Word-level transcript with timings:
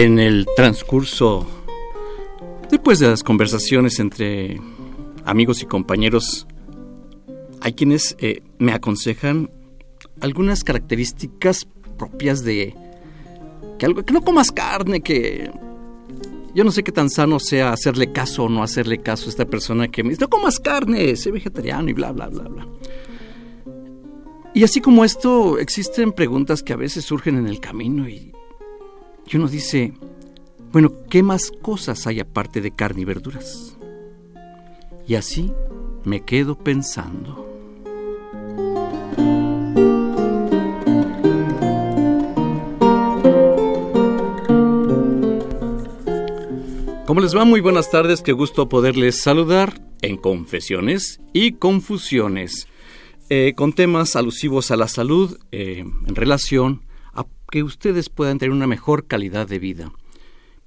En 0.00 0.18
el 0.18 0.46
transcurso, 0.56 1.46
después 2.70 3.00
de 3.00 3.08
las 3.08 3.22
conversaciones 3.22 3.98
entre 3.98 4.58
amigos 5.26 5.60
y 5.60 5.66
compañeros, 5.66 6.46
hay 7.60 7.74
quienes 7.74 8.16
eh, 8.18 8.42
me 8.58 8.72
aconsejan 8.72 9.50
algunas 10.22 10.64
características 10.64 11.68
propias 11.98 12.42
de 12.44 12.74
que 13.78 13.84
algo 13.84 14.02
que 14.02 14.14
no 14.14 14.22
comas 14.22 14.50
carne, 14.50 15.02
que 15.02 15.50
yo 16.54 16.64
no 16.64 16.70
sé 16.70 16.82
qué 16.82 16.92
tan 16.92 17.10
sano 17.10 17.38
sea 17.38 17.70
hacerle 17.70 18.10
caso 18.10 18.44
o 18.44 18.48
no 18.48 18.62
hacerle 18.62 19.02
caso 19.02 19.26
a 19.26 19.28
esta 19.28 19.44
persona 19.44 19.88
que 19.88 20.02
me 20.02 20.08
dice, 20.08 20.22
no 20.22 20.30
comas 20.30 20.60
carne, 20.60 21.14
sé 21.14 21.30
vegetariano 21.30 21.90
y 21.90 21.92
bla, 21.92 22.12
bla, 22.12 22.28
bla, 22.28 22.44
bla. 22.44 22.66
Y 24.54 24.64
así 24.64 24.80
como 24.80 25.04
esto, 25.04 25.58
existen 25.58 26.12
preguntas 26.12 26.62
que 26.62 26.72
a 26.72 26.76
veces 26.76 27.04
surgen 27.04 27.36
en 27.36 27.48
el 27.48 27.60
camino 27.60 28.08
y 28.08 28.32
y 29.30 29.36
uno 29.36 29.46
dice, 29.46 29.92
bueno, 30.72 30.92
¿qué 31.08 31.22
más 31.22 31.52
cosas 31.62 32.06
hay 32.08 32.18
aparte 32.18 32.60
de 32.60 32.72
carne 32.72 33.02
y 33.02 33.04
verduras? 33.04 33.76
Y 35.06 35.14
así 35.14 35.52
me 36.04 36.24
quedo 36.24 36.58
pensando. 36.58 37.46
¿Cómo 47.06 47.20
les 47.20 47.36
va? 47.36 47.44
Muy 47.44 47.60
buenas 47.60 47.90
tardes, 47.90 48.22
qué 48.22 48.32
gusto 48.32 48.68
poderles 48.68 49.20
saludar 49.20 49.80
en 50.02 50.16
Confesiones 50.16 51.20
y 51.32 51.52
Confusiones, 51.52 52.66
eh, 53.28 53.52
con 53.56 53.74
temas 53.74 54.16
alusivos 54.16 54.72
a 54.72 54.76
la 54.76 54.88
salud 54.88 55.38
eh, 55.52 55.84
en 56.06 56.14
relación 56.16 56.89
que 57.50 57.62
ustedes 57.62 58.08
puedan 58.08 58.38
tener 58.38 58.52
una 58.52 58.66
mejor 58.66 59.06
calidad 59.06 59.48
de 59.48 59.58
vida. 59.58 59.92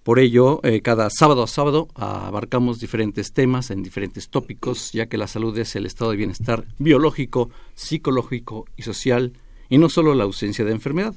Por 0.04 0.20
ello, 0.20 0.60
eh, 0.64 0.82
cada 0.82 1.10
sábado 1.10 1.44
a 1.44 1.48
sábado 1.48 1.88
abarcamos 1.96 2.82
diferentes 2.82 3.32
temas 3.32 3.72
en 3.72 3.84
diferentes 3.84 4.28
tópicos, 4.28 4.92
ya 4.92 5.06
que 5.06 5.18
la 5.18 5.28
salud 5.28 5.58
es 5.58 5.78
el 5.78 5.86
estado 5.86 6.12
de 6.12 6.18
bienestar 6.18 6.66
biológico, 6.78 7.50
psicológico 7.74 8.66
y 8.76 8.82
social, 8.82 9.32
y 9.70 9.78
no 9.78 9.88
solo 9.88 10.14
la 10.14 10.26
ausencia 10.26 10.66
de 10.66 10.74
enfermedad. 10.74 11.16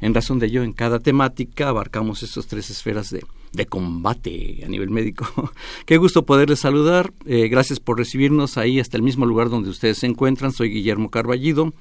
En 0.00 0.14
razón 0.14 0.38
de 0.38 0.46
ello, 0.46 0.62
en 0.62 0.72
cada 0.72 1.00
temática 1.00 1.68
abarcamos 1.68 2.22
estas 2.22 2.46
tres 2.46 2.70
esferas 2.70 3.10
de, 3.10 3.24
de 3.52 3.66
combate 3.66 4.62
a 4.64 4.68
nivel 4.68 4.88
médico. 4.88 5.26
Qué 5.86 5.98
gusto 5.98 6.24
poderles 6.24 6.60
saludar. 6.60 7.12
Eh, 7.26 7.48
gracias 7.48 7.78
por 7.78 7.98
recibirnos 7.98 8.56
ahí 8.56 8.80
hasta 8.80 8.96
el 8.96 9.02
mismo 9.02 9.26
lugar 9.26 9.50
donde 9.50 9.68
ustedes 9.68 9.98
se 9.98 10.06
encuentran. 10.06 10.52
Soy 10.52 10.70
Guillermo 10.70 11.10
Carballido 11.10 11.72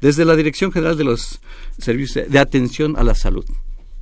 desde 0.00 0.24
la 0.24 0.36
Dirección 0.36 0.72
General 0.72 0.96
de 0.96 1.04
los 1.04 1.40
Servicios 1.78 2.30
de 2.30 2.38
Atención 2.38 2.96
a 2.96 3.04
la 3.04 3.14
Salud. 3.14 3.44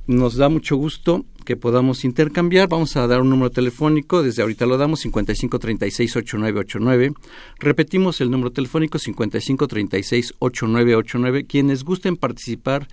Nos 0.07 0.35
da 0.35 0.49
mucho 0.49 0.75
gusto 0.75 1.25
que 1.45 1.55
podamos 1.55 2.05
intercambiar. 2.05 2.69
Vamos 2.69 2.95
a 2.95 3.07
dar 3.07 3.21
un 3.21 3.31
número 3.31 3.49
telefónico, 3.49 4.21
desde 4.21 4.43
ahorita 4.43 4.67
lo 4.67 4.77
damos, 4.77 5.03
5536-8989. 5.05 7.15
Repetimos 7.57 8.21
el 8.21 8.29
número 8.29 8.51
telefónico, 8.51 8.99
5536-8989. 8.99 11.47
Quienes 11.47 11.83
gusten 11.83 12.17
participar 12.17 12.87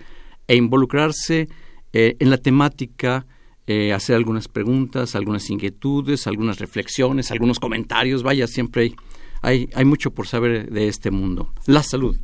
e 0.47 0.55
involucrarse 0.55 1.49
eh, 1.93 2.15
en 2.17 2.31
la 2.31 2.37
temática, 2.37 3.27
eh, 3.67 3.93
hacer 3.93 4.15
algunas 4.15 4.47
preguntas, 4.47 5.15
algunas 5.15 5.47
inquietudes, 5.51 6.25
algunas 6.25 6.57
reflexiones, 6.57 7.29
algunos 7.29 7.59
comentarios. 7.59 8.23
Vaya, 8.23 8.47
siempre 8.47 8.81
hay, 8.81 8.95
hay, 9.43 9.69
hay 9.75 9.85
mucho 9.85 10.09
por 10.11 10.27
saber 10.27 10.71
de 10.71 10.87
este 10.87 11.11
mundo. 11.11 11.53
La 11.67 11.83
salud. 11.83 12.17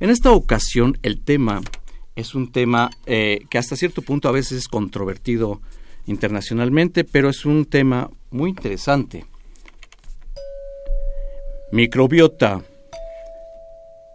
En 0.00 0.10
esta 0.10 0.30
ocasión 0.30 0.96
el 1.02 1.20
tema 1.20 1.60
es 2.14 2.34
un 2.34 2.52
tema 2.52 2.90
eh, 3.06 3.40
que 3.50 3.58
hasta 3.58 3.76
cierto 3.76 4.02
punto 4.02 4.28
a 4.28 4.32
veces 4.32 4.58
es 4.58 4.68
controvertido 4.68 5.60
internacionalmente, 6.06 7.04
pero 7.04 7.28
es 7.28 7.44
un 7.44 7.64
tema 7.64 8.08
muy 8.30 8.50
interesante. 8.50 9.26
Microbiota, 11.72 12.64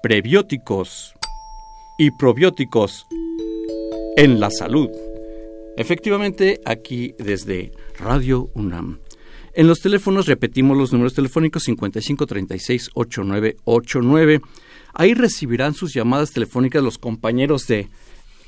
prebióticos 0.02 1.14
y 1.98 2.12
probióticos 2.12 3.06
en 4.16 4.40
la 4.40 4.50
salud. 4.52 4.90
Efectivamente, 5.76 6.62
aquí 6.66 7.14
desde 7.20 7.72
Radio 8.00 8.50
UNAM. 8.54 9.00
En 9.54 9.68
los 9.68 9.82
teléfonos 9.82 10.28
repetimos 10.28 10.78
los 10.78 10.94
números 10.94 11.14
telefónicos 11.14 11.64
5536 11.64 12.90
8989 12.94 14.42
Ahí 14.94 15.16
recibirán 15.16 15.74
sus 15.74 15.94
llamadas 15.94 16.32
telefónicas 16.32 16.84
los 16.84 17.00
compañeros 17.00 17.66
de 17.68 17.90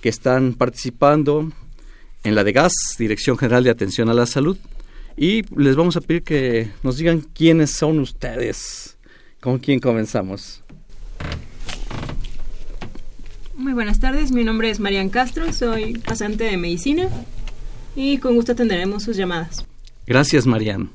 que 0.01 0.09
están 0.09 0.53
participando 0.53 1.51
en 2.23 2.35
la 2.35 2.43
de 2.43 2.51
GAS, 2.51 2.73
Dirección 2.99 3.37
General 3.37 3.63
de 3.63 3.71
Atención 3.71 4.09
a 4.09 4.13
la 4.13 4.27
Salud, 4.27 4.57
y 5.17 5.43
les 5.59 5.75
vamos 5.75 5.95
a 5.95 6.01
pedir 6.01 6.23
que 6.23 6.69
nos 6.83 6.97
digan 6.97 7.21
quiénes 7.21 7.71
son 7.71 7.99
ustedes. 7.99 8.97
¿Con 9.39 9.57
quién 9.57 9.79
comenzamos? 9.79 10.61
Muy 13.55 13.73
buenas 13.73 13.99
tardes, 13.99 14.31
mi 14.31 14.43
nombre 14.43 14.69
es 14.69 14.79
Marian 14.79 15.09
Castro, 15.09 15.51
soy 15.53 15.97
pasante 15.97 16.43
de 16.43 16.57
medicina 16.57 17.09
y 17.95 18.17
con 18.17 18.35
gusto 18.35 18.51
atenderemos 18.51 19.03
sus 19.03 19.17
llamadas. 19.17 19.65
Gracias, 20.05 20.45
Marian. 20.45 20.91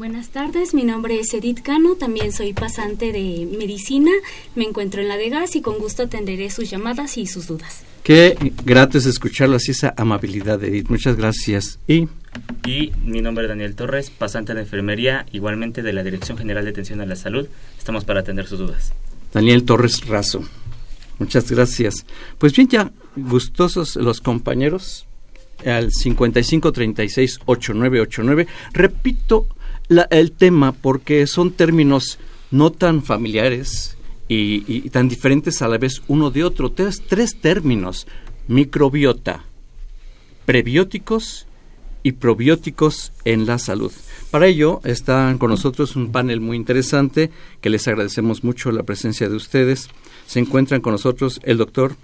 Buenas 0.00 0.30
tardes, 0.30 0.72
mi 0.72 0.84
nombre 0.84 1.20
es 1.20 1.34
Edith 1.34 1.60
Cano, 1.60 1.94
también 1.94 2.32
soy 2.32 2.54
pasante 2.54 3.12
de 3.12 3.46
medicina, 3.58 4.10
me 4.54 4.64
encuentro 4.64 5.02
en 5.02 5.08
la 5.08 5.18
de 5.18 5.28
gas 5.28 5.56
y 5.56 5.60
con 5.60 5.78
gusto 5.78 6.04
atenderé 6.04 6.48
sus 6.48 6.70
llamadas 6.70 7.18
y 7.18 7.26
sus 7.26 7.48
dudas. 7.48 7.82
Qué 8.02 8.54
grato 8.64 8.96
es 8.96 9.04
escucharlo 9.04 9.56
así, 9.56 9.72
esa 9.72 9.92
amabilidad, 9.98 10.64
Edith. 10.64 10.88
Muchas 10.88 11.16
gracias. 11.16 11.78
Y. 11.86 12.08
Y 12.66 12.92
mi 13.04 13.20
nombre 13.20 13.44
es 13.44 13.50
Daniel 13.50 13.74
Torres, 13.74 14.08
pasante 14.08 14.54
de 14.54 14.62
enfermería, 14.62 15.26
igualmente 15.32 15.82
de 15.82 15.92
la 15.92 16.02
Dirección 16.02 16.38
General 16.38 16.64
de 16.64 16.70
Atención 16.70 17.02
a 17.02 17.04
la 17.04 17.14
Salud. 17.14 17.46
Estamos 17.76 18.06
para 18.06 18.20
atender 18.20 18.46
sus 18.46 18.58
dudas. 18.58 18.94
Daniel 19.34 19.64
Torres 19.64 20.06
Razo. 20.06 20.42
Muchas 21.18 21.50
gracias. 21.50 22.06
Pues 22.38 22.54
bien, 22.54 22.68
ya 22.68 22.90
gustosos 23.16 23.96
los 23.96 24.22
compañeros 24.22 25.04
al 25.66 25.90
5536-8989. 25.90 28.46
Repito 28.72 29.46
el 30.10 30.32
tema 30.32 30.72
porque 30.72 31.26
son 31.26 31.52
términos 31.52 32.18
no 32.50 32.70
tan 32.70 33.02
familiares 33.02 33.96
y, 34.28 34.88
tan 34.90 35.08
diferentes 35.08 35.60
a 35.62 35.68
la 35.68 35.78
vez 35.78 36.02
uno 36.06 36.30
de 36.30 36.44
otro. 36.44 36.70
Tres, 36.70 37.02
tres 37.06 37.40
términos, 37.40 38.06
microbiota, 38.48 39.44
prebióticos 40.46 41.46
y 42.02 42.12
probióticos 42.12 43.12
en 43.24 43.46
la 43.46 43.58
salud. 43.58 43.92
Para 44.30 44.46
ello 44.46 44.80
están 44.84 45.38
con 45.38 45.50
nosotros 45.50 45.96
un 45.96 46.12
panel 46.12 46.40
muy 46.40 46.56
interesante 46.56 47.30
que 47.60 47.70
les 47.70 47.86
agradecemos 47.88 48.44
mucho 48.44 48.70
la 48.70 48.84
presencia 48.84 49.28
de 49.28 49.34
ustedes. 49.34 49.88
Se 50.26 50.38
encuentran 50.38 50.80
con 50.80 50.92
nosotros 50.92 51.40
el 51.42 51.58
doctor 51.58 51.96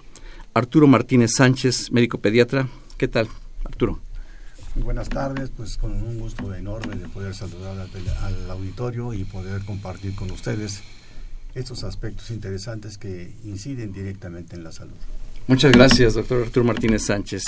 Arturo 0.53 0.87
Martínez 0.87 1.31
Sánchez, 1.35 1.91
médico 1.91 2.17
pediatra. 2.17 2.67
¿Qué 2.97 3.07
tal, 3.07 3.29
Arturo? 3.63 4.06
Buenas 4.81 5.09
tardes, 5.09 5.49
pues 5.55 5.77
con 5.77 5.91
un 5.91 6.19
gusto 6.19 6.53
enorme 6.53 6.95
de 6.95 7.07
poder 7.07 7.33
saludar 7.33 7.77
al, 8.21 8.51
auditorio 8.51 9.13
y 9.13 9.23
poder 9.23 9.63
compartir 9.65 10.15
con 10.15 10.31
ustedes 10.31 10.81
estos 11.55 11.83
aspectos 11.83 12.31
interesantes 12.31 12.97
que 12.97 13.33
inciden 13.43 13.91
directamente 13.91 14.55
en 14.55 14.63
la 14.63 14.71
salud. 14.71 14.95
Muchas 15.47 15.71
gracias, 15.71 16.13
doctor 16.13 16.43
Arturo 16.43 16.65
Martínez 16.65 17.03
Sánchez. 17.03 17.43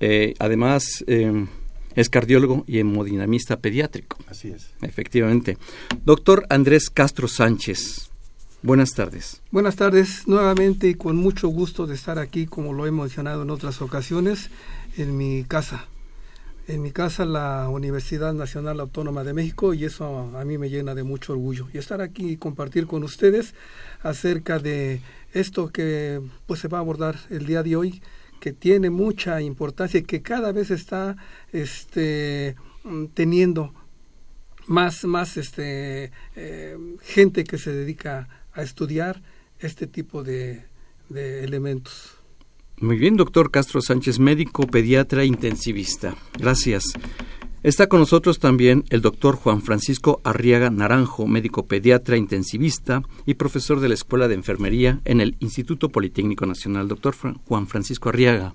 Eh, 0.00 0.34
además, 0.38 1.04
eh, 1.06 1.46
es 1.94 2.08
cardiólogo 2.08 2.64
y 2.66 2.78
hemodinamista 2.78 3.58
pediátrico. 3.58 4.18
Así 4.28 4.48
es. 4.48 4.70
Efectivamente. 4.82 5.58
Doctor 6.04 6.46
Andrés 6.50 6.90
Castro 6.90 7.28
Sánchez, 7.28 8.10
buenas 8.62 8.90
tardes. 8.90 9.42
Buenas 9.50 9.76
tardes, 9.76 10.26
nuevamente 10.26 10.88
y 10.88 10.94
con 10.94 11.16
mucho 11.16 11.48
gusto 11.48 11.86
de 11.86 11.94
estar 11.94 12.18
aquí, 12.18 12.46
como 12.46 12.72
lo 12.72 12.86
he 12.86 12.90
mencionado 12.90 13.42
en 13.42 13.50
otras 13.50 13.80
ocasiones, 13.80 14.50
en 14.96 15.16
mi 15.16 15.44
casa. 15.44 15.86
En 16.66 16.80
mi 16.80 16.92
casa, 16.92 17.26
la 17.26 17.68
Universidad 17.68 18.32
Nacional 18.32 18.80
Autónoma 18.80 19.22
de 19.22 19.34
México, 19.34 19.74
y 19.74 19.84
eso 19.84 20.34
a 20.34 20.44
mí 20.46 20.56
me 20.56 20.70
llena 20.70 20.94
de 20.94 21.02
mucho 21.02 21.34
orgullo. 21.34 21.68
Y 21.74 21.78
estar 21.78 22.00
aquí 22.00 22.30
y 22.30 22.36
compartir 22.38 22.86
con 22.86 23.04
ustedes 23.04 23.54
acerca 24.02 24.58
de 24.58 25.02
esto 25.34 25.68
que 25.68 26.22
pues 26.46 26.60
se 26.60 26.68
va 26.68 26.78
a 26.78 26.80
abordar 26.80 27.16
el 27.28 27.44
día 27.44 27.62
de 27.62 27.76
hoy, 27.76 28.02
que 28.40 28.54
tiene 28.54 28.88
mucha 28.88 29.42
importancia 29.42 30.00
y 30.00 30.04
que 30.04 30.22
cada 30.22 30.52
vez 30.52 30.70
está 30.70 31.16
este, 31.52 32.56
mm, 32.82 33.06
teniendo 33.12 33.74
más, 34.66 35.04
más 35.04 35.36
este, 35.36 36.12
eh, 36.34 36.78
gente 37.02 37.44
que 37.44 37.58
se 37.58 37.72
dedica 37.72 38.28
a 38.54 38.62
estudiar 38.62 39.20
este 39.58 39.86
tipo 39.86 40.22
de, 40.22 40.64
de 41.10 41.44
elementos. 41.44 42.13
Muy 42.80 42.98
bien, 42.98 43.16
doctor 43.16 43.50
Castro 43.50 43.80
Sánchez, 43.80 44.18
médico, 44.18 44.66
pediatra, 44.66 45.24
intensivista. 45.24 46.16
Gracias. 46.38 46.92
Está 47.62 47.86
con 47.86 48.00
nosotros 48.00 48.40
también 48.40 48.84
el 48.90 49.00
doctor 49.00 49.36
Juan 49.36 49.62
Francisco 49.62 50.20
Arriaga 50.22 50.68
Naranjo, 50.68 51.26
médico 51.26 51.66
pediatra 51.66 52.18
intensivista 52.18 53.02
y 53.24 53.34
profesor 53.34 53.80
de 53.80 53.88
la 53.88 53.94
Escuela 53.94 54.28
de 54.28 54.34
Enfermería 54.34 55.00
en 55.06 55.22
el 55.22 55.36
Instituto 55.40 55.88
Politécnico 55.88 56.44
Nacional. 56.44 56.88
Doctor 56.88 57.14
Juan 57.46 57.66
Francisco 57.66 58.10
Arriaga. 58.10 58.54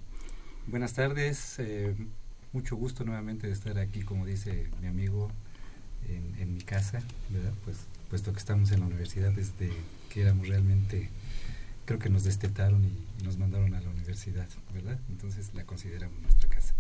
Buenas 0.68 0.94
tardes, 0.94 1.56
eh, 1.58 1.96
mucho 2.54 2.76
gusto 2.76 3.04
nuevamente 3.04 3.48
de 3.48 3.54
estar 3.54 3.80
aquí, 3.80 4.02
como 4.02 4.28
dice 4.28 4.68
mi 4.80 4.88
amigo, 4.88 5.32
en, 6.08 6.54
mi 6.54 6.62
casa, 6.62 7.02
¿verdad? 7.30 7.54
Pues, 7.66 7.78
puesto 8.10 8.32
que 8.32 8.40
estamos 8.40 8.72
en 8.72 8.82
la 8.82 8.86
universidad 8.86 9.32
desde 9.32 9.72
que 10.10 10.22
éramos 10.22 10.48
realmente, 10.48 11.10
creo 11.86 12.00
que 12.00 12.10
nos 12.10 12.24
destetaron 12.24 12.84
y 12.84 13.09
nos 13.24 13.38
mandaron 13.38 13.74
a 13.74 13.82
la 13.82 13.90
universidad, 13.90 14.48
¿verdad? 14.74 15.00
Entonces 15.10 15.54
la 15.54 15.66
consideramos 15.66 16.20
nuestra 16.22 16.50
casa 16.50 16.76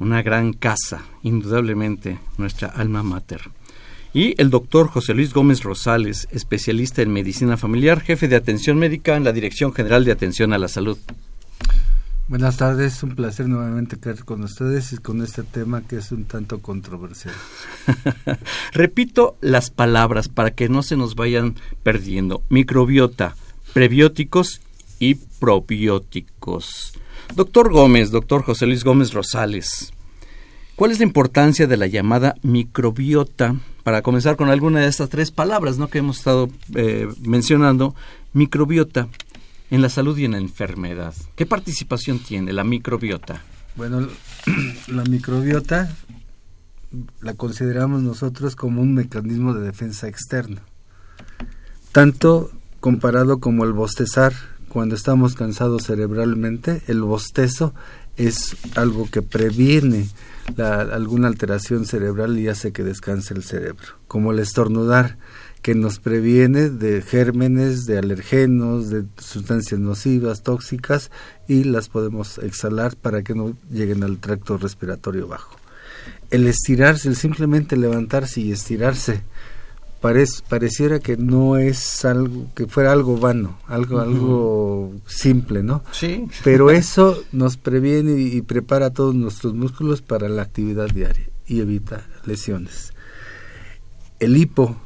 una 0.00 0.22
gran 0.22 0.52
casa, 0.52 1.02
indudablemente 1.22 2.18
nuestra 2.36 2.68
alma 2.68 3.02
mater. 3.02 3.50
Y 4.14 4.40
el 4.40 4.50
doctor 4.50 4.88
José 4.88 5.14
Luis 5.14 5.34
Gómez 5.34 5.62
Rosales, 5.62 6.28
especialista 6.30 7.02
en 7.02 7.12
medicina 7.12 7.56
familiar, 7.56 8.00
jefe 8.00 8.28
de 8.28 8.36
atención 8.36 8.78
médica 8.78 9.16
en 9.16 9.24
la 9.24 9.32
Dirección 9.32 9.72
General 9.72 10.04
de 10.04 10.12
Atención 10.12 10.52
a 10.52 10.58
la 10.58 10.68
Salud. 10.68 10.98
Buenas 12.26 12.58
tardes, 12.58 13.02
un 13.02 13.14
placer 13.14 13.48
nuevamente 13.48 13.96
estar 13.96 14.22
con 14.24 14.42
ustedes 14.42 14.92
y 14.92 14.98
con 14.98 15.22
este 15.22 15.42
tema 15.42 15.82
que 15.82 15.96
es 15.96 16.12
un 16.12 16.24
tanto 16.24 16.60
controversial. 16.60 17.34
Repito 18.72 19.36
las 19.40 19.70
palabras 19.70 20.28
para 20.28 20.50
que 20.50 20.68
no 20.68 20.82
se 20.82 20.96
nos 20.96 21.14
vayan 21.14 21.54
perdiendo. 21.82 22.42
Microbiota, 22.50 23.34
prebióticos 23.72 24.60
y 24.98 25.14
probióticos. 25.14 26.92
Doctor 27.34 27.70
Gómez, 27.70 28.10
doctor 28.10 28.42
José 28.42 28.66
Luis 28.66 28.84
Gómez 28.84 29.12
Rosales, 29.12 29.92
¿cuál 30.76 30.90
es 30.90 30.98
la 30.98 31.04
importancia 31.04 31.66
de 31.66 31.76
la 31.76 31.86
llamada 31.86 32.34
microbiota? 32.42 33.56
Para 33.84 34.02
comenzar 34.02 34.36
con 34.36 34.50
alguna 34.50 34.80
de 34.80 34.88
estas 34.88 35.08
tres 35.08 35.30
palabras 35.30 35.78
¿no? 35.78 35.88
que 35.88 35.98
hemos 35.98 36.18
estado 36.18 36.48
eh, 36.74 37.08
mencionando, 37.22 37.94
microbiota 38.32 39.08
en 39.70 39.82
la 39.82 39.88
salud 39.88 40.16
y 40.18 40.24
en 40.24 40.32
la 40.32 40.38
enfermedad. 40.38 41.14
¿Qué 41.36 41.46
participación 41.46 42.18
tiene 42.18 42.52
la 42.52 42.64
microbiota? 42.64 43.42
Bueno, 43.76 44.08
la 44.88 45.04
microbiota 45.04 45.94
la 47.20 47.34
consideramos 47.34 48.02
nosotros 48.02 48.56
como 48.56 48.80
un 48.80 48.94
mecanismo 48.94 49.54
de 49.54 49.64
defensa 49.64 50.08
externo, 50.08 50.60
tanto 51.92 52.50
comparado 52.80 53.40
como 53.40 53.64
el 53.64 53.72
bostezar, 53.72 54.32
cuando 54.68 54.94
estamos 54.94 55.34
cansados 55.34 55.84
cerebralmente, 55.84 56.82
el 56.86 57.02
bostezo 57.02 57.74
es 58.16 58.56
algo 58.74 59.08
que 59.10 59.22
previene 59.22 60.08
alguna 60.56 61.28
alteración 61.28 61.86
cerebral 61.86 62.38
y 62.38 62.48
hace 62.48 62.72
que 62.72 62.82
descanse 62.82 63.34
el 63.34 63.42
cerebro, 63.42 63.86
como 64.06 64.32
el 64.32 64.38
estornudar, 64.38 65.18
que 65.62 65.74
nos 65.74 65.98
previene 65.98 66.70
de 66.70 67.02
gérmenes, 67.02 67.84
de 67.86 67.98
alergenos, 67.98 68.90
de 68.90 69.04
sustancias 69.18 69.80
nocivas, 69.80 70.42
tóxicas, 70.42 71.10
y 71.46 71.64
las 71.64 71.88
podemos 71.88 72.38
exhalar 72.38 72.96
para 72.96 73.22
que 73.22 73.34
no 73.34 73.56
lleguen 73.70 74.04
al 74.04 74.18
tracto 74.18 74.56
respiratorio 74.56 75.28
bajo. 75.28 75.56
El 76.30 76.46
estirarse, 76.46 77.08
el 77.08 77.16
simplemente 77.16 77.76
levantarse 77.76 78.40
y 78.40 78.52
estirarse, 78.52 79.22
pareciera 80.00 81.00
que 81.00 81.16
no 81.16 81.56
es 81.56 82.04
algo 82.04 82.46
que 82.54 82.66
fuera 82.66 82.92
algo 82.92 83.16
vano, 83.16 83.58
algo 83.66 84.00
algo 84.00 84.94
simple, 85.06 85.62
¿no? 85.62 85.82
Sí. 85.92 86.26
Pero 86.44 86.70
eso 86.70 87.22
nos 87.32 87.56
previene 87.56 88.20
y, 88.20 88.42
prepara 88.42 88.90
todos 88.90 89.14
nuestros 89.14 89.54
músculos 89.54 90.02
para 90.02 90.28
la 90.28 90.42
actividad 90.42 90.88
diaria 90.88 91.28
y 91.46 91.60
evita 91.60 92.06
lesiones. 92.24 92.92
El 94.20 94.36
hipo, 94.36 94.76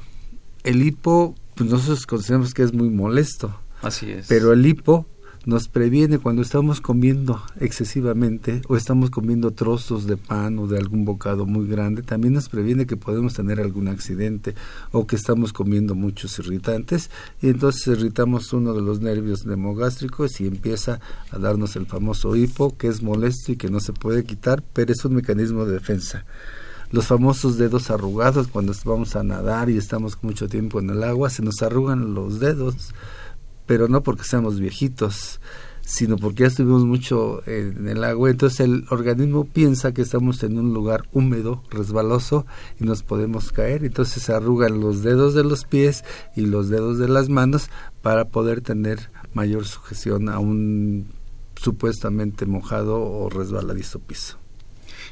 el 0.62 0.82
hipo, 0.82 1.34
pues 1.54 1.70
nosotros 1.70 2.06
consideramos 2.06 2.54
que 2.54 2.62
es 2.62 2.72
muy 2.72 2.90
molesto. 2.90 3.54
Así 3.82 4.10
es. 4.10 4.26
Pero 4.28 4.52
el 4.52 4.64
hipo 4.64 5.06
nos 5.44 5.66
previene 5.66 6.18
cuando 6.18 6.42
estamos 6.42 6.80
comiendo 6.80 7.42
excesivamente 7.58 8.62
o 8.68 8.76
estamos 8.76 9.10
comiendo 9.10 9.50
trozos 9.50 10.06
de 10.06 10.16
pan 10.16 10.58
o 10.58 10.68
de 10.68 10.78
algún 10.78 11.04
bocado 11.04 11.46
muy 11.46 11.66
grande, 11.66 12.02
también 12.02 12.34
nos 12.34 12.48
previene 12.48 12.86
que 12.86 12.96
podemos 12.96 13.34
tener 13.34 13.60
algún 13.60 13.88
accidente 13.88 14.54
o 14.92 15.06
que 15.06 15.16
estamos 15.16 15.52
comiendo 15.52 15.94
muchos 15.94 16.38
irritantes. 16.38 17.10
Y 17.40 17.48
entonces 17.48 17.86
irritamos 17.88 18.52
uno 18.52 18.72
de 18.72 18.82
los 18.82 19.00
nervios 19.00 19.44
nemogástricos 19.44 20.40
y 20.40 20.46
empieza 20.46 21.00
a 21.30 21.38
darnos 21.38 21.74
el 21.76 21.86
famoso 21.86 22.36
hipo 22.36 22.76
que 22.76 22.88
es 22.88 23.02
molesto 23.02 23.52
y 23.52 23.56
que 23.56 23.70
no 23.70 23.80
se 23.80 23.92
puede 23.92 24.24
quitar, 24.24 24.62
pero 24.72 24.92
es 24.92 25.04
un 25.04 25.14
mecanismo 25.14 25.64
de 25.64 25.74
defensa. 25.74 26.24
Los 26.92 27.06
famosos 27.06 27.56
dedos 27.56 27.90
arrugados 27.90 28.48
cuando 28.48 28.74
vamos 28.84 29.16
a 29.16 29.22
nadar 29.22 29.70
y 29.70 29.78
estamos 29.78 30.18
mucho 30.22 30.46
tiempo 30.46 30.78
en 30.78 30.90
el 30.90 31.02
agua, 31.02 31.30
se 31.30 31.42
nos 31.42 31.62
arrugan 31.62 32.14
los 32.14 32.38
dedos 32.38 32.92
pero 33.66 33.88
no 33.88 34.02
porque 34.02 34.24
seamos 34.24 34.58
viejitos, 34.58 35.40
sino 35.84 36.16
porque 36.16 36.42
ya 36.42 36.46
estuvimos 36.46 36.84
mucho 36.84 37.42
en 37.46 37.88
el 37.88 38.04
agua, 38.04 38.30
entonces 38.30 38.60
el 38.60 38.84
organismo 38.90 39.44
piensa 39.44 39.92
que 39.92 40.02
estamos 40.02 40.42
en 40.42 40.58
un 40.58 40.72
lugar 40.72 41.04
húmedo, 41.12 41.62
resbaloso 41.70 42.46
y 42.80 42.84
nos 42.84 43.02
podemos 43.02 43.52
caer, 43.52 43.84
entonces 43.84 44.22
se 44.22 44.32
arrugan 44.32 44.80
los 44.80 45.02
dedos 45.02 45.34
de 45.34 45.44
los 45.44 45.64
pies 45.64 46.04
y 46.36 46.42
los 46.42 46.68
dedos 46.68 46.98
de 46.98 47.08
las 47.08 47.28
manos 47.28 47.68
para 48.00 48.26
poder 48.26 48.60
tener 48.60 49.10
mayor 49.34 49.66
sujeción 49.66 50.28
a 50.28 50.38
un 50.38 51.06
supuestamente 51.56 52.46
mojado 52.46 53.00
o 53.00 53.28
resbaladizo 53.28 53.98
piso. 53.98 54.38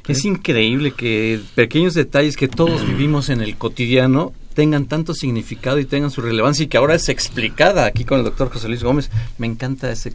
Es 0.07 0.25
increíble 0.25 0.91
que 0.91 1.39
pequeños 1.55 1.93
detalles 1.93 2.35
que 2.35 2.47
todos 2.47 2.85
vivimos 2.87 3.29
en 3.29 3.41
el 3.41 3.55
cotidiano 3.57 4.33
tengan 4.53 4.85
tanto 4.85 5.13
significado 5.13 5.79
y 5.79 5.85
tengan 5.85 6.11
su 6.11 6.21
relevancia 6.21 6.63
y 6.63 6.67
que 6.67 6.77
ahora 6.77 6.95
es 6.95 7.09
explicada 7.09 7.85
aquí 7.85 8.05
con 8.05 8.19
el 8.19 8.25
doctor 8.25 8.49
José 8.51 8.67
Luis 8.67 8.83
Gómez. 8.83 9.09
Me 9.37 9.47
encanta 9.47 9.91
ese, 9.91 10.13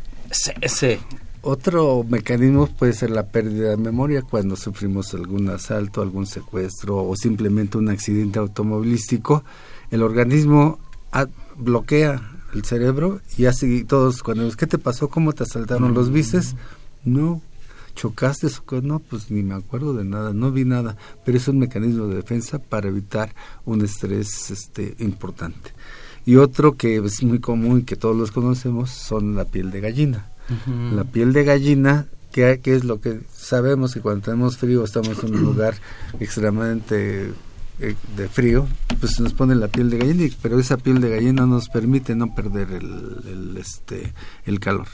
ese, 0.60 0.98
Otro 1.42 2.04
mecanismo 2.08 2.66
puede 2.66 2.92
ser 2.92 3.10
la 3.10 3.26
pérdida 3.26 3.70
de 3.70 3.76
memoria 3.76 4.22
cuando 4.22 4.56
sufrimos 4.56 5.14
algún 5.14 5.48
asalto, 5.48 6.02
algún 6.02 6.26
secuestro 6.26 6.96
o 7.04 7.16
simplemente 7.16 7.78
un 7.78 7.88
accidente 7.88 8.38
automovilístico. 8.38 9.44
El 9.90 10.02
organismo 10.02 10.78
bloquea 11.56 12.22
el 12.54 12.64
cerebro 12.64 13.20
y 13.36 13.46
así 13.46 13.84
todos 13.84 14.22
cuando 14.22 14.50
¿qué 14.56 14.66
te 14.66 14.78
pasó? 14.78 15.08
¿Cómo 15.08 15.32
te 15.32 15.44
asaltaron 15.44 15.94
los 15.94 16.10
bices? 16.10 16.54
No, 17.04 17.40
chocaste, 17.96 18.46
no, 18.82 19.00
pues 19.00 19.30
ni 19.30 19.42
me 19.42 19.54
acuerdo 19.54 19.94
de 19.94 20.04
nada, 20.04 20.32
no 20.32 20.52
vi 20.52 20.64
nada, 20.64 20.96
pero 21.24 21.38
es 21.38 21.48
un 21.48 21.58
mecanismo 21.58 22.06
de 22.06 22.16
defensa 22.16 22.60
para 22.60 22.88
evitar 22.88 23.34
un 23.64 23.82
estrés 23.82 24.50
este, 24.52 24.94
importante. 25.00 25.72
Y 26.24 26.36
otro 26.36 26.76
que 26.76 26.96
es 26.96 27.22
muy 27.22 27.40
común 27.40 27.80
y 27.80 27.82
que 27.82 27.96
todos 27.96 28.16
los 28.16 28.30
conocemos 28.30 28.90
son 28.90 29.34
la 29.34 29.44
piel 29.44 29.70
de 29.70 29.80
gallina. 29.80 30.28
La 30.92 31.02
piel 31.02 31.32
de 31.32 31.42
gallina, 31.42 32.06
que, 32.30 32.60
es 32.62 32.84
lo 32.84 33.00
que 33.00 33.20
sabemos 33.32 33.94
que 33.94 34.00
cuando 34.00 34.26
tenemos 34.26 34.56
frío 34.56 34.84
estamos 34.84 35.24
en 35.24 35.34
un 35.34 35.42
lugar 35.42 35.74
extremadamente 36.20 37.32
eh, 37.80 37.94
de 38.16 38.28
frío, 38.28 38.68
pues 39.00 39.18
nos 39.18 39.32
pone 39.32 39.56
la 39.56 39.68
piel 39.68 39.90
de 39.90 39.98
gallina, 39.98 40.34
pero 40.42 40.60
esa 40.60 40.76
piel 40.76 41.00
de 41.00 41.10
gallina 41.10 41.46
nos 41.46 41.68
permite 41.68 42.14
no 42.14 42.32
perder 42.34 42.70
el, 42.72 43.22
el, 43.28 43.56
este, 43.56 44.12
el 44.44 44.60
calor 44.60 44.86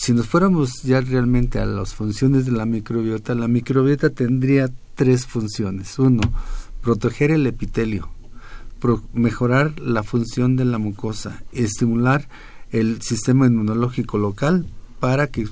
si 0.00 0.14
nos 0.14 0.28
fuéramos 0.28 0.82
ya 0.82 1.02
realmente 1.02 1.58
a 1.58 1.66
las 1.66 1.92
funciones 1.94 2.46
de 2.46 2.52
la 2.52 2.64
microbiota, 2.64 3.34
la 3.34 3.48
microbiota 3.48 4.08
tendría 4.08 4.70
tres 4.94 5.26
funciones. 5.26 5.98
Uno, 5.98 6.22
proteger 6.80 7.30
el 7.30 7.46
epitelio, 7.46 8.08
mejorar 9.12 9.78
la 9.78 10.02
función 10.02 10.56
de 10.56 10.64
la 10.64 10.78
mucosa, 10.78 11.42
estimular 11.52 12.30
el 12.70 13.02
sistema 13.02 13.46
inmunológico 13.46 14.16
local 14.16 14.64
para 15.00 15.26
que 15.26 15.46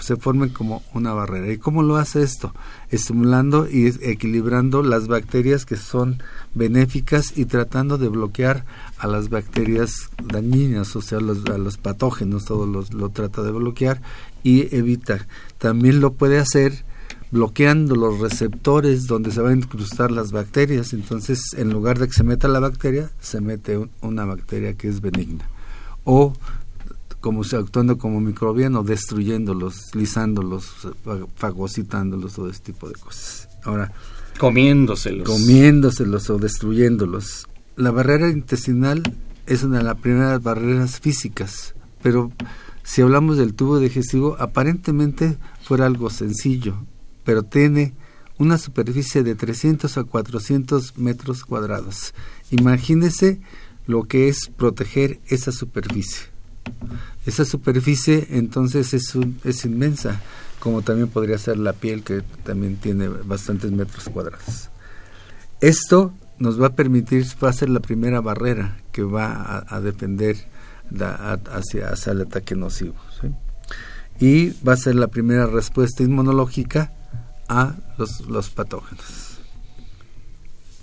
se 0.00 0.16
forme 0.16 0.52
como 0.52 0.82
una 0.94 1.12
barrera. 1.12 1.52
¿Y 1.52 1.58
cómo 1.58 1.82
lo 1.82 1.96
hace 1.96 2.22
esto? 2.22 2.54
Estimulando 2.90 3.68
y 3.68 3.86
equilibrando 3.86 4.82
las 4.82 5.08
bacterias 5.08 5.64
que 5.66 5.76
son 5.76 6.22
benéficas 6.54 7.36
y 7.36 7.44
tratando 7.44 7.98
de 7.98 8.08
bloquear 8.08 8.64
a 8.98 9.06
las 9.06 9.28
bacterias 9.28 10.10
dañinas, 10.22 10.94
o 10.96 11.02
sea, 11.02 11.18
a 11.18 11.58
los 11.58 11.78
patógenos, 11.78 12.44
todo 12.44 12.66
lo 12.66 13.08
trata 13.10 13.42
de 13.42 13.52
bloquear 13.52 14.02
y 14.42 14.74
evita. 14.74 15.26
También 15.58 16.00
lo 16.00 16.12
puede 16.12 16.38
hacer 16.38 16.84
bloqueando 17.30 17.94
los 17.94 18.18
receptores 18.18 19.06
donde 19.06 19.30
se 19.30 19.40
van 19.40 19.52
a 19.52 19.56
incrustar 19.56 20.10
las 20.10 20.32
bacterias. 20.32 20.92
Entonces, 20.92 21.54
en 21.56 21.70
lugar 21.70 21.98
de 21.98 22.08
que 22.08 22.14
se 22.14 22.24
meta 22.24 22.48
la 22.48 22.60
bacteria, 22.60 23.10
se 23.20 23.40
mete 23.40 23.88
una 24.00 24.24
bacteria 24.24 24.74
que 24.74 24.88
es 24.88 25.00
benigna. 25.00 25.48
O 26.04 26.32
como 27.20 27.42
actuando 27.42 27.98
como 27.98 28.20
microbiano, 28.20 28.82
destruyéndolos, 28.82 29.94
lisándolos, 29.94 30.88
fagocitándolos, 31.36 32.34
todo 32.34 32.50
este 32.50 32.72
tipo 32.72 32.88
de 32.88 32.94
cosas. 32.94 33.48
Ahora, 33.64 33.92
comiéndoselos. 34.38 35.28
Comiéndoselos 35.28 36.30
o 36.30 36.38
destruyéndolos. 36.38 37.46
La 37.76 37.90
barrera 37.90 38.28
intestinal 38.30 39.02
es 39.46 39.62
una 39.62 39.78
de 39.78 39.84
las 39.84 39.98
primeras 39.98 40.42
barreras 40.42 41.00
físicas, 41.00 41.74
pero 42.02 42.32
si 42.82 43.02
hablamos 43.02 43.36
del 43.36 43.54
tubo 43.54 43.78
digestivo, 43.78 44.36
aparentemente 44.38 45.36
fuera 45.62 45.86
algo 45.86 46.08
sencillo, 46.10 46.74
pero 47.24 47.42
tiene 47.42 47.92
una 48.38 48.56
superficie 48.56 49.22
de 49.22 49.34
300 49.34 49.98
a 49.98 50.04
400 50.04 50.96
metros 50.96 51.44
cuadrados. 51.44 52.14
Imagínese 52.50 53.40
lo 53.86 54.04
que 54.04 54.28
es 54.28 54.50
proteger 54.56 55.20
esa 55.26 55.52
superficie. 55.52 56.29
Esa 57.26 57.44
superficie 57.44 58.28
entonces 58.30 58.94
es, 58.94 59.16
es 59.44 59.64
inmensa, 59.64 60.20
como 60.58 60.82
también 60.82 61.08
podría 61.08 61.38
ser 61.38 61.58
la 61.58 61.72
piel 61.72 62.02
que 62.02 62.22
también 62.44 62.76
tiene 62.76 63.08
bastantes 63.08 63.70
metros 63.70 64.08
cuadrados. 64.08 64.70
Esto 65.60 66.12
nos 66.38 66.60
va 66.60 66.68
a 66.68 66.72
permitir, 66.74 67.26
va 67.42 67.50
a 67.50 67.52
ser 67.52 67.68
la 67.68 67.80
primera 67.80 68.20
barrera 68.20 68.78
que 68.92 69.02
va 69.02 69.64
a, 69.68 69.80
defender 69.80 70.36
hacia, 71.52 71.90
hacia, 71.90 72.12
el 72.12 72.22
ataque 72.22 72.56
nocivo. 72.56 72.94
Y 74.18 74.50
va 74.66 74.72
a 74.72 74.76
ser 74.76 74.94
la 74.96 75.08
primera 75.08 75.46
respuesta 75.46 76.02
inmunológica 76.02 76.92
a 77.48 77.74
los, 77.98 78.22
los 78.22 78.50
patógenos. 78.50 79.38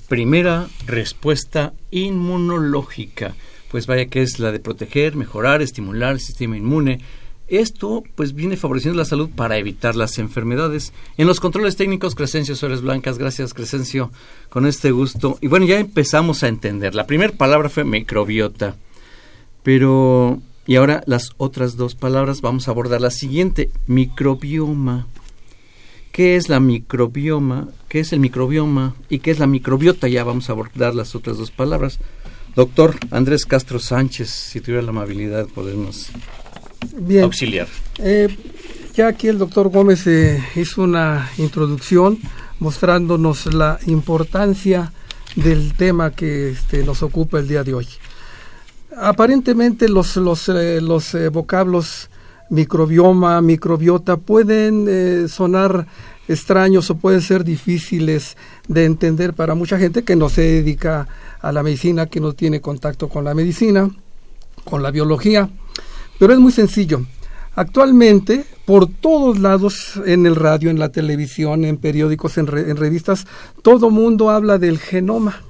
Primera 0.07 0.67
respuesta 0.85 1.73
inmunológica 1.91 3.35
pues 3.69 3.87
vaya 3.87 4.07
que 4.07 4.21
es 4.21 4.39
la 4.39 4.51
de 4.51 4.59
proteger, 4.59 5.15
mejorar, 5.15 5.61
estimular 5.61 6.13
el 6.13 6.19
sistema 6.19 6.57
inmune. 6.57 6.99
Esto 7.47 8.03
pues 8.15 8.33
viene 8.33 8.57
favoreciendo 8.57 8.97
la 8.97 9.05
salud 9.05 9.29
para 9.29 9.57
evitar 9.57 9.95
las 9.95 10.17
enfermedades. 10.17 10.91
En 11.17 11.27
los 11.27 11.39
controles 11.39 11.77
técnicos, 11.77 12.13
Crescencio 12.13 12.55
Suárez 12.55 12.81
Blancas, 12.81 13.17
gracias 13.17 13.53
Crescencio, 13.53 14.11
con 14.49 14.65
este 14.65 14.91
gusto. 14.91 15.37
Y 15.39 15.47
bueno, 15.47 15.65
ya 15.65 15.79
empezamos 15.79 16.43
a 16.43 16.49
entender. 16.49 16.93
La 16.93 17.07
primera 17.07 17.31
palabra 17.33 17.69
fue 17.69 17.85
microbiota. 17.85 18.75
Pero, 19.63 20.41
y 20.65 20.75
ahora 20.75 21.03
las 21.05 21.31
otras 21.37 21.77
dos 21.77 21.95
palabras, 21.95 22.41
vamos 22.41 22.67
a 22.67 22.71
abordar 22.71 22.99
la 22.99 23.11
siguiente, 23.11 23.69
microbioma. 23.85 25.07
¿Qué 26.11 26.35
es 26.35 26.49
la 26.49 26.59
microbioma? 26.59 27.69
¿Qué 27.87 27.99
es 27.99 28.11
el 28.11 28.19
microbioma? 28.19 28.95
¿Y 29.07 29.19
qué 29.19 29.31
es 29.31 29.39
la 29.39 29.47
microbiota? 29.47 30.07
Ya 30.07 30.23
vamos 30.23 30.49
a 30.49 30.53
abordar 30.53 30.95
las 30.95 31.15
otras 31.15 31.37
dos 31.37 31.51
palabras. 31.51 31.99
Doctor 32.57 32.95
Andrés 33.11 33.45
Castro 33.45 33.77
Sánchez, 33.77 34.31
si 34.31 34.61
tuviera 34.61 34.81
la 34.81 34.89
amabilidad 34.89 35.45
de 35.45 35.53
podernos 35.53 36.09
auxiliar. 37.21 37.67
Eh, 37.99 38.35
ya 38.95 39.09
aquí 39.09 39.27
el 39.27 39.37
doctor 39.37 39.69
Gómez 39.69 40.07
eh, 40.07 40.43
hizo 40.55 40.81
una 40.81 41.29
introducción 41.37 42.17
mostrándonos 42.57 43.53
la 43.53 43.77
importancia 43.85 44.91
del 45.35 45.73
tema 45.77 46.09
que 46.09 46.49
este, 46.49 46.83
nos 46.83 47.03
ocupa 47.03 47.37
el 47.37 47.47
día 47.47 47.63
de 47.63 47.75
hoy. 47.75 47.87
Aparentemente 48.99 49.87
los, 49.87 50.17
los, 50.17 50.49
eh, 50.49 50.81
los 50.81 51.15
vocablos 51.31 52.09
microbioma, 52.49 53.39
microbiota 53.39 54.17
pueden 54.17 55.29
sonar 55.29 55.85
extraños 56.27 56.89
o 56.89 56.97
pueden 56.97 57.21
ser 57.21 57.43
difíciles 57.43 58.35
de 58.67 58.85
entender 58.85 59.33
para 59.33 59.53
mucha 59.53 59.77
gente 59.77 60.03
que 60.03 60.15
no 60.15 60.27
se 60.27 60.41
dedica 60.41 61.01
a 61.01 61.07
la 61.51 61.63
medicina, 61.63 62.05
que 62.07 62.19
no 62.19 62.33
tiene 62.33 62.61
contacto 62.61 63.09
con 63.09 63.23
la 63.23 63.33
medicina, 63.33 63.89
con 64.63 64.83
la 64.83 64.91
biología, 64.91 65.49
pero 66.19 66.33
es 66.33 66.39
muy 66.39 66.51
sencillo. 66.51 67.01
Actualmente, 67.55 68.45
por 68.65 68.87
todos 68.87 69.39
lados, 69.39 69.99
en 70.05 70.27
el 70.27 70.35
radio, 70.35 70.69
en 70.69 70.77
la 70.77 70.89
televisión, 70.89 71.65
en 71.65 71.77
periódicos, 71.77 72.37
en, 72.37 72.45
revistas, 72.45 73.25
todo 73.63 73.89
mundo 73.89 74.29
habla 74.29 74.59
del 74.59 74.77
genoma. 74.77 75.41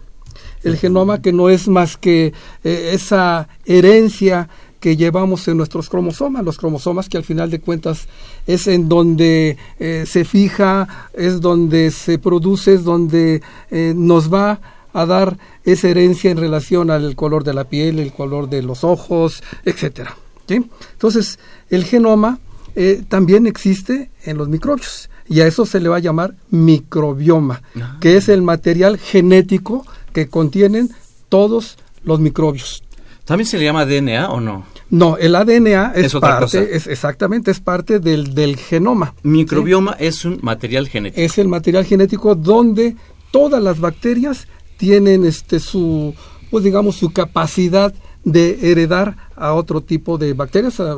El 0.63 0.77
genoma 0.77 1.22
que 1.22 1.34
no 1.34 1.50
es 1.50 1.68
más 1.68 1.98
que 1.98 2.34
eh, 2.63 2.92
esa 2.94 3.50
herencia 3.66 4.48
que 4.80 4.96
llevamos 4.96 5.48
en 5.48 5.58
nuestros 5.58 5.89
cromosomas, 5.89 6.46
los 6.46 6.58
cromosomas 6.58 7.10
que 7.10 7.18
al 7.18 7.24
final 7.24 7.50
de 7.50 7.60
cuentas 7.60 8.08
es 8.46 8.68
en 8.68 8.88
donde 8.88 9.58
eh, 9.80 10.06
se 10.08 10.24
fija, 10.24 11.10
es 11.13 11.42
donde 11.42 11.92
se 11.92 12.20
produce, 12.20 12.75
es 12.75 12.84
donde 12.84 13.42
eh, 13.72 13.94
nos 13.96 14.32
va 14.34 14.60
a 14.94 15.06
dar 15.06 15.38
esa 15.63 15.89
herencia 15.89 16.32
en 16.32 16.38
relación 16.38 16.91
al 16.91 17.15
color 17.15 17.44
de 17.44 17.53
la 17.53 17.65
piel, 17.65 18.00
el 18.00 18.13
color 18.13 18.50
de 18.50 18.62
los 18.62 18.84
ojos, 18.84 19.44
etcétera. 19.65 20.15
Entonces, 20.50 21.39
el 21.70 21.84
genoma 21.84 22.39
eh, 22.75 23.03
también 23.08 23.48
existe 23.48 24.12
en 24.24 24.38
los 24.38 24.48
microbios 24.48 25.10
y 25.27 25.41
a 25.41 25.48
eso 25.48 25.65
se 25.65 25.79
le 25.79 25.89
va 25.89 25.98
a 25.98 26.00
llamar 26.00 26.36
microbioma, 26.51 27.62
ah. 27.82 27.98
que 28.00 28.17
es 28.17 28.29
el 28.29 28.41
material 28.41 28.98
genético 28.98 29.86
que 30.13 30.29
contienen 30.29 30.89
todos 31.29 31.77
los 32.03 32.20
microbios. 32.20 32.84
¿También 33.25 33.46
se 33.46 33.58
le 33.58 33.65
llama 33.65 33.86
DNA 33.86 34.29
o 34.29 34.39
no? 34.39 34.65
No, 34.89 35.17
el 35.17 35.36
ADN 35.36 35.67
es, 35.96 36.13
parte, 36.13 36.74
es 36.74 36.88
exactamente, 36.88 37.51
es 37.51 37.60
parte 37.60 38.00
del, 38.00 38.34
del 38.34 38.56
genoma. 38.56 39.15
Microbioma 39.24 39.98
es 40.00 40.24
un 40.24 40.39
material 40.41 40.88
genético. 40.88 41.22
Es 41.22 41.38
el 41.38 41.50
material 41.50 41.84
genético 41.84 42.36
donde 42.36 42.96
todas 43.32 43.62
las 43.62 43.82
bacterias 43.82 44.48
tienen 44.77 45.25
este 45.25 45.60
su 45.60 46.13
pues 46.50 46.63
digamos 46.63 46.96
su 46.96 47.12
capacidad 47.12 47.93
de 48.24 48.72
heredar 48.72 49.15
a 49.38 49.53
otro 49.53 49.81
tipo 49.81 50.17
de 50.17 50.34
bacterias 50.34 50.81
a, 50.81 50.96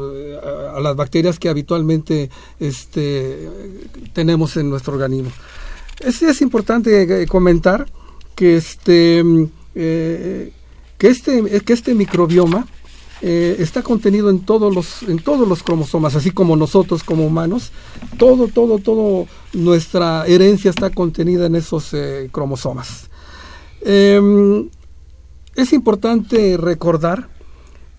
las 0.82 0.96
bacterias 0.96 1.38
que 1.38 1.50
habitualmente 1.50 2.30
este 2.60 3.50
tenemos 4.14 4.58
en 4.58 4.70
nuestro 4.70 4.94
organismo. 4.94 5.32
Es, 6.00 6.24
es 6.24 6.42
importante 6.42 7.22
eh, 7.22 7.28
comentar 7.28 7.86
que 8.36 8.58
este 8.58 9.24
eh, 9.76 10.52
que 10.98 11.08
este 11.08 11.62
que 11.62 11.74
este 11.74 11.94
microbioma 11.94 12.66
eh, 13.22 13.58
está 13.60 13.84
contenido 13.84 14.32
en 14.32 14.40
todos 14.40 14.74
los 14.74 15.04
en 15.04 15.20
todos 15.20 15.48
los 15.48 15.62
cromosomas 15.62 16.16
así 16.16 16.32
como 16.32 16.56
nosotros 16.56 17.04
como 17.04 17.28
humanos 17.28 17.72
todo 18.18 18.48
todo 18.48 18.80
todo 18.80 19.28
nuestra 19.54 20.26
herencia 20.26 20.72
está 20.72 20.90
contenida 20.90 21.46
en 21.46 21.56
esos 21.56 21.92
cromosomas 22.32 23.09
Em, 23.82 24.70
es 25.56 25.74
importante 25.74 26.58
recordar 26.58 27.30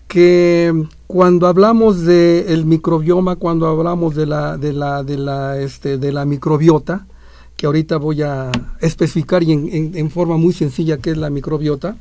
que 0.07 0.73
cuando 1.07 1.47
hablamos 1.47 2.01
del 2.01 2.65
microbioma, 2.65 3.37
cuando 3.37 3.67
hablamos 3.67 4.15
de 4.15 4.25
la, 4.25 4.57
de 4.57 4.73
la, 4.73 5.03
de 5.03 5.17
la, 5.17 5.57
este, 5.59 5.97
de 5.97 6.11
la 6.11 6.25
microbiota, 6.25 7.07
que 7.55 7.65
ahorita 7.65 7.97
voy 7.97 8.21
a 8.21 8.51
especificar 8.79 9.43
y 9.43 9.51
en, 9.51 10.11
forma 10.11 10.37
muy 10.37 10.53
sencilla 10.53 10.97
qué 10.97 11.11
es 11.11 11.17
la 11.17 11.29
microbiota, 11.29 11.95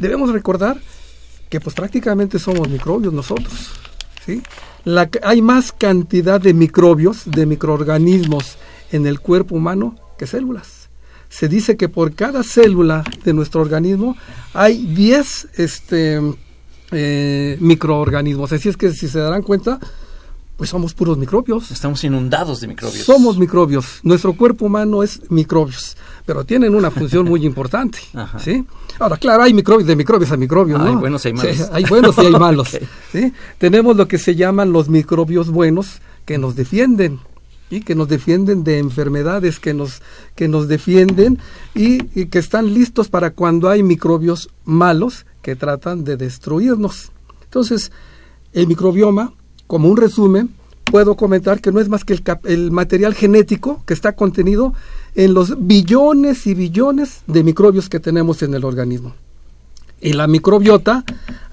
debemos 0.00 0.32
recordar 0.32 0.78
que 1.48 1.60
pues 1.60 1.74
prácticamente 1.74 2.38
somos 2.38 2.68
microbios 2.68 3.12
nosotros. 3.12 3.70
¿sí? 4.24 4.42
La, 4.84 5.08
hay 5.22 5.40
más 5.42 5.72
cantidad 5.72 6.40
de 6.40 6.52
microbios, 6.52 7.22
de 7.24 7.46
microorganismos 7.46 8.56
en 8.90 9.06
el 9.06 9.20
cuerpo 9.20 9.54
humano 9.54 9.96
que 10.18 10.26
células 10.26 10.83
se 11.34 11.48
dice 11.48 11.76
que 11.76 11.88
por 11.88 12.14
cada 12.14 12.44
célula 12.44 13.02
de 13.24 13.32
nuestro 13.32 13.60
organismo 13.60 14.16
hay 14.52 14.86
10 14.86 15.48
este, 15.56 16.20
eh, 16.92 17.56
microorganismos. 17.58 18.52
Así 18.52 18.68
es 18.68 18.76
que 18.76 18.92
si 18.92 19.08
se 19.08 19.18
darán 19.18 19.42
cuenta, 19.42 19.80
Pues 20.56 20.70
somos 20.70 20.94
puros 20.94 21.18
microbios. 21.18 21.72
Estamos 21.72 22.04
inundados 22.04 22.60
de 22.60 22.68
microbios. 22.68 23.04
Somos 23.04 23.36
microbios. 23.36 23.98
Nuestro 24.04 24.34
cuerpo 24.34 24.66
humano 24.66 25.02
es 25.02 25.28
microbios, 25.28 25.96
pero 26.24 26.44
tienen 26.44 26.76
una 26.76 26.92
función 26.92 27.26
muy 27.26 27.44
importante. 27.44 27.98
¿sí? 28.38 28.64
Ahora, 29.00 29.16
claro, 29.16 29.42
hay 29.42 29.52
microbios 29.52 29.88
de 29.88 29.96
microbios 29.96 30.30
a 30.30 30.36
microbios, 30.36 30.78
¿no? 30.78 30.90
Hay 30.90 30.94
buenos 30.94 31.24
y 31.24 31.28
hay 31.28 31.34
malos. 31.34 31.56
Sí, 31.56 31.62
hay 31.72 31.84
buenos 31.86 32.16
y 32.16 32.20
hay 32.20 32.32
malos. 32.46 32.78
¿sí? 33.10 33.32
Tenemos 33.58 33.96
lo 33.96 34.06
que 34.06 34.18
se 34.18 34.36
llaman 34.36 34.72
los 34.72 34.88
microbios 34.88 35.50
buenos 35.50 36.00
que 36.24 36.38
nos 36.38 36.54
defienden 36.54 37.18
y 37.70 37.80
que 37.80 37.94
nos 37.94 38.08
defienden 38.08 38.64
de 38.64 38.78
enfermedades, 38.78 39.58
que 39.58 39.74
nos, 39.74 40.02
que 40.34 40.48
nos 40.48 40.68
defienden 40.68 41.38
y, 41.74 41.98
y 42.18 42.26
que 42.26 42.38
están 42.38 42.72
listos 42.72 43.08
para 43.08 43.30
cuando 43.30 43.68
hay 43.68 43.82
microbios 43.82 44.50
malos 44.64 45.26
que 45.42 45.56
tratan 45.56 46.04
de 46.04 46.16
destruirnos. 46.16 47.10
Entonces, 47.44 47.90
el 48.52 48.66
microbioma 48.66 49.32
como 49.66 49.88
un 49.88 49.96
resumen, 49.96 50.50
puedo 50.84 51.16
comentar 51.16 51.60
que 51.60 51.72
no 51.72 51.80
es 51.80 51.88
más 51.88 52.04
que 52.04 52.20
el, 52.44 52.70
material 52.70 53.14
genético 53.14 53.82
que 53.86 53.94
está 53.94 54.14
contenido 54.14 54.74
en 55.14 55.34
los 55.34 55.66
billones 55.66 56.46
y 56.46 56.54
billones 56.54 57.22
de 57.26 57.42
microbios 57.42 57.88
que 57.88 58.00
tenemos 58.00 58.42
en 58.42 58.54
el 58.54 58.64
organismo. 58.64 59.14
Y 60.00 60.12
la 60.12 60.26
microbiota, 60.26 61.04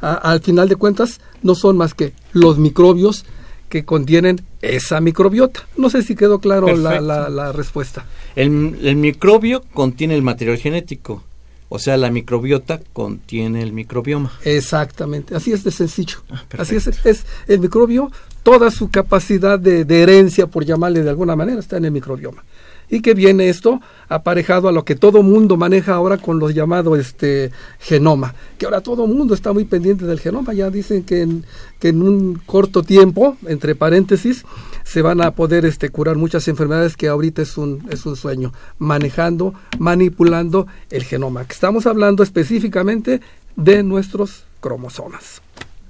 al 0.01 0.41
final 0.41 0.67
de 0.67 0.75
cuentas, 0.75 1.21
no 1.41 1.55
son 1.55 1.77
más 1.77 1.93
que 1.93 2.13
los 2.33 2.57
microbios 2.57 3.25
que 3.71 3.83
contienen 3.83 4.41
esa 4.61 5.01
microbiota. 5.01 5.67
No 5.77 5.89
sé 5.89 6.03
si 6.03 6.15
quedó 6.15 6.37
claro 6.39 6.75
la, 6.75 7.51
respuesta. 7.51 8.05
el 8.35 8.51
microbio 8.95 9.63
contiene 9.73 10.13
el 10.13 10.21
material 10.21 10.57
genético 10.57 11.23
o 11.73 11.79
sea, 11.79 11.95
la 11.95 12.11
microbiota 12.11 12.81
contiene 12.91 13.63
el 13.63 13.71
microbioma. 13.71 14.33
Exactamente, 14.43 15.35
así 15.35 15.53
es 15.53 15.63
de 15.63 15.71
sencillo. 15.71 16.17
Ah, 16.29 16.43
así 16.57 16.75
es, 16.75 16.87
es 17.05 17.25
el 17.47 17.61
microbio, 17.61 18.11
toda 18.43 18.69
su 18.71 18.91
capacidad 18.91 19.57
de, 19.57 19.85
herencia, 20.01 20.47
por 20.47 20.65
llamarle 20.65 21.01
de 21.01 21.09
alguna 21.09 21.37
manera, 21.37 21.61
está 21.61 21.77
en 21.77 21.85
el 21.85 21.91
microbioma. 21.91 22.43
Y 22.91 23.01
que 23.01 23.15
viene 23.15 23.49
esto 23.49 23.81
aparejado 24.09 24.67
a 24.67 24.71
lo 24.71 24.85
que 24.85 24.95
todo 24.95 25.23
mundo 25.23 25.57
maneja 25.57 25.95
ahora 25.95 26.17
con 26.17 26.37
los 26.37 26.53
llamados 26.53 26.99
este, 26.99 27.51
genoma, 27.79 28.35
que 28.59 28.65
ahora 28.65 28.81
todo 28.81 29.07
mundo 29.07 29.33
está 29.33 29.53
muy 29.53 29.65
pendiente 29.65 30.05
del 30.05 30.19
genoma, 30.19 30.53
ya 30.53 30.69
dicen 30.69 31.03
que 31.03 31.27
que 31.81 31.89
en 31.89 32.03
un 32.03 32.35
corto 32.45 32.83
tiempo, 32.83 33.37
entre 33.47 33.73
paréntesis, 33.73 34.45
se 34.83 35.01
van 35.01 35.19
a 35.21 35.31
poder 35.31 35.65
este, 35.65 35.89
curar 35.89 36.15
muchas 36.15 36.47
enfermedades 36.47 36.95
que 36.95 37.07
ahorita 37.07 37.41
es 37.41 37.57
un, 37.57 37.87
es 37.89 38.05
un 38.05 38.15
sueño, 38.15 38.53
manejando, 38.77 39.55
manipulando 39.79 40.67
el 40.91 41.03
genoma. 41.03 41.41
Estamos 41.49 41.87
hablando 41.87 42.21
específicamente 42.21 43.19
de 43.55 43.81
nuestros 43.81 44.43
cromosomas. 44.59 45.41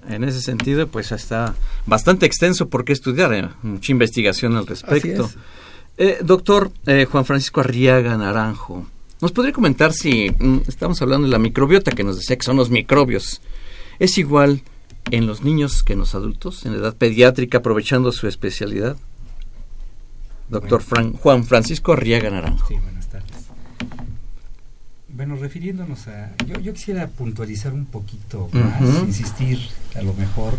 En 0.07 0.23
ese 0.23 0.41
sentido, 0.41 0.87
pues 0.87 1.11
está 1.11 1.53
bastante 1.85 2.25
extenso 2.25 2.69
por 2.69 2.85
qué 2.85 2.93
estudiar, 2.93 3.33
¿eh? 3.33 3.49
mucha 3.61 3.91
investigación 3.91 4.55
al 4.55 4.65
respecto. 4.65 5.29
Eh, 6.03 6.17
doctor 6.23 6.71
eh, 6.87 7.05
Juan 7.05 7.25
Francisco 7.25 7.59
Arriaga 7.59 8.17
Naranjo, 8.17 8.87
¿nos 9.21 9.31
podría 9.31 9.53
comentar 9.53 9.93
si 9.93 10.31
mm, 10.31 10.61
estamos 10.67 10.99
hablando 11.03 11.27
de 11.27 11.31
la 11.31 11.37
microbiota 11.37 11.91
que 11.91 12.03
nos 12.03 12.17
decía 12.17 12.35
que 12.35 12.43
son 12.43 12.57
los 12.57 12.71
microbios? 12.71 13.39
¿Es 13.99 14.17
igual 14.17 14.63
en 15.11 15.27
los 15.27 15.43
niños 15.43 15.83
que 15.83 15.93
en 15.93 15.99
los 15.99 16.15
adultos, 16.15 16.65
en 16.65 16.73
edad 16.73 16.95
pediátrica, 16.95 17.59
aprovechando 17.59 18.11
su 18.11 18.27
especialidad? 18.27 18.97
Doctor 20.49 20.81
Juan 21.21 21.43
Francisco 21.43 21.93
Arriaga 21.93 22.31
Naranjo. 22.31 22.67
Sí, 22.67 22.77
buenas 22.81 23.07
tardes. 23.07 23.45
Bueno, 25.07 25.35
refiriéndonos 25.35 26.07
a... 26.07 26.35
Yo, 26.63 26.73
quisiera 26.73 27.05
puntualizar 27.09 27.73
un 27.73 27.85
poquito 27.85 28.49
más, 28.53 28.81
insistir 29.03 29.59
a 29.95 30.01
lo 30.01 30.15
mejor 30.15 30.55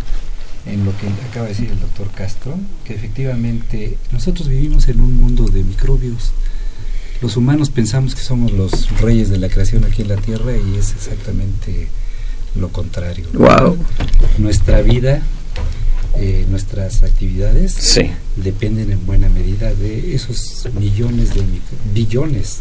en 0.66 0.84
lo 0.84 0.96
que 0.96 1.08
acaba 1.28 1.46
de 1.46 1.52
decir 1.52 1.70
el 1.70 1.80
doctor 1.80 2.10
Castro, 2.12 2.56
que 2.84 2.94
efectivamente 2.94 3.96
nosotros 4.12 4.48
vivimos 4.48 4.88
en 4.88 5.00
un 5.00 5.16
mundo 5.16 5.46
de 5.46 5.64
microbios. 5.64 6.32
Los 7.20 7.36
humanos 7.36 7.70
pensamos 7.70 8.14
que 8.14 8.22
somos 8.22 8.52
los 8.52 8.90
reyes 9.00 9.28
de 9.28 9.38
la 9.38 9.48
creación 9.48 9.84
aquí 9.84 10.02
en 10.02 10.08
la 10.08 10.16
Tierra 10.16 10.52
y 10.56 10.76
es 10.76 10.92
exactamente 10.92 11.88
lo 12.54 12.68
contrario. 12.70 13.26
Wow. 13.32 13.76
Nuestra 14.38 14.82
vida, 14.82 15.22
eh, 16.16 16.46
nuestras 16.50 17.02
actividades 17.02 18.00
dependen 18.36 18.92
en 18.92 19.06
buena 19.06 19.28
medida 19.28 19.72
de 19.74 20.14
esos 20.14 20.68
millones 20.78 21.34
de 21.34 21.42
billones, 21.94 22.60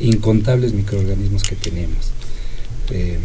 incontables 0.00 0.72
microorganismos 0.72 1.42
que 1.42 1.56
tenemos. 1.56 2.12
Eh, 2.90 3.18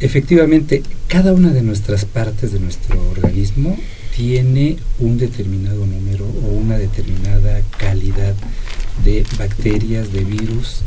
efectivamente, 0.00 0.82
cada 1.08 1.32
una 1.32 1.52
de 1.52 1.62
nuestras 1.62 2.04
partes 2.04 2.52
de 2.52 2.60
nuestro 2.60 3.00
organismo 3.10 3.76
tiene 4.16 4.76
un 5.00 5.18
determinado 5.18 5.84
número 5.86 6.24
o 6.24 6.52
una 6.52 6.78
determinada 6.78 7.60
calidad 7.78 8.34
de 9.02 9.24
bacterias, 9.38 10.12
de 10.12 10.22
virus, 10.22 10.82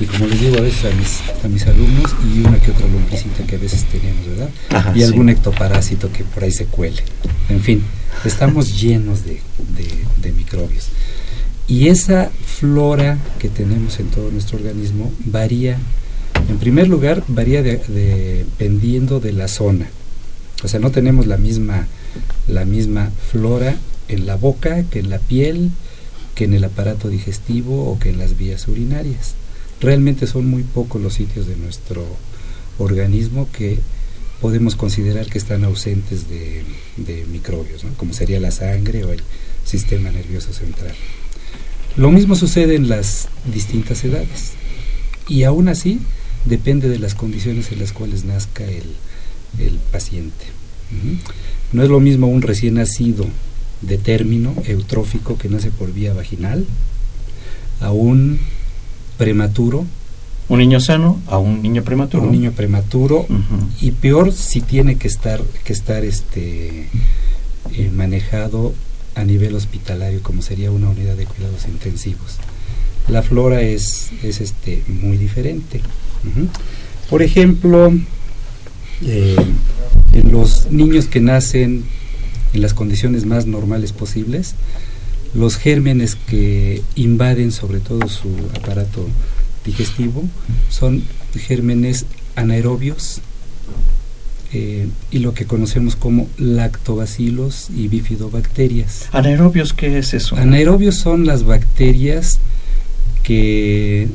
y 0.00 0.06
como 0.06 0.26
les 0.26 0.40
digo 0.40 0.58
a 0.58 0.60
veces 0.60 0.92
a 0.92 0.96
mis, 0.96 1.44
a 1.44 1.48
mis 1.48 1.66
alumnos, 1.66 2.14
y 2.24 2.40
una 2.40 2.58
que 2.60 2.72
otra 2.72 2.88
lombricita 2.88 3.46
que 3.46 3.56
a 3.56 3.58
veces 3.58 3.84
tenemos, 3.84 4.26
¿verdad? 4.26 4.94
y 4.94 5.02
algún 5.02 5.28
ectoparásito 5.28 6.10
que 6.10 6.24
por 6.24 6.42
ahí 6.42 6.50
se 6.50 6.66
cuele. 6.66 7.02
En 7.48 7.60
fin, 7.60 7.82
estamos 8.24 8.80
llenos 8.80 9.24
de, 9.24 9.40
de, 10.20 10.32
microbios. 10.32 10.88
Y 11.68 11.88
esa 11.88 12.30
flora 12.44 13.18
que 13.38 13.48
tenemos 13.48 13.98
en 14.00 14.08
todo 14.08 14.30
nuestro 14.30 14.58
organismo 14.58 15.12
varía, 15.24 15.78
en 16.48 16.58
primer 16.58 16.88
lugar, 16.88 17.24
varía 17.28 17.62
dependiendo 17.62 19.20
de 19.20 19.32
la 19.32 19.48
zona. 19.48 19.88
O 20.62 20.68
sea, 20.68 20.80
no 20.80 20.90
tenemos 20.90 21.26
la 21.26 21.36
misma, 21.36 21.86
la 22.48 22.64
misma 22.64 23.10
flora 23.30 23.76
en 24.08 24.26
la 24.26 24.36
boca 24.36 24.84
que 24.84 25.00
en 25.00 25.10
la 25.10 25.18
piel, 25.18 25.70
que 26.34 26.44
en 26.44 26.54
el 26.54 26.64
aparato 26.64 27.08
digestivo 27.08 27.90
o 27.90 27.98
que 27.98 28.10
en 28.10 28.18
las 28.18 28.36
vías 28.36 28.66
urinarias. 28.68 29.34
Realmente 29.80 30.26
son 30.26 30.46
muy 30.46 30.62
pocos 30.62 31.00
los 31.00 31.14
sitios 31.14 31.46
de 31.46 31.56
nuestro 31.56 32.04
organismo 32.78 33.48
que 33.52 33.78
podemos 34.40 34.76
considerar 34.76 35.26
que 35.26 35.38
están 35.38 35.64
ausentes 35.64 36.26
de, 36.28 36.64
microbios, 37.30 37.84
como 37.96 38.12
sería 38.12 38.40
la 38.40 38.50
sangre 38.50 39.04
o 39.04 39.12
el 39.12 39.22
sistema 39.64 40.10
nervioso 40.10 40.52
central. 40.52 40.94
Lo 41.96 42.10
mismo 42.10 42.34
sucede 42.34 42.74
en 42.74 42.88
las 42.88 43.28
distintas 43.52 44.04
edades 44.04 44.52
y 45.28 45.44
aún 45.44 45.68
así 45.68 46.00
depende 46.44 46.88
de 46.88 46.98
las 46.98 47.14
condiciones 47.14 47.72
en 47.72 47.80
las 47.80 47.92
cuales 47.92 48.24
nazca 48.24 48.64
el, 48.64 48.84
paciente. 49.92 50.46
No 51.72 51.82
es 51.84 51.88
lo 51.88 52.00
mismo 52.00 52.26
un 52.26 52.42
recién 52.42 52.74
nacido 52.74 53.24
de 53.80 53.98
término 53.98 54.54
eutrófico 54.66 55.38
que 55.38 55.48
nace 55.48 55.70
por 55.70 55.92
vía 55.92 56.12
vaginal 56.12 56.66
a 57.80 57.92
un 57.92 58.40
prematuro. 59.16 59.84
Un 60.48 60.58
niño 60.58 60.80
sano 60.80 61.20
a 61.28 61.38
un 61.38 61.62
niño 61.62 61.84
prematuro. 61.84 62.24
Un 62.24 62.32
niño 62.32 62.52
prematuro. 62.52 63.26
Y 63.80 63.92
peor 63.92 64.32
si 64.32 64.60
tiene 64.60 64.96
que 64.96 65.08
estar 65.08 65.40
que 65.64 65.72
estar 65.72 66.04
este 66.04 66.88
eh, 67.72 67.90
manejado 67.94 68.74
a 69.14 69.24
nivel 69.24 69.54
hospitalario 69.54 70.20
como 70.22 70.42
sería 70.42 70.72
una 70.72 70.88
unidad 70.90 71.14
de 71.16 71.26
cuidados 71.26 71.66
intensivos. 71.66 72.38
La 73.08 73.22
flora 73.22 73.62
es 73.62 74.10
es 74.22 74.40
este 74.40 74.82
muy 74.88 75.16
diferente 75.16 75.80
por 77.10 77.22
ejemplo 77.22 77.92
eh, 79.02 79.36
en 80.12 80.32
los 80.32 80.70
niños 80.70 81.06
que 81.06 81.20
nacen 81.20 81.84
en 82.52 82.62
las 82.62 82.74
condiciones 82.74 83.26
más 83.26 83.46
normales 83.46 83.92
posibles, 83.92 84.54
los 85.34 85.56
gérmenes 85.56 86.14
que 86.14 86.82
invaden 86.94 87.50
sobre 87.50 87.80
todo 87.80 88.08
su 88.08 88.28
aparato 88.56 89.06
digestivo 89.64 90.22
son 90.70 91.02
gérmenes 91.34 92.06
anaerobios 92.36 93.20
eh, 94.52 94.86
y 95.10 95.18
lo 95.18 95.34
que 95.34 95.46
conocemos 95.46 95.96
como 95.96 96.28
lactobacilos 96.38 97.70
y 97.76 97.88
bifidobacterias. 97.88 99.08
¿Anaerobios 99.10 99.72
qué 99.72 99.98
es 99.98 100.14
eso? 100.14 100.36
Anaerobios 100.36 100.94
son 100.94 101.26
las 101.26 101.42
bacterias 101.42 102.38
que, 103.24 104.06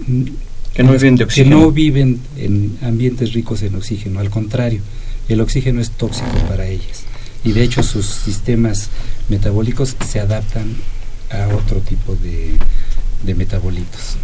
que 0.80 0.84
no 0.86 0.94
viven 0.94 1.16
de 1.18 1.24
oxígeno. 1.26 1.58
Que 1.58 1.62
no 1.66 1.72
viven 1.74 2.20
en 2.38 2.78
ambientes 2.82 3.34
ricos 3.34 3.62
en 3.64 3.76
oxígeno, 3.76 4.22
al 4.22 4.30
contrario, 4.30 4.82
el 5.28 5.42
oxígeno 5.42 5.82
es 5.82 5.92
tóxico 5.92 6.38
para 6.48 6.68
ellas 6.68 7.04
y 7.44 7.52
de 7.52 7.64
hecho 7.64 7.84
sus 7.84 8.06
sistemas 8.06 8.90
metabólicos 9.28 9.98
se 10.08 10.22
adaptan 10.22 10.78
a 11.32 11.54
otro 11.54 11.82
tipo 11.82 12.16
de, 12.16 12.54
de 13.24 13.36
metabolitos. 13.36 14.16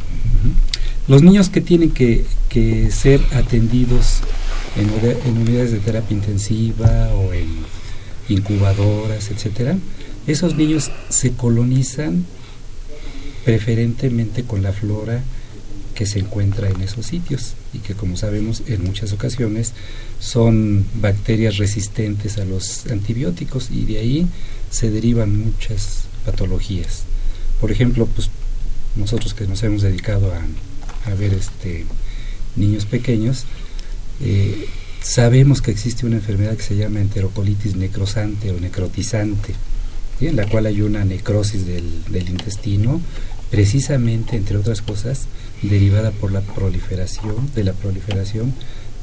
Los 1.09 1.23
niños 1.23 1.49
que 1.49 1.59
tienen 1.59 1.91
que, 1.91 2.23
que 2.47 2.89
ser 2.89 3.19
atendidos 3.33 4.21
en, 4.77 4.89
en, 5.29 5.37
unidades 5.37 5.73
de 5.73 5.79
terapia 5.79 6.15
intensiva 6.15 7.13
o 7.15 7.33
en 7.33 7.49
incubadoras, 8.29 9.29
etcétera, 9.29 9.75
esos 10.25 10.55
niños 10.55 10.89
se 11.09 11.33
colonizan 11.33 12.25
preferentemente 13.43 14.43
con 14.45 14.63
la 14.63 14.71
flora 14.71 15.21
que 15.95 16.05
se 16.05 16.19
encuentra 16.19 16.69
en 16.69 16.81
esos 16.81 17.07
sitios 17.07 17.53
y 17.73 17.79
que 17.79 17.95
como 17.95 18.17
sabemos 18.17 18.61
en 18.67 18.83
muchas 18.83 19.13
ocasiones 19.13 19.73
son 20.19 20.85
bacterias 20.95 21.57
resistentes 21.57 22.37
a 22.37 22.45
los 22.45 22.85
antibióticos 22.87 23.71
y 23.71 23.85
de 23.85 23.99
ahí 23.99 24.27
se 24.69 24.91
derivan 24.91 25.39
muchas 25.39 26.03
patologías. 26.25 27.03
Por 27.61 27.71
ejemplo, 27.71 28.05
pues 28.05 28.29
nosotros 28.95 29.33
que 29.33 29.47
nos 29.47 29.63
hemos 29.63 29.81
dedicado 29.81 30.31
a, 30.33 30.45
ver 31.15 31.33
este 31.33 31.85
niños 32.55 32.85
pequeños, 32.85 33.45
eh, 34.21 34.67
sabemos 35.01 35.61
que 35.61 35.71
existe 35.71 36.05
una 36.05 36.15
enfermedad 36.15 36.57
que 36.57 36.63
se 36.63 36.75
llama 36.75 36.99
enterocolitis 36.99 37.75
necrosante 37.75 38.51
o 38.51 38.59
necrotizante, 38.59 39.53
en 40.19 40.35
la 40.35 40.49
cual 40.49 40.65
hay 40.65 40.81
una 40.81 41.05
necrosis 41.05 41.65
del 41.65 42.29
intestino, 42.29 43.01
precisamente, 43.51 44.35
entre 44.35 44.57
otras 44.57 44.81
cosas, 44.81 45.27
derivada 45.61 46.11
por 46.11 46.31
la 46.31 46.41
proliferación, 46.41 47.49
de 47.55 47.63
la 47.63 47.73
proliferación 47.73 48.53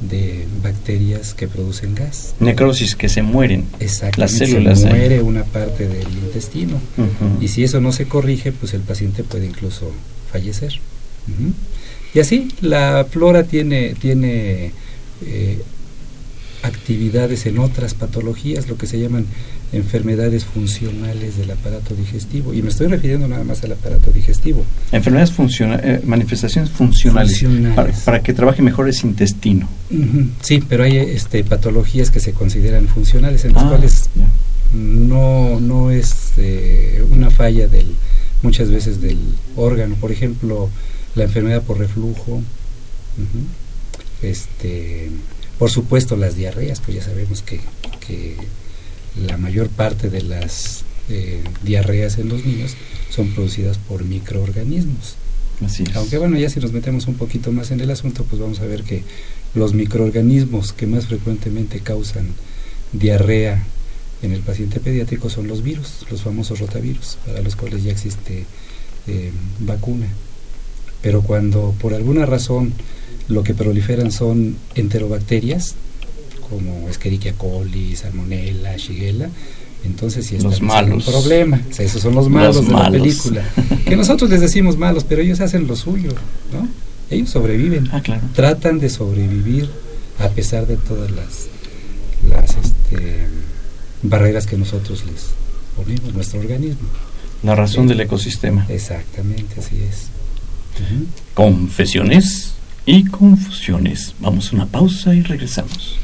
de 0.00 0.46
bacterias 0.62 1.35
que 1.35 1.46
producen 1.46 1.94
gas. 1.94 2.35
Necrosis, 2.40 2.96
que 2.96 3.09
se 3.09 3.22
mueren. 3.22 3.66
Exactamente, 3.78 4.20
las 4.20 4.33
células. 4.33 4.81
Se 4.81 4.88
muere 4.88 5.22
una 5.22 5.44
parte 5.44 5.87
del 5.87 6.09
intestino. 6.09 6.81
Y 7.40 7.48
si 7.48 7.64
eso 7.64 7.81
no 7.81 7.92
se 7.92 8.07
corrige, 8.07 8.52
pues 8.52 8.74
el 8.74 8.81
paciente 8.81 9.22
puede 9.22 9.46
incluso 9.46 9.90
fallecer. 10.31 10.81
Y 12.14 12.20
así, 12.20 12.48
la 12.61 13.07
flora 13.09 13.44
tiene, 13.44 13.94
tiene 13.94 14.72
eh, 15.24 15.62
actividades 16.62 17.46
en 17.46 17.59
otras 17.59 17.94
patologías, 17.94 18.68
lo 18.68 18.76
que 18.76 18.87
se 18.87 18.98
llaman 18.98 19.26
enfermedades 19.72 20.44
funcionales 20.44 21.38
del 21.38 21.50
aparato 21.50 21.94
digestivo. 21.94 22.52
Y 22.52 22.62
me 22.62 22.68
estoy 22.68 22.88
refiriendo 22.88 23.26
nada 23.26 23.44
más 23.44 23.62
al 23.64 23.72
aparato 23.72 24.11
digestivo. 24.11 24.64
Enfermedades 24.92 25.32
funcionales, 25.32 25.85
eh, 25.85 26.02
manifestaciones 26.04 26.70
funcionales, 26.70 27.44
Para, 28.04 28.22
que 28.22 28.32
trabaje 28.32 28.62
mejor 28.62 28.88
ese 28.88 29.06
intestino. 29.06 29.68
Sí, 30.40 30.62
pero 30.68 30.85
hay 30.85 30.96
este, 30.96 31.44
patologías 31.44 32.11
que 32.11 32.20
se 32.20 32.32
consideran 32.32 32.87
funcionales, 32.87 33.44
en 33.44 33.54
las 33.54 33.64
ah, 33.64 33.68
cuales 33.68 34.11
no, 34.74 35.61
no 35.61 35.90
es 35.90 36.32
eh, 36.37 37.04
una 37.11 37.30
falla 37.30 37.66
del 37.66 37.94
muchas 38.42 38.70
veces 38.70 39.00
del 39.00 39.18
órgano. 39.56 39.94
Por 39.96 40.12
ejemplo, 40.12 40.68
la 41.14 41.24
enfermedad 41.24 41.62
por 41.62 41.78
reflujo. 41.78 42.42
este 44.22 45.11
por 45.58 45.70
supuesto 45.70 46.16
las 46.16 46.35
diarreas, 46.35 46.80
pues 46.80 46.96
ya 46.96 47.04
sabemos 47.04 47.40
que, 47.42 47.61
que 48.04 48.37
la 49.27 49.37
mayor 49.37 49.68
parte 49.68 50.11
de 50.11 50.22
las 50.22 50.85
eh, 51.09 51.42
diarreas 51.62 52.18
en 52.18 52.29
los 52.29 52.44
niños 52.44 52.75
son 53.11 53.29
producidas 53.31 53.79
por 53.79 54.05
microorganismos. 54.05 55.16
Así 55.64 55.85
Aunque 55.94 56.18
bueno, 56.18 56.38
ya 56.38 56.48
si 56.48 56.61
nos 56.61 56.72
metemos 56.72 57.07
un 57.07 57.14
poquito 57.14 57.53
más 57.53 57.70
en 57.70 57.81
el 57.81 57.90
asunto, 57.90 58.25
pues 58.25 58.40
vamos 58.40 58.61
a 58.61 58.66
ver 58.66 58.83
que 58.83 59.03
los 59.55 59.75
microorganismos 59.75 60.72
que 60.72 60.87
más 60.87 61.07
frecuentemente 61.07 61.81
causan 61.81 62.27
diarrea 62.92 63.64
en 64.22 64.33
el 64.33 64.40
paciente 64.40 64.81
pediátrico 64.81 65.29
son 65.31 65.48
los 65.48 65.62
virus, 65.62 66.07
los 66.11 66.22
famosos 66.22 66.61
rotavirus, 66.61 67.18
para 67.27 67.42
los 67.42 67.57
cuales 67.57 67.83
ya 67.83 67.92
existe 67.92 68.44
eh, 69.07 69.33
vacuna. 69.61 70.07
Pero 71.03 71.22
cuando 71.22 71.75
por 71.81 71.94
alguna 71.94 72.27
razón 72.27 72.72
lo 73.29 73.42
que 73.42 73.55
proliferan 73.55 74.12
son 74.12 74.57
enterobacterias, 74.75 75.75
como 76.52 76.86
Escherichia 76.90 77.32
coli, 77.32 77.96
Salmonella, 77.96 78.76
Shigella, 78.76 79.30
entonces 79.84 80.26
sí 80.26 80.38
los 80.38 80.60
malos. 80.60 81.06
un 81.06 81.12
problema. 81.12 81.60
esos 81.78 82.02
son 82.02 82.14
los 82.14 82.28
malos 82.28 82.66
de 82.66 82.72
la 82.72 82.90
película. 82.90 83.42
Que 83.86 83.96
nosotros 83.96 84.30
les 84.30 84.40
decimos 84.40 84.76
malos, 84.76 85.04
pero 85.04 85.22
ellos 85.22 85.40
hacen 85.40 85.66
lo 85.66 85.76
suyo, 85.76 86.10
¿no? 86.52 86.68
Ellos 87.10 87.30
sobreviven. 87.30 87.88
Ah, 87.92 88.00
claro. 88.00 88.22
Tratan 88.34 88.78
de 88.78 88.88
sobrevivir 88.88 89.68
a 90.18 90.28
pesar 90.28 90.66
de 90.66 90.76
todas 90.76 91.10
las, 91.10 91.48
las 92.28 92.50
este, 92.50 93.26
barreras 94.02 94.46
que 94.46 94.56
nosotros 94.56 95.04
les 95.06 95.30
ponemos, 95.76 96.14
nuestro 96.14 96.40
organismo. 96.40 96.88
La 97.42 97.54
razón 97.54 97.86
del 97.88 98.00
ecosistema. 98.00 98.66
Exactamente, 98.68 99.58
así 99.58 99.82
es. 99.82 100.08
Confesiones 101.34 102.54
y 102.86 103.04
confusiones. 103.04 104.14
Vamos 104.20 104.52
a 104.52 104.56
una 104.56 104.66
pausa 104.66 105.14
y 105.14 105.22
regresamos. 105.22 105.96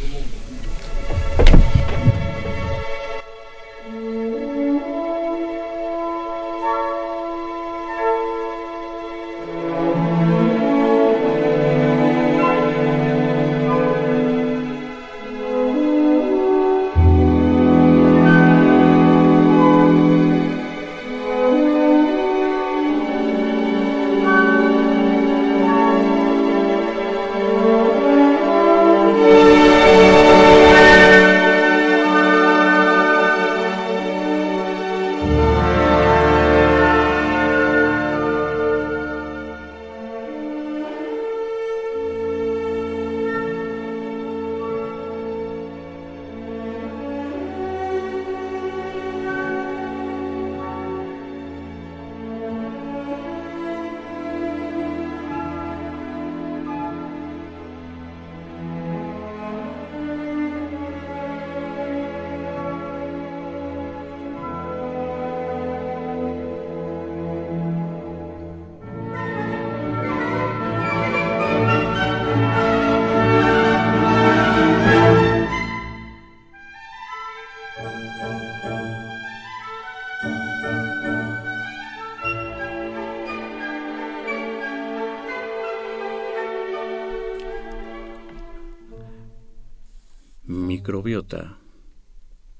Microbiota, 90.48 91.58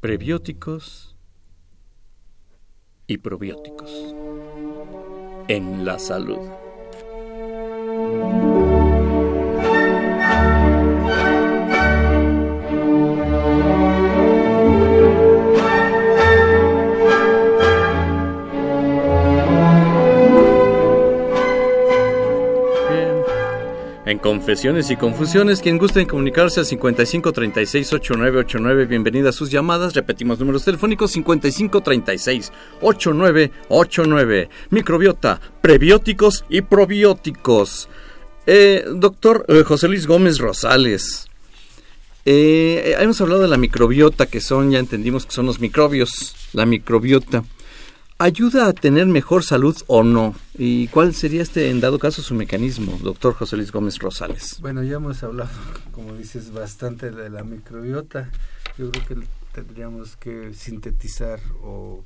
prebióticos 0.00 1.16
y 3.06 3.16
probióticos 3.16 4.14
en 5.48 5.86
la 5.86 5.98
salud. 5.98 6.67
En 24.08 24.18
Confesiones 24.18 24.90
y 24.90 24.96
Confusiones, 24.96 25.60
quien 25.60 25.76
guste 25.76 26.00
en 26.00 26.06
comunicarse 26.06 26.60
al 26.60 26.64
55 26.64 27.30
36 27.30 27.92
8989, 27.92 28.86
bienvenida 28.86 29.28
a 29.28 29.32
sus 29.32 29.50
llamadas. 29.50 29.92
Repetimos 29.92 30.38
números 30.40 30.64
telefónicos 30.64 31.10
55 31.10 31.82
36 31.82 32.50
8989. 32.80 34.48
Microbiota, 34.70 35.38
prebióticos 35.60 36.46
y 36.48 36.62
probióticos. 36.62 37.90
Eh, 38.46 38.86
doctor 38.94 39.44
eh, 39.46 39.62
José 39.62 39.88
Luis 39.88 40.06
Gómez 40.06 40.38
Rosales. 40.38 41.28
Eh, 42.24 42.96
hemos 42.98 43.20
hablado 43.20 43.42
de 43.42 43.48
la 43.48 43.58
microbiota, 43.58 44.24
que 44.24 44.40
son, 44.40 44.70
ya 44.70 44.78
entendimos 44.78 45.26
que 45.26 45.32
son 45.32 45.44
los 45.44 45.60
microbios, 45.60 46.34
la 46.54 46.64
microbiota. 46.64 47.44
¿Ayuda 48.20 48.66
a 48.66 48.72
tener 48.72 49.06
mejor 49.06 49.44
salud 49.44 49.76
o 49.86 50.02
no? 50.02 50.34
¿Y 50.54 50.88
cuál 50.88 51.14
sería 51.14 51.40
este, 51.40 51.70
en 51.70 51.78
dado 51.78 52.00
caso, 52.00 52.20
su 52.20 52.34
mecanismo, 52.34 52.98
doctor 53.00 53.32
José 53.32 53.56
Luis 53.56 53.70
Gómez 53.70 54.00
Rosales? 54.00 54.58
Bueno, 54.60 54.82
ya 54.82 54.96
hemos 54.96 55.22
hablado, 55.22 55.50
como 55.92 56.14
dices, 56.14 56.52
bastante 56.52 57.12
de 57.12 57.30
la 57.30 57.44
microbiota. 57.44 58.28
Yo 58.76 58.90
creo 58.90 59.06
que 59.06 59.26
tendríamos 59.54 60.16
que 60.16 60.52
sintetizar 60.52 61.38
o 61.62 62.02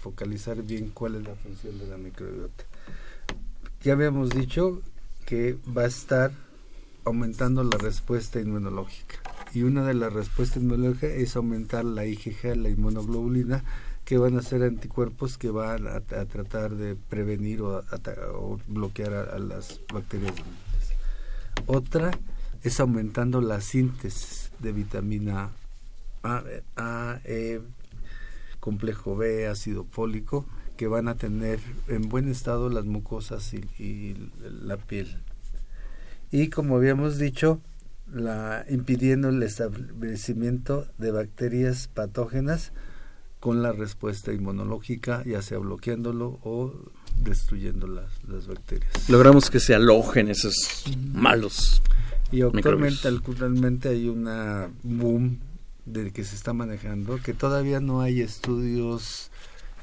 focalizar 0.00 0.62
bien 0.62 0.90
cuál 0.94 1.16
es 1.16 1.24
la 1.24 1.34
función 1.34 1.78
de 1.80 1.86
la 1.86 1.98
microbiota. 1.98 2.64
Ya 3.82 3.92
habíamos 3.92 4.30
dicho 4.30 4.80
que 5.26 5.58
va 5.76 5.82
a 5.82 5.86
estar 5.86 6.32
aumentando 7.04 7.62
la 7.62 7.76
respuesta 7.76 8.40
inmunológica. 8.40 9.16
Y 9.52 9.64
una 9.64 9.84
de 9.84 9.92
las 9.92 10.14
respuestas 10.14 10.62
inmunológicas 10.62 11.10
es 11.10 11.36
aumentar 11.36 11.84
la 11.84 12.06
IgG, 12.06 12.56
la 12.56 12.70
inmunoglobulina, 12.70 13.64
que 14.06 14.18
van 14.18 14.38
a 14.38 14.42
ser 14.42 14.62
anticuerpos 14.62 15.36
que 15.36 15.50
van 15.50 15.88
a, 15.88 16.00
tratar 16.00 16.76
de 16.76 16.94
prevenir 16.94 17.60
o, 17.60 17.82
bloquear 18.68 19.12
a, 19.12 19.38
las 19.40 19.80
bacterias. 19.92 20.32
Otra 21.66 22.12
es 22.62 22.78
aumentando 22.78 23.40
la 23.40 23.60
síntesis 23.60 24.52
de 24.60 24.70
vitamina 24.70 25.50
A, 26.22 26.44
A 26.76 27.20
E, 27.24 27.60
complejo 28.60 29.16
B, 29.16 29.48
ácido 29.48 29.84
fólico, 29.90 30.46
que 30.76 30.86
van 30.86 31.08
a 31.08 31.16
tener 31.16 31.58
en 31.88 32.08
buen 32.08 32.28
estado 32.28 32.70
las 32.70 32.84
mucosas 32.84 33.54
y, 33.54 34.14
la 34.40 34.76
piel. 34.76 35.20
Y 36.30 36.48
como 36.50 36.76
habíamos 36.76 37.18
dicho, 37.18 37.60
la, 38.06 38.64
impidiendo 38.70 39.30
el 39.30 39.42
establecimiento 39.42 40.86
de 40.96 41.10
bacterias 41.10 41.88
patógenas 41.88 42.70
con 43.46 43.62
la 43.62 43.70
respuesta 43.70 44.32
inmunológica, 44.32 45.22
ya 45.24 45.40
sea 45.40 45.58
bloqueándolo 45.58 46.40
o 46.42 46.74
destruyendo 47.22 47.86
las, 47.86 48.10
las 48.24 48.48
bacterias. 48.48 49.08
Logramos 49.08 49.50
que 49.50 49.60
se 49.60 49.72
alojen 49.72 50.28
esos 50.30 50.82
malos. 51.12 51.80
Y 52.32 52.42
actualmente, 52.42 53.06
actualmente 53.06 53.90
hay 53.90 54.08
una 54.08 54.68
boom 54.82 55.38
de 55.84 56.10
que 56.10 56.24
se 56.24 56.34
está 56.34 56.54
manejando, 56.54 57.20
que 57.22 57.34
todavía 57.34 57.78
no 57.78 58.00
hay 58.00 58.20
estudios 58.20 59.30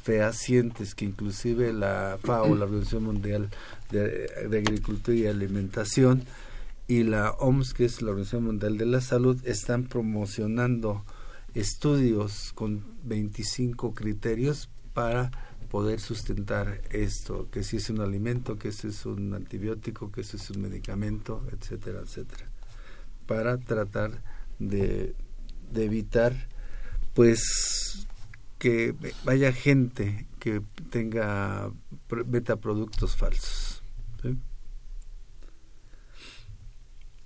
fehacientes 0.03 0.93
que 0.93 1.05
inclusive 1.05 1.71
la 1.71 2.19
FAO, 2.21 2.55
la 2.55 2.65
Organización 2.65 3.05
Mundial 3.05 3.49
de, 3.91 4.57
Agricultura 4.57 5.15
y 5.15 5.25
Alimentación, 5.25 6.25
y 6.89 7.03
la 7.03 7.31
OMS, 7.31 7.73
que 7.73 7.85
es 7.85 8.01
la 8.01 8.09
Organización 8.09 8.43
Mundial 8.43 8.77
de 8.77 8.87
la 8.87 8.99
Salud, 8.99 9.39
están 9.45 9.85
promocionando 9.85 11.05
estudios 11.53 12.51
con 12.53 12.83
25 13.03 13.93
criterios 13.93 14.69
para 14.93 15.31
poder 15.69 15.99
sustentar 15.99 16.81
esto, 16.91 17.49
que 17.49 17.63
si 17.63 17.77
es 17.77 17.89
un 17.89 18.01
alimento, 18.01 18.57
que 18.57 18.71
si 18.71 18.87
es 18.87 19.05
un 19.05 19.33
antibiótico, 19.33 20.11
que 20.11 20.23
si 20.23 20.37
es 20.37 20.49
un 20.51 20.61
medicamento, 20.61 21.43
etcétera, 21.51 22.01
etcétera, 22.01 22.45
para 23.25 23.57
tratar 23.57 24.21
de, 24.59 25.15
de 25.71 25.85
evitar 25.85 26.47
pues 27.13 28.07
que 28.59 28.95
vaya 29.25 29.51
gente 29.51 30.27
que 30.39 30.61
tenga 30.89 31.71
productos 32.61 33.15
falsos. 33.15 33.81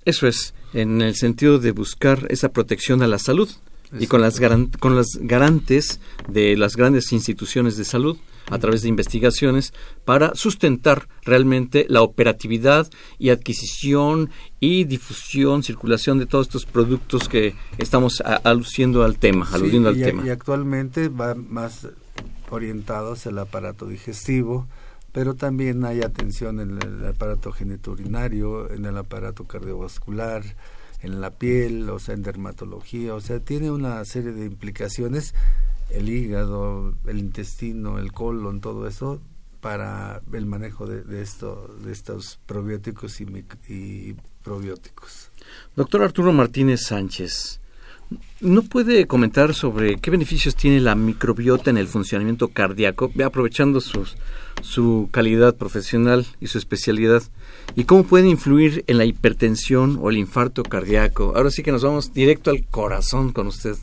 Eso 0.06 0.26
es, 0.26 0.54
en 0.74 1.02
el 1.02 1.16
sentido 1.16 1.60
de 1.60 1.72
buscar 1.72 2.28
esa 2.30 2.50
protección 2.50 3.04
a 3.04 3.08
la 3.08 3.20
salud 3.20 3.50
y 3.98 4.08
con 4.08 4.22
las, 4.22 4.40
con 4.80 4.96
las 4.96 5.18
garantes 5.22 6.00
de 6.28 6.58
las 6.58 6.76
grandes 6.76 7.12
instituciones 7.12 7.78
de 7.78 7.86
salud 7.86 8.18
a 8.50 8.58
través 8.60 8.82
de 8.82 8.90
investigaciones 8.90 9.74
para 10.06 10.34
sustentar 10.36 11.08
realmente 11.24 11.86
la 11.90 12.02
operatividad 12.02 12.90
y 13.20 13.30
adquisición 13.30 14.30
y 14.60 14.86
difusión, 14.86 15.64
circulación 15.64 16.20
de 16.20 16.26
todos 16.26 16.48
estos 16.48 16.66
productos 16.66 17.28
que 17.28 17.56
estamos 17.78 18.22
aludiendo 18.22 19.04
al 19.04 19.18
tema, 19.18 19.48
aludiendo 19.52 19.90
al 19.90 19.96
tema. 19.96 20.26
Y 20.26 20.30
actualmente 20.30 21.10
va 21.10 21.36
más 21.36 21.88
orientado 22.50 23.14
hacia 23.14 23.30
el 23.30 23.40
aparato 23.40 23.88
digestivo, 23.88 24.68
pero 25.12 25.36
también 25.36 25.84
hay 25.84 26.02
atención 26.02 26.60
en 26.60 26.80
el 26.82 27.06
aparato 27.06 27.52
genitourinario, 27.52 28.72
en 28.72 28.86
el 28.86 28.98
aparato 28.98 29.44
cardiovascular, 29.46 30.44
en 31.02 31.22
la 31.22 31.32
piel, 31.32 31.90
o 31.90 32.00
sea, 32.00 32.16
en 32.16 32.24
dermatología, 32.24 33.14
o 33.14 33.22
sea, 33.22 33.40
tiene 33.40 33.72
una 33.72 34.04
serie 34.06 34.32
de 34.32 34.46
implicaciones 34.46 35.34
el 35.90 36.10
hígado, 36.10 36.94
el 37.06 37.20
intestino, 37.20 38.00
el 38.00 38.12
colon, 38.12 38.62
todo 38.62 38.88
eso 38.88 39.22
para 39.62 40.22
el 40.34 40.46
manejo 40.46 40.86
de, 40.86 41.22
esto, 41.22 41.76
de 41.84 41.92
estos 41.92 42.40
probióticos 42.46 43.20
y, 43.22 43.26
y 43.68 44.16
probióticos. 44.44 45.32
Doctor 45.76 46.04
Arturo 46.04 46.32
Martínez 46.32 46.82
Sánchez, 46.86 47.60
¿No 48.40 48.62
puede 48.62 49.06
comentar 49.06 49.54
sobre 49.54 49.98
qué 49.98 50.12
beneficios 50.12 50.56
tiene 50.56 50.80
la 50.80 50.96
microbiota 50.96 51.70
en 51.70 51.78
el 51.78 51.88
funcionamiento 51.88 52.48
cardíaco, 52.48 53.12
aprovechando 53.26 53.82
su, 53.82 55.10
calidad 55.12 55.56
profesional 55.56 56.26
y 56.40 56.48
su 56.48 56.58
especialidad? 56.58 57.24
¿Y 57.76 57.84
cómo 57.84 58.04
pueden 58.04 58.30
influir 58.30 58.86
en 58.88 58.98
la 58.98 59.06
hipertensión 59.06 59.98
o 60.02 60.10
el 60.10 60.18
infarto 60.18 60.64
cardíaco? 60.64 61.34
Ahora 61.36 61.52
sí 61.52 61.64
que 61.64 61.72
nos 61.72 61.84
vamos 61.84 62.14
directo 62.14 62.52
al 62.52 62.64
corazón 62.66 63.34
con 63.34 63.48
usted. 63.48 63.76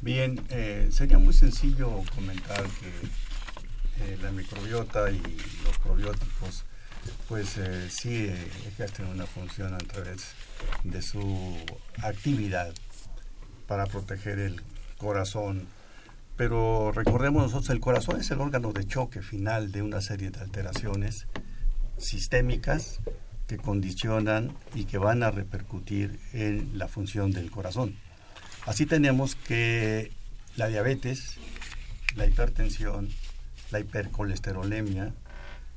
Bien, 0.00 0.40
eh, 0.50 0.88
sería 0.90 1.18
muy 1.18 1.34
sencillo 1.34 1.90
comentar 2.14 2.62
que 2.62 4.04
eh, 4.04 4.18
la 4.22 4.32
microbiota 4.32 5.10
y 5.10 5.20
los 5.64 5.78
probióticos 5.82 6.64
pues 7.28 7.58
eh, 7.58 7.88
sí 7.90 8.30
ejercen 8.68 9.06
una 9.06 9.26
función 9.26 9.74
a 9.74 9.78
través 9.78 10.28
de 10.84 11.02
su 11.02 11.56
actividad 12.02 12.72
para 13.72 13.86
proteger 13.86 14.38
el 14.38 14.60
corazón. 14.98 15.66
Pero 16.36 16.92
recordemos 16.92 17.44
nosotros, 17.44 17.70
el 17.70 17.80
corazón 17.80 18.20
es 18.20 18.30
el 18.30 18.42
órgano 18.42 18.70
de 18.70 18.86
choque 18.86 19.22
final 19.22 19.72
de 19.72 19.80
una 19.80 20.02
serie 20.02 20.30
de 20.30 20.40
alteraciones 20.40 21.26
sistémicas 21.96 23.00
que 23.46 23.56
condicionan 23.56 24.54
y 24.74 24.84
que 24.84 24.98
van 24.98 25.22
a 25.22 25.30
repercutir 25.30 26.20
en 26.34 26.76
la 26.76 26.86
función 26.86 27.32
del 27.32 27.50
corazón. 27.50 27.96
Así 28.66 28.84
tenemos 28.84 29.36
que 29.36 30.12
la 30.56 30.68
diabetes, 30.68 31.38
la 32.14 32.26
hipertensión, 32.26 33.08
la 33.70 33.80
hipercolesterolemia 33.80 35.14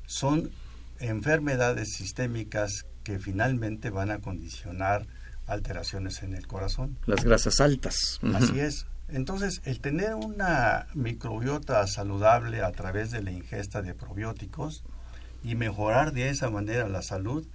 son 0.05 0.51
enfermedades 0.99 1.93
sistémicas 1.93 2.85
que 3.05 3.19
finalmente 3.19 3.89
van 3.89 4.11
a 4.11 4.19
condicionar 4.19 5.07
alteraciones 5.47 6.23
en 6.23 6.33
el 6.33 6.47
corazón. 6.47 6.97
Las 7.05 7.23
grasas 7.23 7.61
altas. 7.61 8.19
Así 8.33 8.59
es. 8.59 8.87
Entonces, 9.07 9.61
el 9.65 9.79
tener 9.79 10.15
una 10.15 10.87
microbiota 10.93 11.85
saludable 11.85 12.63
a 12.63 12.71
través 12.71 13.11
de 13.11 13.21
la 13.21 13.31
ingesta 13.31 13.81
de 13.81 13.93
probióticos 13.93 14.83
y 15.43 15.55
mejorar 15.55 16.11
de 16.11 16.29
esa 16.29 16.49
manera 16.49 16.87
la 16.89 17.03
salud 17.03 17.45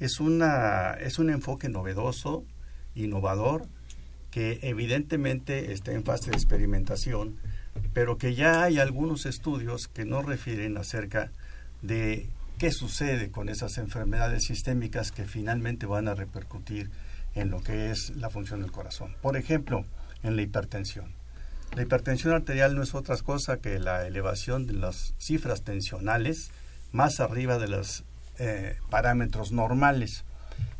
es, 0.00 0.18
una, 0.18 0.92
es 0.94 1.18
un 1.18 1.30
enfoque 1.30 1.68
novedoso, 1.68 2.44
innovador, 2.94 3.66
que 4.30 4.58
evidentemente 4.62 5.72
está 5.72 5.92
en 5.92 6.04
fase 6.04 6.30
de 6.30 6.36
experimentación, 6.36 7.36
pero 7.92 8.18
que 8.18 8.34
ya 8.34 8.64
hay 8.64 8.78
algunos 8.78 9.24
estudios 9.24 9.86
que 9.88 10.04
nos 10.04 10.24
refieren 10.24 10.76
acerca 10.76 11.30
de 11.80 12.28
qué 12.58 12.72
sucede 12.72 13.30
con 13.30 13.48
esas 13.48 13.78
enfermedades 13.78 14.44
sistémicas 14.44 15.12
que 15.12 15.24
finalmente 15.24 15.86
van 15.86 16.08
a 16.08 16.14
repercutir 16.14 16.90
en 17.40 17.50
lo 17.50 17.62
que 17.62 17.90
es 17.90 18.10
la 18.16 18.30
función 18.30 18.60
del 18.60 18.72
corazón. 18.72 19.14
Por 19.22 19.36
ejemplo, 19.36 19.84
en 20.22 20.36
la 20.36 20.42
hipertensión. 20.42 21.12
La 21.74 21.82
hipertensión 21.82 22.34
arterial 22.34 22.74
no 22.74 22.82
es 22.82 22.94
otra 22.94 23.16
cosa 23.18 23.58
que 23.58 23.78
la 23.78 24.06
elevación 24.06 24.66
de 24.66 24.72
las 24.72 25.14
cifras 25.18 25.62
tensionales 25.62 26.50
más 26.92 27.20
arriba 27.20 27.58
de 27.58 27.68
los 27.68 28.04
eh, 28.38 28.76
parámetros 28.90 29.52
normales. 29.52 30.24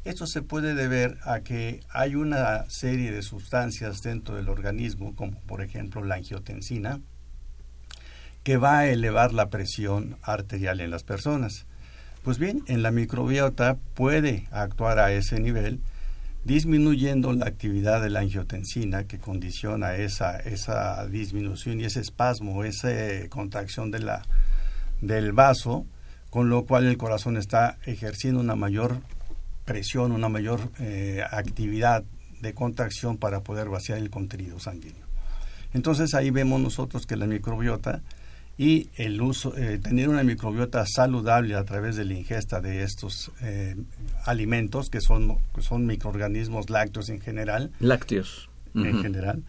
Esto 0.04 0.26
se 0.26 0.42
puede 0.42 0.74
deber 0.74 1.18
a 1.24 1.40
que 1.40 1.80
hay 1.90 2.14
una 2.14 2.68
serie 2.70 3.12
de 3.12 3.22
sustancias 3.22 4.00
dentro 4.02 4.36
del 4.36 4.48
organismo, 4.48 5.14
como 5.14 5.38
por 5.42 5.62
ejemplo 5.62 6.02
la 6.02 6.14
angiotensina, 6.14 7.00
que 8.42 8.56
va 8.56 8.78
a 8.78 8.88
elevar 8.88 9.34
la 9.34 9.50
presión 9.50 10.16
arterial 10.22 10.80
en 10.80 10.90
las 10.90 11.04
personas. 11.04 11.66
Pues 12.22 12.38
bien, 12.38 12.62
en 12.66 12.82
la 12.82 12.90
microbiota 12.90 13.76
puede 13.94 14.48
actuar 14.50 14.98
a 14.98 15.12
ese 15.12 15.40
nivel, 15.40 15.80
disminuyendo 16.44 17.32
la 17.32 17.46
actividad 17.46 18.02
de 18.02 18.10
la 18.10 18.20
angiotensina 18.20 19.04
que 19.04 19.18
condiciona 19.18 19.96
esa, 19.96 20.38
esa 20.38 21.06
disminución 21.06 21.80
y 21.80 21.84
ese 21.84 22.00
espasmo, 22.00 22.64
esa 22.64 22.90
contracción 23.28 23.90
de 23.90 24.00
la, 24.00 24.22
del 25.00 25.32
vaso, 25.32 25.86
con 26.30 26.48
lo 26.48 26.64
cual 26.64 26.86
el 26.86 26.96
corazón 26.96 27.36
está 27.36 27.78
ejerciendo 27.84 28.40
una 28.40 28.54
mayor 28.54 29.00
presión, 29.64 30.12
una 30.12 30.28
mayor 30.28 30.60
eh, 30.78 31.22
actividad 31.30 32.04
de 32.40 32.54
contracción 32.54 33.16
para 33.16 33.40
poder 33.40 33.68
vaciar 33.68 33.98
el 33.98 34.10
contenido 34.10 34.58
sanguíneo. 34.58 35.06
Entonces 35.74 36.14
ahí 36.14 36.30
vemos 36.30 36.60
nosotros 36.60 37.06
que 37.06 37.16
la 37.16 37.26
microbiota 37.26 38.00
y 38.58 38.90
el 38.96 39.22
uso, 39.22 39.56
eh, 39.56 39.78
tener 39.78 40.08
una 40.08 40.24
microbiota 40.24 40.84
saludable 40.84 41.54
a 41.54 41.64
través 41.64 41.94
de 41.94 42.04
la 42.04 42.14
ingesta 42.14 42.60
de 42.60 42.82
estos 42.82 43.30
eh, 43.40 43.76
alimentos 44.26 44.90
que 44.90 45.00
son, 45.00 45.38
son 45.60 45.86
microorganismos 45.86 46.68
lácteos 46.68 47.08
en 47.08 47.20
general. 47.20 47.70
Lácteos. 47.78 48.50
En 48.74 49.02
general, 49.02 49.42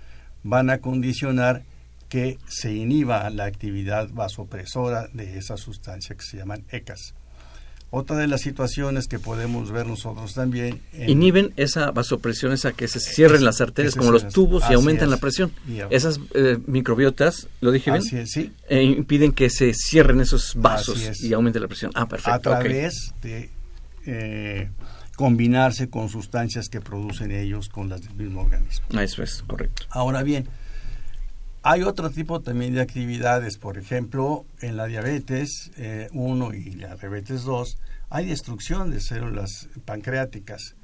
van 0.44 0.70
a 0.72 0.80
condicionar 0.80 1.64
que 2.08 2.40
se 2.48 2.74
inhiba 2.74 3.30
la 3.30 3.46
actividad 3.46 4.10
vasopresora 4.10 5.08
de 5.14 5.38
esa 5.38 5.56
sustancia 5.56 6.16
que 6.16 6.24
se 6.24 6.38
llaman 6.38 6.64
ECAS. 6.70 7.14
Otra 7.92 8.18
de 8.18 8.28
las 8.28 8.42
situaciones 8.42 9.08
que 9.08 9.18
podemos 9.18 9.72
ver 9.72 9.88
nosotros 9.88 10.36
también... 10.36 10.80
Inhiben 11.08 11.54
esa 11.56 11.90
vasopresión, 11.90 12.52
esa 12.52 12.72
que 12.72 12.88
se 12.88 13.00
cierren 13.00 13.44
las 13.44 13.62
arterias 13.62 13.96
como 13.96 14.12
los 14.12 14.28
tubos 14.28 14.64
y 14.70 14.74
aumentan 14.74 15.10
la 15.10 15.18
presión. 15.18 15.52
Esas 15.90 16.20
eh, 16.36 16.60
microbiotas, 16.68 17.48
¿lo 17.62 17.72
dije 17.72 17.92
bien? 17.92 18.28
sí. 18.28 18.52
Eh, 18.70 18.84
impiden 18.84 19.32
que 19.32 19.50
se 19.50 19.74
cierren 19.74 20.20
esos 20.22 20.54
vasos 20.56 21.22
y 21.24 21.34
aumente 21.34 21.60
la 21.60 21.68
presión. 21.68 21.92
Ah, 21.96 22.08
perfecto. 22.08 22.54
A 22.54 22.60
través 22.60 23.14
de 23.24 23.50
eh, 24.06 24.70
combinarse 25.16 25.90
con 25.90 26.10
sustancias 26.10 26.70
que 26.70 26.82
producen 26.82 27.32
ellos 27.32 27.70
con 27.70 27.90
las 27.90 28.02
del 28.02 28.14
mismo 28.14 28.42
organismo. 28.42 28.86
Eso 29.02 29.24
es, 29.24 29.44
correcto. 29.48 29.84
Ahora 29.90 30.24
bien, 30.24 30.48
hay 31.72 31.84
otro 31.84 32.10
tipo 32.10 32.40
también 32.40 32.74
de 32.74 32.82
actividades, 32.82 33.60
por 33.60 33.78
ejemplo, 33.78 34.44
en 34.60 34.76
la 34.76 34.88
diabetes 34.88 35.70
1 36.12 36.54
y 36.56 36.72
la 36.72 36.96
diabetes 36.96 37.44
2, 37.44 37.78
hay 38.10 38.26
destrucción 38.26 38.90
de 38.90 39.00
células 39.00 39.70
pancreáticas. 39.86 40.76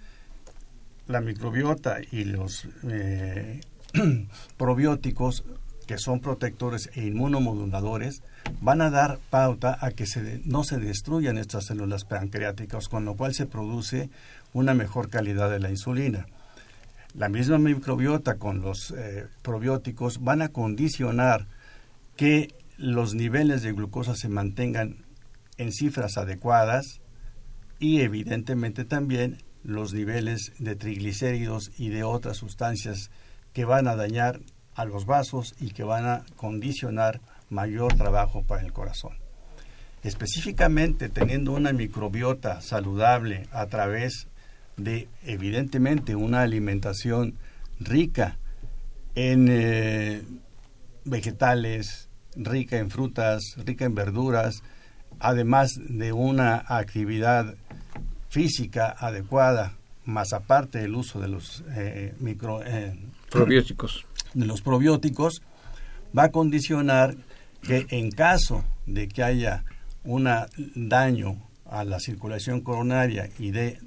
La 1.08 1.21
microbiota 1.21 1.98
y 2.12 2.26
los 2.26 2.67
eh, 2.88 3.62
probióticos, 4.58 5.43
que 5.88 5.98
son 5.98 6.19
protectores 6.19 6.91
e 6.93 7.08
inmunomoduladores, 7.08 8.21
van 8.62 8.82
a 8.82 8.91
dar 8.91 9.17
pauta 9.32 9.80
a 9.82 9.89
que 9.89 10.06
se 10.06 10.43
no 10.45 10.63
se 10.63 10.78
destruyan 10.78 11.39
estas 11.39 11.65
células 11.65 12.06
pancreáticas, 12.06 12.89
con 12.89 13.06
lo 13.06 13.15
cual 13.15 13.34
se 13.34 13.48
produce 13.48 14.12
una 14.54 14.76
mejor 14.76 15.10
calidad 15.10 15.50
de 15.50 15.60
la 15.60 15.71
insulina. 15.71 16.28
La 17.15 17.30
misma 17.30 17.58
microbiota 17.58 18.36
con 18.36 18.62
los 18.62 18.91
eh, 18.91 19.28
probióticos 19.41 20.21
van 20.21 20.41
a 20.41 20.49
condicionar 20.49 21.47
que 22.17 22.54
los 22.78 23.15
niveles 23.15 23.63
de 23.63 23.71
glucosa 23.71 24.15
se 24.15 24.28
mantengan 24.28 25.06
en 25.58 25.71
cifras 25.71 26.17
adecuadas 26.17 26.99
y 27.80 28.01
evidentemente 28.01 28.84
también 28.84 29.38
los 29.63 29.93
niveles 29.93 30.51
de 30.60 30.75
triglicéridos 30.75 31.71
y 31.78 31.88
de 31.88 32.04
otras 32.04 32.36
sustancias 32.36 33.12
que 33.54 33.63
van 33.63 33.88
a 33.88 33.95
dañar 33.95 34.41
a 34.75 34.84
los 34.84 35.06
vasos 35.06 35.56
y 35.58 35.71
que 35.71 35.86
van 35.86 36.06
a 36.06 36.25
condicionar 36.36 37.21
mayor 37.49 37.93
trabajo 37.93 38.43
para 38.43 38.62
el 38.62 38.73
corazón. 38.73 39.13
Específicamente 40.04 41.08
teniendo 41.08 41.54
una 41.54 41.71
microbiota 41.71 42.60
saludable 42.60 43.47
a 43.54 43.67
través 43.67 44.28
de 44.78 45.08
evidentemente 45.24 46.16
una 46.16 46.42
alimentación 46.42 47.36
rica 47.80 48.38
en 49.16 49.48
eh, 49.50 50.24
vegetales, 51.06 52.10
rica 52.36 52.78
en 52.78 52.90
frutas, 52.90 53.56
rica 53.66 53.86
en 53.86 53.96
verduras, 53.96 54.64
además 55.20 55.80
de 55.88 56.12
una 56.12 56.64
actividad 56.68 57.56
física 58.30 58.96
adecuada, 59.00 59.78
más 60.04 60.34
aparte 60.34 60.80
del 60.80 60.96
uso 60.96 61.20
de 61.20 61.28
los 61.30 61.64
eh, 61.76 62.14
micro 62.20 62.62
eh, 62.66 62.98
probióticos, 63.30 64.06
de 64.34 64.46
los 64.46 64.62
probióticos, 64.62 65.42
va 66.18 66.26
a 66.26 66.32
condicionar 66.32 67.16
que 67.62 67.88
en 67.90 68.12
caso 68.12 68.64
de 68.86 69.08
que 69.08 69.24
haya 69.24 69.64
un 70.04 70.30
daño 70.76 71.38
a 71.66 71.84
la 71.84 72.00
circulación 72.00 72.62
coronaria 72.62 73.30
y 73.40 73.52
de 73.52 73.80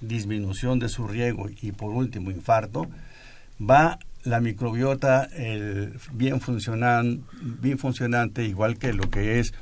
disminución 0.00 0.78
de 0.78 0.88
su 0.88 1.06
riego 1.06 1.48
y 1.60 1.72
por 1.72 1.90
último 1.90 2.30
infarto, 2.30 2.86
va 3.60 3.98
la 4.24 4.40
microbiota 4.40 5.28
bien, 6.12 6.40
funcionan, 6.40 7.24
bien 7.40 7.78
funcionante, 7.78 8.44
igual 8.44 8.78
que 8.78 8.92
lo 8.92 9.10
que 9.10 9.40
es 9.40 9.54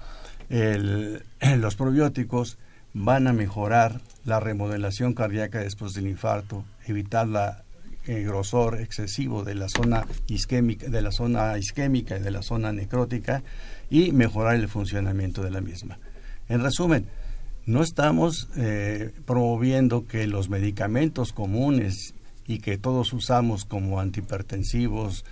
el, 0.51 1.23
los 1.59 1.77
probióticos, 1.77 2.59
van 2.95 3.27
a 3.29 3.33
mejorar 3.33 4.01
la 4.25 4.41
remodelación 4.41 5.15
cardíaca 5.15 5.61
después 5.61 5.95
del 5.95 6.09
infarto, 6.09 6.65
evitar 6.87 7.29
la, 7.29 7.63
el 8.07 8.25
grosor 8.25 8.81
excesivo 8.81 9.45
de 9.45 9.55
la 9.55 9.69
zona 9.69 10.07
isquémica, 10.27 10.89
de 10.89 11.03
la 11.03 11.13
zona 11.13 11.59
isquémica 11.59 12.17
y 12.17 12.21
de 12.21 12.31
la 12.31 12.43
zona 12.43 12.73
necrótica 12.73 13.43
y 13.91 14.13
mejorar 14.13 14.57
el 14.57 14.69
funcionamiento 14.69 15.43
de 15.43 15.51
la 15.51 15.61
misma. 15.61 15.99
En 16.49 16.63
resumen, 16.63 17.07
no 17.69 17.83
estamos 17.83 18.49
eh, 18.57 19.13
promoviendo 19.27 20.07
que 20.07 20.27
los 20.27 20.49
medicamentos 20.49 21.35
comunes 21.35 22.15
y 22.47 22.61
que 22.61 22.79
todos 22.79 23.13
usamos 23.13 23.67
como 23.67 24.01
antihipertensivos, 24.01 25.27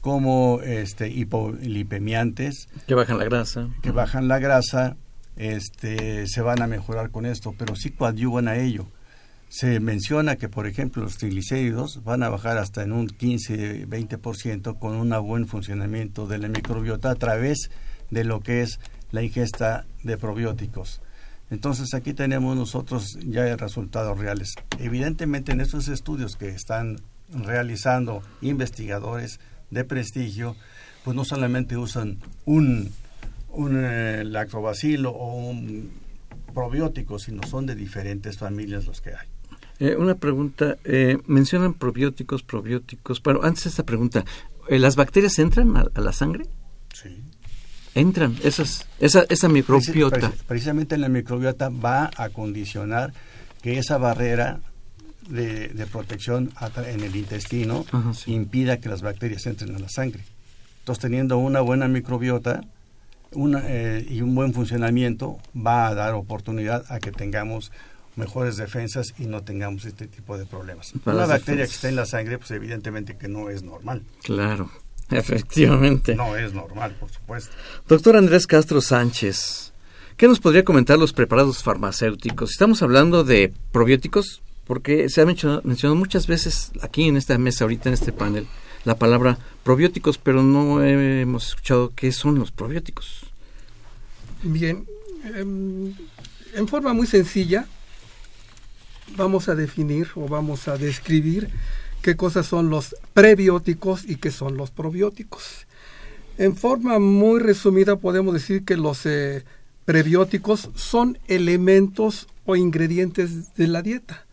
como 0.00 0.60
este 0.62 1.08
hipolipemiantes 1.08 2.70
que 2.86 2.94
bajan 2.94 3.18
la 3.18 3.24
grasa, 3.26 3.68
que 3.82 3.90
bajan 3.90 4.26
la 4.26 4.38
grasa, 4.38 4.96
este 5.36 6.26
se 6.28 6.40
van 6.40 6.62
a 6.62 6.66
mejorar 6.66 7.10
con 7.10 7.26
esto, 7.26 7.54
pero 7.58 7.76
sí 7.76 7.90
coadyuvan 7.90 8.48
a 8.48 8.56
ello. 8.56 8.86
Se 9.50 9.78
menciona 9.78 10.36
que, 10.36 10.48
por 10.48 10.66
ejemplo, 10.66 11.02
los 11.02 11.18
triglicéridos 11.18 12.02
van 12.04 12.22
a 12.22 12.30
bajar 12.30 12.56
hasta 12.56 12.82
en 12.82 12.92
un 12.92 13.08
15-20% 13.08 14.78
con 14.78 14.96
un 14.96 15.10
buen 15.26 15.46
funcionamiento 15.46 16.26
de 16.26 16.38
la 16.38 16.48
microbiota 16.48 17.10
a 17.10 17.16
través 17.16 17.70
de 18.10 18.24
lo 18.24 18.40
que 18.40 18.62
es 18.62 18.80
la 19.10 19.22
ingesta 19.22 19.84
de 20.02 20.16
probióticos. 20.16 21.02
Entonces 21.52 21.92
aquí 21.92 22.14
tenemos 22.14 22.56
nosotros 22.56 23.18
ya 23.26 23.54
resultados 23.56 24.18
reales. 24.18 24.54
Evidentemente 24.78 25.52
en 25.52 25.60
estos 25.60 25.86
estudios 25.88 26.36
que 26.36 26.48
están 26.48 26.96
realizando 27.28 28.22
investigadores 28.40 29.38
de 29.70 29.84
prestigio, 29.84 30.56
pues 31.04 31.14
no 31.14 31.26
solamente 31.26 31.76
usan 31.76 32.16
un, 32.46 32.90
un 33.50 33.84
eh, 33.84 34.24
lactobacilo 34.24 35.10
o 35.10 35.50
un 35.50 35.90
probiótico, 36.54 37.18
sino 37.18 37.42
son 37.46 37.66
de 37.66 37.74
diferentes 37.74 38.38
familias 38.38 38.86
los 38.86 39.02
que 39.02 39.10
hay. 39.10 39.28
Eh, 39.78 39.96
una 39.96 40.14
pregunta, 40.14 40.78
eh, 40.84 41.18
mencionan 41.26 41.74
probióticos, 41.74 42.42
probióticos, 42.42 43.20
pero 43.20 43.44
antes 43.44 43.64
de 43.64 43.70
esta 43.70 43.84
pregunta, 43.84 44.24
¿las 44.70 44.96
bacterias 44.96 45.38
entran 45.38 45.76
a 45.76 46.00
la 46.00 46.12
sangre? 46.14 46.46
Sí 46.94 47.22
entran 47.94 48.36
esas, 48.42 48.86
esa, 48.98 49.24
esa 49.28 49.48
microbiota. 49.48 50.32
precisamente 50.46 50.96
la 50.96 51.08
microbiota 51.08 51.68
va 51.68 52.10
a 52.16 52.28
condicionar 52.30 53.12
que 53.60 53.78
esa 53.78 53.98
barrera 53.98 54.60
de, 55.28 55.86
protección 55.90 56.52
en 56.86 57.00
el 57.00 57.16
intestino 57.16 57.84
impida 58.26 58.78
que 58.78 58.88
las 58.88 59.02
bacterias 59.02 59.46
entren 59.46 59.74
a 59.74 59.78
la 59.78 59.88
sangre. 59.88 60.24
Entonces, 60.80 61.02
teniendo 61.02 61.38
una 61.38 61.60
buena 61.60 61.86
microbiota 61.86 62.62
una, 63.32 63.62
eh, 63.66 64.06
y 64.08 64.20
un 64.20 64.34
buen 64.34 64.52
funcionamiento, 64.52 65.38
va 65.54 65.86
a 65.86 65.94
dar 65.94 66.14
oportunidad 66.14 66.84
a 66.88 66.98
que 66.98 67.12
tengamos 67.12 67.70
mejores 68.16 68.56
defensas 68.56 69.14
y 69.18 69.26
no 69.26 69.42
tengamos 69.42 69.84
este 69.84 70.06
tipo 70.06 70.36
de 70.36 70.44
problemas. 70.44 70.92
una 71.06 71.26
bacteria 71.26 71.64
que 71.64 71.72
está 71.72 71.88
en 71.88 71.96
la 71.96 72.04
sangre, 72.06 72.38
pues 72.38 72.50
evidentemente 72.50 73.16
que 73.16 73.28
no 73.28 73.48
es 73.48 73.62
normal. 73.62 74.02
Claro. 74.22 74.70
Efectivamente. 75.18 76.14
No 76.14 76.36
es 76.36 76.52
normal, 76.52 76.96
por 76.98 77.10
supuesto. 77.10 77.54
Doctor 77.88 78.16
Andrés 78.16 78.46
Castro 78.46 78.80
Sánchez, 78.80 79.72
¿qué 80.16 80.28
nos 80.28 80.40
podría 80.40 80.64
comentar 80.64 80.98
los 80.98 81.12
preparados 81.12 81.62
farmacéuticos? 81.62 82.50
Estamos 82.50 82.82
hablando 82.82 83.24
de 83.24 83.52
probióticos, 83.72 84.42
porque 84.66 85.08
se 85.08 85.20
ha 85.20 85.26
mencionado, 85.26 85.94
muchas 85.94 86.26
veces 86.26 86.72
aquí 86.82 87.04
en 87.08 87.16
esta 87.16 87.36
mesa, 87.38 87.64
ahorita 87.64 87.88
en 87.88 87.94
este 87.94 88.12
panel, 88.12 88.46
la 88.84 88.96
palabra 88.96 89.38
probióticos, 89.64 90.18
pero 90.18 90.42
no 90.42 90.82
hemos 90.82 91.48
escuchado 91.48 91.92
qué 91.94 92.12
son 92.12 92.38
los 92.38 92.50
probióticos. 92.50 93.26
Bien, 94.42 94.86
em, 95.36 95.94
en 96.54 96.68
forma 96.68 96.92
muy 96.92 97.06
sencilla, 97.06 97.66
vamos 99.16 99.48
a 99.48 99.54
definir 99.54 100.08
o 100.14 100.26
vamos 100.26 100.68
a 100.68 100.76
describir 100.76 101.48
qué 102.02 102.16
cosas 102.16 102.46
son 102.46 102.68
los 102.68 102.96
prebióticos 103.14 104.04
y 104.08 104.16
qué 104.16 104.30
son 104.30 104.56
los 104.56 104.70
probióticos. 104.70 105.66
En 106.36 106.56
forma 106.56 106.98
muy 106.98 107.40
resumida 107.40 107.96
podemos 107.96 108.34
decir 108.34 108.64
que 108.64 108.76
los 108.76 109.06
eh, 109.06 109.44
prebióticos 109.84 110.70
son 110.74 111.18
elementos 111.28 112.28
o 112.44 112.56
ingredientes 112.56 113.54
de 113.54 113.68
la 113.68 113.82
dieta. 113.82 114.26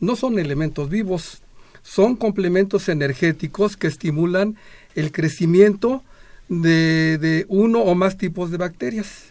No 0.00 0.16
son 0.16 0.38
elementos 0.38 0.88
vivos, 0.88 1.42
son 1.82 2.16
complementos 2.16 2.88
energéticos 2.88 3.76
que 3.76 3.88
estimulan 3.88 4.56
el 4.94 5.12
crecimiento 5.12 6.02
de, 6.48 7.44
uno 7.48 7.80
o 7.80 7.94
más 7.94 8.16
tipos 8.16 8.50
de 8.50 8.56
bacterias. 8.56 9.26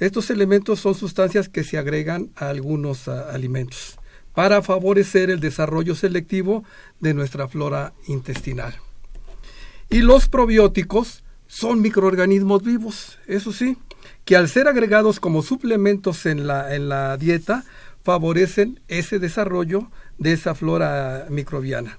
Estos 0.00 0.30
elementos 0.30 0.80
son 0.80 0.94
sustancias 0.94 1.48
que 1.48 1.64
se 1.64 1.78
agregan 1.78 2.30
a 2.34 2.48
algunos 2.48 3.06
alimentos 3.08 3.98
para 4.34 4.62
favorecer 4.62 5.30
el 5.30 5.40
desarrollo 5.40 5.94
selectivo 5.94 6.64
de 7.00 7.14
nuestra 7.14 7.48
flora 7.48 7.92
intestinal. 8.06 8.74
Y 9.90 10.00
los 10.00 10.28
probióticos 10.28 11.22
son 11.46 11.82
microorganismos 11.82 12.62
vivos, 12.62 13.18
eso 13.26 13.52
sí, 13.52 13.76
que 14.24 14.36
al 14.36 14.48
ser 14.48 14.68
agregados 14.68 15.20
como 15.20 15.42
suplementos 15.42 16.24
en 16.26 16.46
la, 16.46 16.74
en 16.74 16.88
la 16.88 17.16
dieta, 17.18 17.64
favorecen 18.02 18.80
ese 18.88 19.18
desarrollo 19.18 19.90
de 20.18 20.32
esa 20.32 20.54
flora 20.54 21.26
microbiana. 21.28 21.98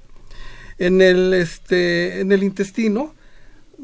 En 0.80 1.02
el, 1.02 1.34
este, 1.34 2.22
en 2.22 2.32
el 2.32 2.44
intestino 2.44 3.14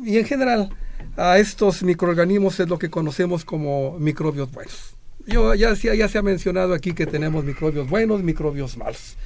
y 0.03 0.17
en 0.17 0.25
general 0.25 0.69
a 1.17 1.37
estos 1.37 1.83
microorganismos 1.83 2.59
es 2.59 2.67
lo 2.67 2.79
que 2.79 2.89
conocemos 2.89 3.45
como 3.45 3.97
microbios 3.99 4.51
buenos 4.51 4.98
yo 5.29 5.53
ya, 5.55 5.75
se 5.75 6.17
ha 6.17 6.21
mencionado 6.21 6.73
aquí 6.73 6.93
que 6.93 7.05
tenemos 7.05 7.43
microbios 7.45 7.89
buenos, 7.89 8.23
microbios 8.23 8.77
malos 8.77 9.17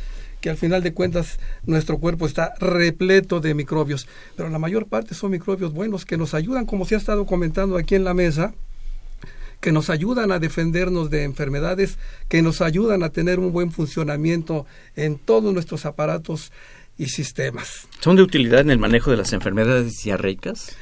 que 0.42 0.50
al 0.50 0.58
final 0.58 0.84
de 0.84 0.94
cuentas 0.94 1.40
nuestro 1.66 2.00
cuerpo 2.00 2.26
está 2.28 2.54
repleto 2.60 3.40
de 3.40 3.54
microbios, 3.54 4.10
pero 4.36 4.50
la 4.50 4.60
mayor 4.60 4.88
parte 4.88 5.16
son 5.16 5.32
microbios 5.32 5.72
buenos 5.72 6.04
que 6.04 6.18
nos 6.18 6.34
ayudan, 6.34 6.66
como 6.66 6.84
se 6.84 6.96
ha 6.96 6.98
estado 6.98 7.26
comentando 7.26 7.78
aquí 7.78 7.96
en 7.96 8.04
la 8.04 8.14
mesa, 8.14 8.54
que 9.62 9.72
nos 9.72 9.90
ayudan 9.90 10.34
a 10.34 10.40
defendernos 10.40 11.10
de 11.10 11.24
enfermedades, 11.24 11.98
que 12.28 12.42
nos 12.42 12.60
ayudan 12.60 13.04
a 13.04 13.10
tener 13.10 13.40
un 13.40 13.54
buen 13.54 13.72
funcionamiento 13.72 14.66
en 14.98 15.18
todos 15.18 15.54
nuestros 15.54 15.86
aparatos 15.86 16.52
y 16.98 17.06
sistemas. 17.06 17.88
¿Son 18.02 18.18
de 18.18 18.24
utilidad 18.24 18.60
en 18.60 18.70
el 18.70 18.80
manejo 18.80 19.12
de 19.12 19.18
las 19.18 19.32
enfermedades 19.32 20.04
diarreicas? 20.04 20.76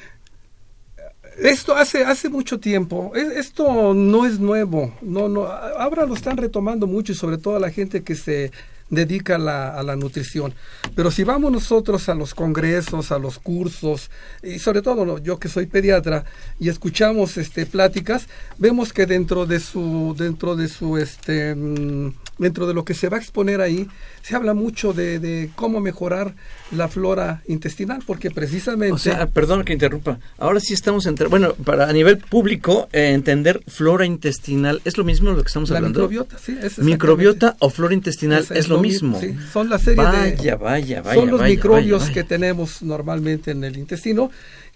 Esto 1.41 1.75
hace 1.75 2.03
hace 2.03 2.29
mucho 2.29 2.59
tiempo. 2.59 3.13
Esto 3.15 3.93
no 3.95 4.25
es 4.25 4.39
nuevo. 4.39 4.93
No 5.01 5.27
no. 5.27 5.45
Ahora 5.45 6.05
lo 6.05 6.13
están 6.13 6.37
retomando 6.37 6.85
mucho 6.85 7.11
y 7.11 7.15
sobre 7.15 7.37
todo 7.37 7.55
a 7.55 7.59
la 7.59 7.71
gente 7.71 8.03
que 8.03 8.15
se 8.15 8.51
dedica 8.91 9.35
a 9.35 9.39
la, 9.39 9.69
a 9.75 9.81
la 9.81 9.95
nutrición. 9.95 10.53
Pero 10.95 11.09
si 11.09 11.23
vamos 11.23 11.51
nosotros 11.51 12.09
a 12.09 12.13
los 12.13 12.35
congresos, 12.35 13.11
a 13.11 13.17
los 13.17 13.39
cursos, 13.39 14.11
y 14.43 14.59
sobre 14.59 14.83
todo 14.83 15.17
yo 15.17 15.39
que 15.39 15.47
soy 15.47 15.65
pediatra, 15.65 16.25
y 16.59 16.69
escuchamos 16.69 17.37
este, 17.37 17.65
pláticas, 17.65 18.27
vemos 18.59 18.93
que 18.93 19.07
dentro 19.07 19.45
de 19.47 19.59
su, 19.59 20.13
dentro 20.17 20.55
de 20.55 20.67
su, 20.67 20.97
este, 20.97 21.55
mm, 21.55 22.13
dentro 22.41 22.67
de 22.67 22.73
lo 22.73 22.83
que 22.83 22.93
se 22.93 23.07
va 23.07 23.17
a 23.17 23.19
exponer 23.19 23.61
ahí, 23.61 23.87
se 24.21 24.35
habla 24.35 24.53
mucho 24.53 24.93
de, 24.93 25.19
de 25.19 25.49
cómo 25.55 25.79
mejorar 25.79 26.33
la 26.71 26.87
flora 26.87 27.43
intestinal, 27.47 28.01
porque 28.05 28.31
precisamente... 28.31 28.93
O 28.93 28.97
sea, 28.97 29.27
perdón 29.27 29.63
que 29.63 29.73
interrumpa, 29.73 30.19
ahora 30.37 30.59
sí 30.59 30.73
estamos 30.73 31.05
entre, 31.05 31.27
bueno, 31.27 31.53
para 31.53 31.87
a 31.87 31.93
nivel 31.93 32.17
público, 32.17 32.89
eh, 32.91 33.11
entender 33.11 33.61
flora 33.67 34.05
intestinal, 34.05 34.81
¿es 34.85 34.97
lo 34.97 35.03
mismo 35.03 35.31
lo 35.31 35.41
que 35.41 35.47
estamos 35.47 35.69
la 35.69 35.77
hablando? 35.77 35.99
microbiota, 35.99 36.37
sí. 36.37 36.57
Es 36.61 36.79
microbiota 36.79 37.55
o 37.59 37.69
flora 37.69 37.93
intestinal 37.93 38.45
es, 38.49 38.67
lo 38.67 38.79
mismo. 38.79 39.19
Sí, 39.19 39.35
son 39.51 39.69
la 39.69 39.77
serie 39.77 40.03
vaya, 40.03 40.55
Vaya, 40.55 41.01
vaya, 41.01 41.13
Son 41.13 41.29
los 41.29 41.39
vaya, 41.39 41.53
microbios 41.53 42.01
vaya, 42.01 42.13
que 42.13 42.23
tenemos 42.23 42.81
normalmente 42.81 43.51
en 43.51 43.63
el 43.63 43.77
intestino, 43.77 44.31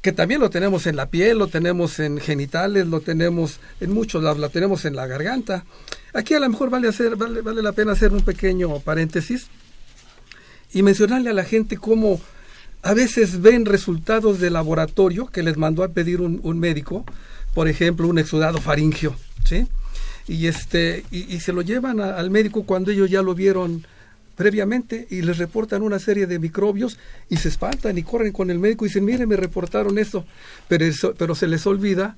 que 0.05 0.11
también 0.11 0.39
lo 0.39 0.51
tenemos 0.51 0.85
en 0.85 0.97
la 0.97 1.07
piel, 1.07 1.39
lo 1.39 1.47
tenemos 1.47 1.97
en 1.97 2.19
genitales, 2.19 2.85
lo 2.85 3.01
tenemos 3.01 3.59
en 3.79 3.91
muchos 3.91 4.21
lados, 4.21 4.37
la 4.37 4.49
tenemos 4.49 4.85
en 4.85 4.95
la 4.95 5.07
garganta. 5.07 5.65
Aquí 6.13 6.35
a 6.35 6.39
lo 6.39 6.47
mejor 6.47 6.69
vale, 6.69 6.87
hacer, 6.87 7.15
vale, 7.15 7.41
vale 7.41 7.63
la 7.63 7.71
pena 7.71 7.93
hacer 7.93 8.13
un 8.13 8.21
pequeño 8.21 8.81
paréntesis 8.81 9.47
y 10.71 10.83
mencionarle 10.83 11.31
a 11.31 11.33
la 11.33 11.43
gente 11.43 11.77
cómo 11.77 12.21
a 12.83 12.93
veces 12.93 13.41
ven 13.41 13.65
resultados 13.65 14.39
de 14.39 14.51
laboratorio 14.51 15.25
que 15.25 15.41
les 15.41 15.57
mandó 15.57 15.83
a 15.83 15.87
pedir 15.87 16.21
un, 16.21 16.59
médico, 16.59 17.03
por 17.55 17.67
ejemplo, 17.67 18.07
un 18.07 18.19
exudado 18.19 18.61
faringio, 18.61 19.15
¿sí? 19.43 19.67
Y, 20.27 20.45
este, 20.45 21.03
y, 21.09 21.39
se 21.39 21.51
lo 21.51 21.63
llevan 21.63 21.99
al 21.99 22.29
médico 22.29 22.61
cuando 22.61 22.91
ellos 22.91 23.09
ya 23.09 23.23
lo 23.23 23.33
vieron 23.33 23.87
previamente 24.35 25.07
y 25.09 25.21
les 25.21 25.37
reportan 25.37 25.81
una 25.81 25.99
serie 25.99 26.27
de 26.27 26.39
microbios 26.39 26.97
y 27.29 27.37
se 27.37 27.49
espantan 27.49 27.97
y 27.97 28.03
corren 28.03 28.31
con 28.31 28.49
el 28.51 28.59
médico 28.59 28.85
y 28.85 28.89
dicen, 28.89 29.05
mire, 29.05 29.25
me 29.25 29.35
reportaron 29.35 29.97
esto, 29.97 30.25
pero, 30.67 30.85
eso, 30.85 31.13
pero 31.17 31.35
se 31.35 31.47
les 31.47 31.65
olvida 31.65 32.17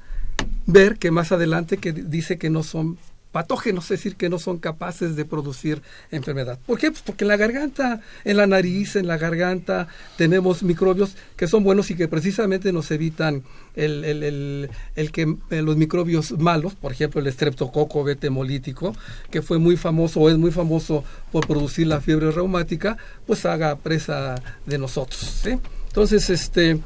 ver 0.65 0.97
que 0.97 1.11
más 1.11 1.31
adelante 1.31 1.77
que 1.77 1.93
dice 1.93 2.37
que 2.37 2.49
no 2.49 2.63
son 2.63 2.97
patógenos, 3.31 3.85
es 3.85 3.89
decir, 3.89 4.15
que 4.15 4.29
no 4.29 4.39
son 4.39 4.57
capaces 4.57 5.15
de 5.15 5.25
producir 5.25 5.81
enfermedad. 6.11 6.59
¿Por 6.65 6.79
qué? 6.79 6.91
Pues 6.91 7.03
porque 7.03 7.23
en 7.23 7.29
la 7.29 7.37
garganta, 7.37 8.01
en 8.23 8.37
la 8.37 8.47
nariz, 8.47 8.95
en 8.95 9.07
la 9.07 9.17
garganta, 9.17 9.87
tenemos 10.17 10.63
microbios 10.63 11.15
que 11.35 11.47
son 11.47 11.63
buenos 11.63 11.91
y 11.91 11.95
que 11.95 12.07
precisamente 12.07 12.71
nos 12.71 12.89
evitan 12.91 13.43
el, 13.75 14.03
el, 14.03 14.23
el, 14.23 14.69
el 14.95 15.11
que 15.11 15.37
eh, 15.49 15.61
los 15.61 15.77
microbios 15.77 16.31
malos, 16.39 16.75
por 16.75 16.91
ejemplo, 16.91 17.21
el 17.21 17.27
estreptococo 17.27 18.03
betemolítico, 18.03 18.95
que 19.29 19.41
fue 19.41 19.59
muy 19.59 19.77
famoso 19.77 20.21
o 20.21 20.29
es 20.29 20.37
muy 20.37 20.51
famoso 20.51 21.03
por 21.31 21.45
producir 21.47 21.87
la 21.87 22.01
fiebre 22.01 22.31
reumática, 22.31 22.97
pues 23.25 23.45
haga 23.45 23.75
presa 23.75 24.35
de 24.65 24.77
nosotros. 24.77 25.43
Entonces, 25.87 26.29
este, 26.29 26.79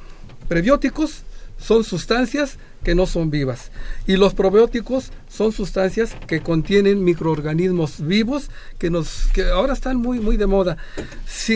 prebióticos 0.47 1.23
son 1.57 1.83
sustancias 1.83 2.57
que 2.84 2.95
no 2.95 3.05
son 3.05 3.29
vivas. 3.29 3.71
Y 4.07 4.17
los 4.17 4.34
probióticos 4.34 5.11
son 5.29 5.51
sustancias 5.51 6.15
que 6.27 6.41
contienen 6.41 7.03
microorganismos 7.03 8.05
vivos 8.05 8.49
que 8.79 8.89
nos 8.89 9.27
que 9.34 9.49
ahora 9.49 9.73
están 9.73 9.97
muy 9.97 10.19
muy 10.19 10.38
de 10.38 10.47
moda. 10.47 10.77
Si 11.25 11.55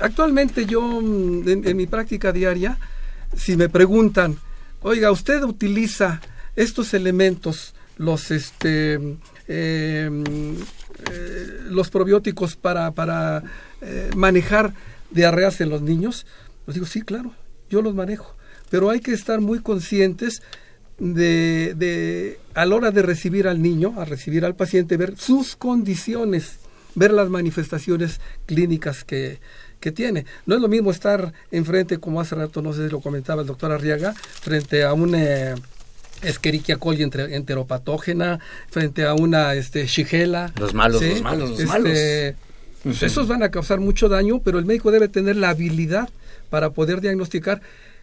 actualmente 0.00 0.66
yo 0.66 1.00
en, 1.00 1.62
en 1.64 1.76
mi 1.76 1.86
práctica 1.86 2.32
diaria 2.32 2.78
si 3.36 3.56
me 3.56 3.68
preguntan, 3.68 4.38
"Oiga, 4.82 5.10
usted 5.10 5.42
utiliza 5.42 6.20
estos 6.56 6.94
elementos 6.94 7.74
los 7.98 8.30
este 8.30 8.94
eh, 9.48 10.10
eh, 11.10 11.46
los 11.68 11.90
probióticos 11.90 12.56
para 12.56 12.90
para 12.92 13.42
eh, 13.80 14.10
manejar 14.16 14.74
diarreas 15.10 15.60
en 15.60 15.68
los 15.68 15.82
niños?" 15.82 16.26
Les 16.66 16.74
digo, 16.74 16.86
"Sí, 16.86 17.02
claro, 17.02 17.34
yo 17.68 17.82
los 17.82 17.94
manejo." 17.94 18.36
Pero 18.72 18.88
hay 18.88 19.00
que 19.00 19.12
estar 19.12 19.42
muy 19.42 19.58
conscientes 19.58 20.40
de, 20.98 21.74
de, 21.76 22.38
a 22.54 22.64
la 22.64 22.74
hora 22.74 22.90
de 22.90 23.02
recibir 23.02 23.46
al 23.46 23.60
niño, 23.60 24.00
a 24.00 24.06
recibir 24.06 24.46
al 24.46 24.54
paciente, 24.54 24.96
ver 24.96 25.14
sus 25.18 25.56
condiciones, 25.56 26.54
ver 26.94 27.12
las 27.12 27.28
manifestaciones 27.28 28.18
clínicas 28.46 29.04
que, 29.04 29.40
que 29.78 29.92
tiene. 29.92 30.24
No 30.46 30.54
es 30.54 30.62
lo 30.62 30.68
mismo 30.68 30.90
estar 30.90 31.34
enfrente, 31.50 31.98
como 31.98 32.18
hace 32.18 32.34
rato, 32.34 32.62
no 32.62 32.72
sé 32.72 32.86
si 32.86 32.90
lo 32.90 33.00
comentaba 33.00 33.42
el 33.42 33.46
doctor 33.46 33.72
Arriaga, 33.72 34.14
frente 34.14 34.82
a 34.82 34.94
un... 34.94 35.14
Eh, 35.14 35.54
Escherichia 36.22 36.76
coli 36.76 37.02
enteropatógena 37.02 38.38
frente 38.70 39.04
a 39.04 39.12
una 39.12 39.54
este 39.54 39.86
Shigella. 39.86 40.52
Los 40.56 40.72
malos, 40.72 41.00
¿sí? 41.00 41.08
los 41.10 41.22
malos, 41.22 41.50
los 41.50 41.58
este, 41.58 41.66
malos. 41.66 41.98
Pues 42.84 43.02
esos 43.02 43.26
van 43.26 43.42
a 43.42 43.50
causar 43.50 43.80
mucho 43.80 44.08
daño, 44.08 44.40
pero 44.40 44.60
el 44.60 44.64
médico 44.64 44.92
debe 44.92 45.08
tener 45.08 45.34
la 45.34 45.48
habilidad 45.48 46.08
para 46.48 46.70
poder 46.70 47.00
diagnosticar 47.00 47.60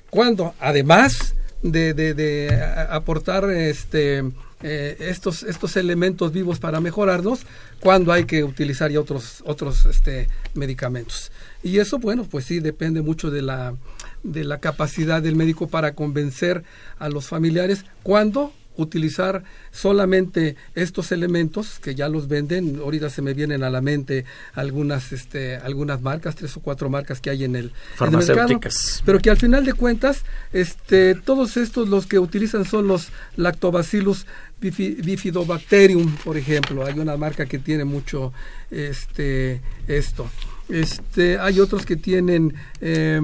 cuando 0.09 0.53
además 0.59 1.35
de, 1.61 1.93
de, 1.93 2.13
de 2.13 2.63
aportar 2.89 3.49
este 3.51 4.23
eh, 4.61 4.97
estos 4.99 5.43
estos 5.43 5.77
elementos 5.77 6.33
vivos 6.33 6.59
para 6.59 6.81
mejorarnos 6.81 7.45
cuando 7.79 8.11
hay 8.11 8.25
que 8.25 8.43
utilizar 8.43 8.91
ya 8.91 8.99
otros 8.99 9.41
otros 9.45 9.85
este 9.85 10.27
medicamentos. 10.53 11.31
Y 11.63 11.77
eso 11.77 11.97
bueno 11.97 12.25
pues 12.25 12.45
sí 12.45 12.59
depende 12.59 13.01
mucho 13.01 13.31
de 13.31 13.41
la 13.41 13.75
de 14.23 14.43
la 14.43 14.59
capacidad 14.59 15.21
del 15.21 15.37
médico 15.37 15.67
para 15.67 15.95
convencer 15.95 16.63
a 16.97 17.07
los 17.07 17.27
familiares 17.27 17.85
cuando 18.03 18.51
utilizar 18.79 19.43
solamente 19.71 20.55
estos 20.75 21.11
elementos 21.11 21.79
que 21.79 21.95
ya 21.95 22.09
los 22.09 22.27
venden. 22.27 22.79
Ahorita 22.81 23.09
se 23.09 23.21
me 23.21 23.33
vienen 23.33 23.63
a 23.63 23.69
la 23.69 23.81
mente 23.81 24.25
algunas 24.53 25.11
este 25.11 25.57
algunas 25.57 26.01
marcas 26.01 26.35
tres 26.35 26.55
o 26.57 26.61
cuatro 26.61 26.89
marcas 26.89 27.21
que 27.21 27.29
hay 27.29 27.43
en 27.43 27.55
el, 27.55 27.71
en 27.99 28.07
el 28.07 28.17
mercado 28.17 28.59
pero 29.05 29.19
que 29.19 29.29
al 29.29 29.37
final 29.37 29.65
de 29.65 29.73
cuentas 29.73 30.23
este 30.53 31.15
todos 31.15 31.57
estos 31.57 31.89
los 31.89 32.05
que 32.05 32.19
utilizan 32.19 32.65
son 32.65 32.87
los 32.87 33.09
lactobacillus 33.35 34.25
bifidobacterium 34.59 36.15
por 36.17 36.37
ejemplo. 36.37 36.85
Hay 36.85 36.99
una 36.99 37.17
marca 37.17 37.45
que 37.45 37.59
tiene 37.59 37.85
mucho 37.85 38.33
este 38.71 39.61
esto 39.87 40.29
este, 40.69 41.39
hay 41.39 41.59
otros 41.59 41.85
que 41.85 41.95
tienen 41.95 42.53
eh, 42.79 43.19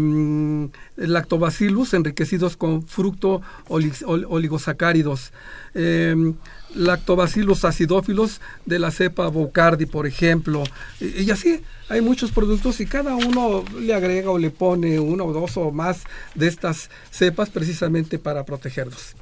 lactobacillus 0.98 1.93
enriquecidos 1.93 2.58
con 2.58 2.86
fructo 2.86 3.41
oligosacáridos. 3.68 5.32
Eh, 5.76 6.34
lactobacillus 6.74 7.64
acidófilos 7.64 8.41
de 8.66 8.80
la 8.80 8.91
cepa 8.91 9.28
Bocardi, 9.28 9.86
por 9.86 10.08
ejemplo. 10.08 10.64
Y, 11.00 11.24
y, 11.24 11.32
así 11.32 11.62
hay 11.88 12.02
muchos 12.02 12.32
productos 12.32 12.82
y 12.82 12.86
cada 12.86 13.16
uno 13.16 13.64
le 13.80 13.93
agrega 13.93 14.32
o 14.32 14.39
le 14.39 14.50
pone 14.50 15.00
uno 15.00 15.26
o 15.26 15.34
dos 15.34 15.56
o 15.58 15.72
más 15.72 16.04
de 16.34 16.48
estas 16.48 16.89
cepas 17.12 17.50
precisamente 17.50 18.20
para 18.20 18.43
protegerlos. 18.43 19.16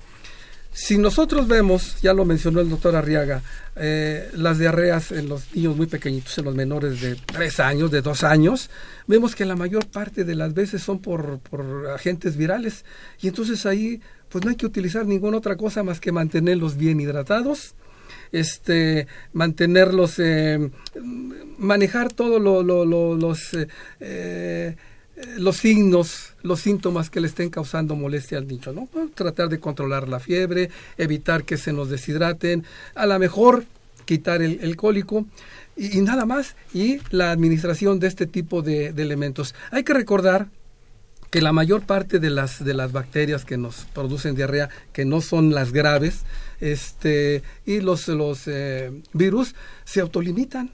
Si 0.74 0.98
nosotros 0.98 1.48
vemos, 1.48 2.02
ya 2.02 2.14
lo 2.14 2.26
mencionó 2.26 2.60
el 2.60 2.70
doctor 2.70 2.96
Arriaga, 2.96 3.44
eh, 3.76 4.30
las 4.34 4.58
diarreas 4.58 5.12
en 5.12 5.30
los 5.30 5.54
niños 5.56 5.78
muy 5.78 5.86
pequeñitos, 5.86 6.38
en 6.40 6.46
los 6.46 6.56
menores 6.56 7.00
de 7.00 7.16
3 7.16 7.60
años, 7.60 7.92
de 7.92 8.02
2 8.02 8.24
años, 8.24 8.72
vemos 9.08 9.36
que 9.36 9.46
la 9.46 9.56
mayor 9.56 9.86
parte 9.86 10.24
de 10.24 10.34
las 10.34 10.54
veces 10.54 10.82
son 10.82 11.00
por, 11.00 11.40
por 11.40 11.88
agentes 11.92 12.38
virales. 12.38 12.86
Y 13.22 13.28
entonces 13.28 13.66
ahí 13.68 14.02
pues 14.34 14.44
no 14.44 14.50
hay 14.50 14.56
que 14.56 14.66
utilizar 14.66 15.06
ninguna 15.06 15.38
otra 15.38 15.58
cosa 15.58 15.84
más 15.84 16.00
que 16.00 16.12
mantenerlos 16.12 16.76
bien 16.76 17.00
hidratados, 17.00 17.76
este 18.32 19.06
mantenerlos 19.32 20.18
eh, 20.18 20.72
manejar 21.60 22.12
todos 22.12 22.42
lo, 22.42 22.64
lo, 22.64 22.84
lo, 22.84 23.16
los 23.16 23.54
eh, 23.54 23.68
eh, 24.00 24.76
los 25.38 25.58
signos, 25.58 26.34
los 26.42 26.60
síntomas 26.60 27.10
que 27.10 27.20
le 27.20 27.28
estén 27.28 27.50
causando 27.50 27.96
molestia 27.96 28.38
al 28.38 28.48
niño, 28.48 28.74
¿no? 28.74 28.88
Pues 28.92 29.12
tratar 29.14 29.50
de 29.50 29.60
controlar 29.60 30.08
la 30.08 30.20
fiebre, 30.20 30.70
evitar 30.98 31.44
que 31.44 31.58
se 31.58 31.74
nos 31.74 31.90
deshidraten, 31.90 32.64
a 32.96 33.06
lo 33.06 33.18
mejor 33.20 33.66
quitar 34.06 34.42
el, 34.42 34.60
el 34.62 34.76
cólico 34.76 35.26
y, 35.76 36.02
nada 36.02 36.26
más, 36.26 36.56
y 36.74 37.00
la 37.10 37.32
administración 37.32 38.00
de 38.00 38.08
este 38.08 38.28
tipo 38.28 38.62
de, 38.62 38.94
de 38.94 39.04
elementos. 39.04 39.56
Hay 39.72 39.84
que 39.84 39.94
recordar 39.94 40.48
que 41.34 41.42
la 41.42 41.52
mayor 41.52 41.82
parte 41.82 42.20
de 42.20 42.30
las 42.30 42.64
de 42.64 42.76
las 42.76 42.92
bacterias 42.92 43.44
que 43.44 43.58
nos 43.58 43.86
producen 43.92 44.36
diarrea 44.36 44.70
que 44.92 45.04
no 45.04 45.20
son 45.20 45.52
las 45.52 45.72
graves 45.72 46.26
este 46.60 47.42
y 47.66 47.80
los 47.80 48.08
los 48.08 48.44
eh, 48.46 48.92
virus 49.14 49.56
se 49.84 50.02
autolimitan 50.02 50.70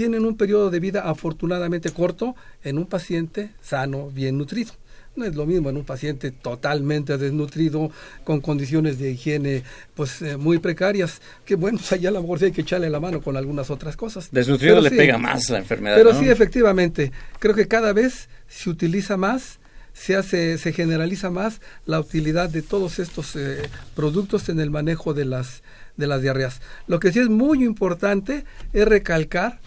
tienen 0.00 0.24
un 0.24 0.34
periodo 0.34 0.70
de 0.70 0.80
vida 0.80 1.02
afortunadamente 1.02 1.90
corto 1.90 2.34
en 2.64 2.78
un 2.78 2.86
paciente 2.86 3.50
sano 3.60 4.08
bien 4.08 4.38
nutrido 4.38 4.72
no 5.14 5.26
es 5.26 5.34
lo 5.34 5.44
mismo 5.44 5.68
en 5.68 5.76
un 5.76 5.84
paciente 5.84 6.30
totalmente 6.30 7.18
desnutrido, 7.18 7.90
con 8.24 8.40
condiciones 8.40 8.98
de 8.98 9.10
higiene 9.10 9.64
pues 9.94 10.22
eh, 10.22 10.36
muy 10.36 10.58
precarias, 10.58 11.20
que 11.44 11.56
bueno, 11.56 11.78
pues 11.78 11.92
allá 11.92 12.08
a 12.08 12.12
lo 12.12 12.22
mejor 12.22 12.42
hay 12.42 12.52
que 12.52 12.60
echarle 12.60 12.88
la 12.88 13.00
mano 13.00 13.20
con 13.20 13.36
algunas 13.36 13.70
otras 13.70 13.96
cosas. 13.96 14.28
Desnutrido 14.30 14.80
le 14.80 14.90
pega 14.90 15.18
más 15.18 15.50
la 15.50 15.58
enfermedad. 15.58 15.96
Pero 15.96 16.18
sí, 16.18 16.28
efectivamente, 16.28 17.10
creo 17.40 17.54
que 17.54 17.66
cada 17.66 17.92
vez 17.92 18.28
se 18.48 18.70
utiliza 18.70 19.16
más 19.18 19.58
se 19.92 20.14
hace 20.16 20.56
se 20.56 20.72
generaliza 20.72 21.28
más 21.28 21.60
la 21.84 21.98
utilidad 21.98 22.48
de 22.48 22.62
todos 22.62 23.00
estos 23.00 23.34
eh, 23.34 23.68
productos 23.96 24.48
en 24.48 24.60
el 24.60 24.70
manejo 24.70 25.12
de 25.12 25.24
las 25.24 25.62
de 25.96 26.06
las 26.06 26.22
diarreas. 26.22 26.62
Lo 26.86 27.00
que 27.00 27.12
sí 27.12 27.18
es 27.18 27.28
muy 27.28 27.64
importante 27.64 28.44
es 28.72 28.86
recalcar 28.86 29.60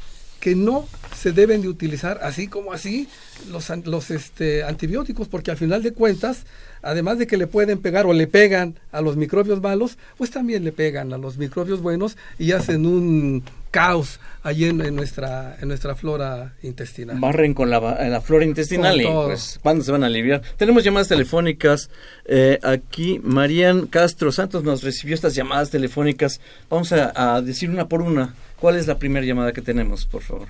que 0.44 0.56
no 0.56 0.86
se 1.16 1.32
deben 1.32 1.62
de 1.62 1.70
utilizar 1.70 2.20
así 2.22 2.50
como 2.50 2.74
así 2.74 3.08
los, 3.50 3.70
los 3.86 4.12
este, 4.12 4.66
antibióticos, 4.66 5.30
porque 5.30 5.52
al 5.52 5.58
final 5.58 5.82
de 5.82 5.94
cuentas, 5.94 6.44
además 6.82 7.18
de 7.18 7.28
que 7.28 7.38
le 7.38 7.48
pueden 7.48 7.80
pegar 7.80 8.06
o 8.06 8.12
le 8.12 8.28
pegan 8.28 8.78
a 8.92 9.00
los 9.00 9.16
microbios 9.16 9.62
malos, 9.62 9.98
pues 10.18 10.32
también 10.32 10.66
le 10.66 10.74
pegan 10.74 11.14
a 11.14 11.18
los 11.18 11.38
microbios 11.38 11.82
buenos 11.82 12.18
y 12.38 12.52
hacen 12.52 12.86
un 12.86 13.42
caos 13.74 14.20
allí 14.44 14.66
en, 14.66 14.78
nuestra 14.96 15.58
en 15.60 15.68
nuestra 15.68 15.96
flora 15.96 16.54
intestinal. 16.62 17.20
Barren 17.20 17.56
con 17.56 17.72
la, 17.72 17.80
la 17.80 18.22
flora 18.22 18.46
intestinal 18.46 19.02
y 19.02 19.06
pues 19.06 19.60
¿cuándo 19.64 19.84
se 19.84 19.92
van 19.92 20.04
a 20.04 20.08
aliviar? 20.08 20.44
Tenemos 20.58 20.84
llamadas 20.84 21.08
telefónicas. 21.08 21.90
Eh, 22.26 22.60
aquí 22.62 23.20
Marían 23.24 23.88
Castro 23.88 24.32
Santos 24.32 24.64
nos 24.64 24.84
recibió 24.84 25.16
estas 25.16 25.34
llamadas 25.34 25.72
telefónicas. 25.72 26.40
Vamos 26.70 26.94
a 26.94 27.42
decir 27.42 27.72
una 27.72 27.88
por 27.88 28.04
una. 28.04 28.36
¿Cuál 28.60 28.78
es 28.78 28.86
la 28.86 29.00
primera 29.00 29.26
llamada 29.26 29.52
que 29.54 29.62
tenemos, 29.62 30.06
por 30.06 30.22
favor? 30.22 30.48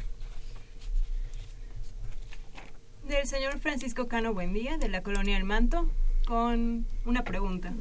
Del 3.08 3.26
señor 3.26 3.58
Francisco 3.60 4.08
Cano 4.10 4.34
Buendía, 4.34 4.78
de 4.78 4.90
la 4.90 5.02
colonia 5.02 5.38
El 5.38 5.46
Manto, 5.46 5.90
con 6.28 6.86
una 7.06 7.24
pregunta. 7.24 7.74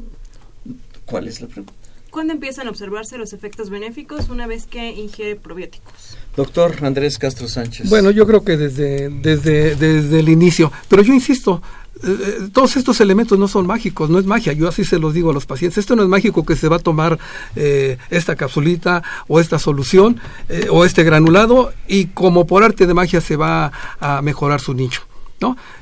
¿Cuál 1.05 1.26
es 1.26 1.40
la 1.40 1.49
pregunta? 1.49 1.82
¿Cuándo 2.12 2.34
empiezan 2.34 2.66
a 2.66 2.70
observarse 2.70 3.16
los 3.16 3.32
efectos 3.32 3.70
benéficos 3.70 4.28
una 4.28 4.46
vez 4.46 4.66
que 4.66 4.90
ingiere 4.90 5.34
probióticos? 5.34 6.18
Doctor 6.36 6.76
Andrés 6.84 7.16
Castro 7.16 7.48
Sánchez. 7.48 7.88
Bueno, 7.88 8.10
yo 8.10 8.26
creo 8.26 8.44
que 8.44 8.58
desde, 8.58 9.08
desde, 9.08 9.76
desde 9.76 10.20
el 10.20 10.28
inicio, 10.28 10.70
pero 10.90 11.00
yo 11.00 11.14
insisto, 11.14 11.62
eh, 12.04 12.50
todos 12.52 12.76
estos 12.76 13.00
elementos 13.00 13.38
no 13.38 13.48
son 13.48 13.66
mágicos, 13.66 14.10
no 14.10 14.18
es 14.18 14.26
magia, 14.26 14.52
yo 14.52 14.68
así 14.68 14.84
se 14.84 14.98
los 14.98 15.14
digo 15.14 15.30
a 15.30 15.32
los 15.32 15.46
pacientes, 15.46 15.78
esto 15.78 15.96
no 15.96 16.02
es 16.02 16.08
mágico 16.10 16.44
que 16.44 16.54
se 16.54 16.68
va 16.68 16.76
a 16.76 16.80
tomar 16.80 17.18
eh, 17.56 17.96
esta 18.10 18.36
capsulita 18.36 19.02
o 19.26 19.40
esta 19.40 19.58
solución 19.58 20.20
eh, 20.50 20.66
o 20.70 20.84
este 20.84 21.04
granulado 21.04 21.72
y 21.88 22.08
como 22.08 22.46
por 22.46 22.62
arte 22.62 22.86
de 22.86 22.92
magia 22.92 23.22
se 23.22 23.36
va 23.36 23.72
a 24.00 24.20
mejorar 24.20 24.60
su 24.60 24.74
niño. 24.74 24.98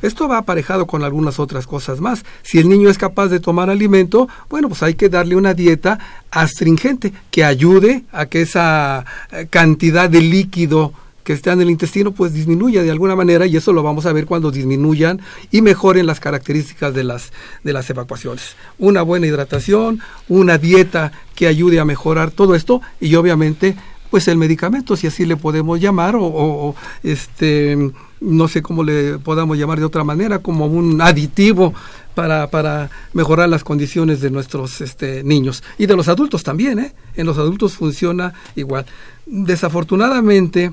Esto 0.03 0.29
va 0.29 0.39
aparejado 0.39 0.87
con 0.87 1.05
algunas 1.05 1.39
otras 1.39 1.67
cosas 1.67 2.01
más. 2.01 2.25
Si 2.43 2.59
el 2.59 2.69
niño 2.69 2.89
es 2.89 2.99
capaz 2.99 3.29
de 3.29 3.41
tomar 3.41 3.71
alimento, 3.71 4.29
bueno, 4.49 4.69
pues 4.69 4.83
hay 4.83 4.95
que 4.95 5.09
darle 5.09 5.37
una 5.37 5.55
dieta 5.55 5.99
astringente 6.31 7.13
que 7.31 7.45
ayude 7.45 8.05
a 8.13 8.27
que 8.27 8.43
esa 8.43 9.05
cantidad 9.51 10.09
de 10.09 10.21
líquido 10.21 10.93
que 11.25 11.35
está 11.35 11.53
en 11.53 11.61
el 11.61 11.71
intestino 11.71 12.13
pues 12.13 12.33
disminuya 12.33 12.83
de 12.83 12.91
alguna 12.91 13.15
manera 13.15 13.47
y 13.47 13.57
eso 13.57 13.73
lo 13.73 13.83
vamos 13.83 14.07
a 14.07 14.13
ver 14.13 14.27
cuando 14.27 14.51
disminuyan 14.51 15.21
y 15.51 15.61
mejoren 15.63 16.07
las 16.07 16.19
características 16.19 16.95
de 16.95 17.05
las 17.05 17.33
de 17.63 17.73
las 17.73 17.89
evacuaciones. 17.91 18.57
Una 18.79 19.03
buena 19.03 19.27
hidratación, 19.27 20.01
una 20.29 20.59
dieta 20.59 21.13
que 21.35 21.47
ayude 21.47 21.79
a 21.79 21.85
mejorar 21.85 22.31
todo 22.31 22.55
esto 22.55 22.81
y 23.01 23.15
obviamente 23.15 23.77
pues 24.11 24.29
el 24.29 24.37
medicamento 24.37 24.97
si 24.97 25.07
así 25.07 25.25
le 25.25 25.37
podemos 25.37 25.81
llamar 25.81 26.17
o, 26.19 26.75
este 27.03 27.93
no 28.21 28.49
sé 28.49 28.61
cómo 28.61 28.85
le 28.85 29.19
podamos 29.19 29.57
llamar 29.57 29.79
de 29.79 29.87
otra 29.87 30.05
manera 30.05 30.41
como 30.41 30.67
un 30.67 31.01
aditivo 31.01 31.73
para, 32.15 32.51
para 32.51 32.91
mejorar 33.15 33.49
las 33.49 33.65
condiciones 33.65 34.21
de 34.21 34.31
nuestros 34.31 34.81
este, 34.81 35.23
niños 35.25 35.63
y 35.79 35.87
de 35.87 35.97
los 35.97 36.09
adultos 36.09 36.43
también, 36.43 36.79
¿eh? 36.79 36.95
En 37.15 37.27
los 37.27 37.39
adultos 37.39 37.75
funciona 37.75 38.35
igual. 38.57 38.85
Desafortunadamente, 39.27 40.73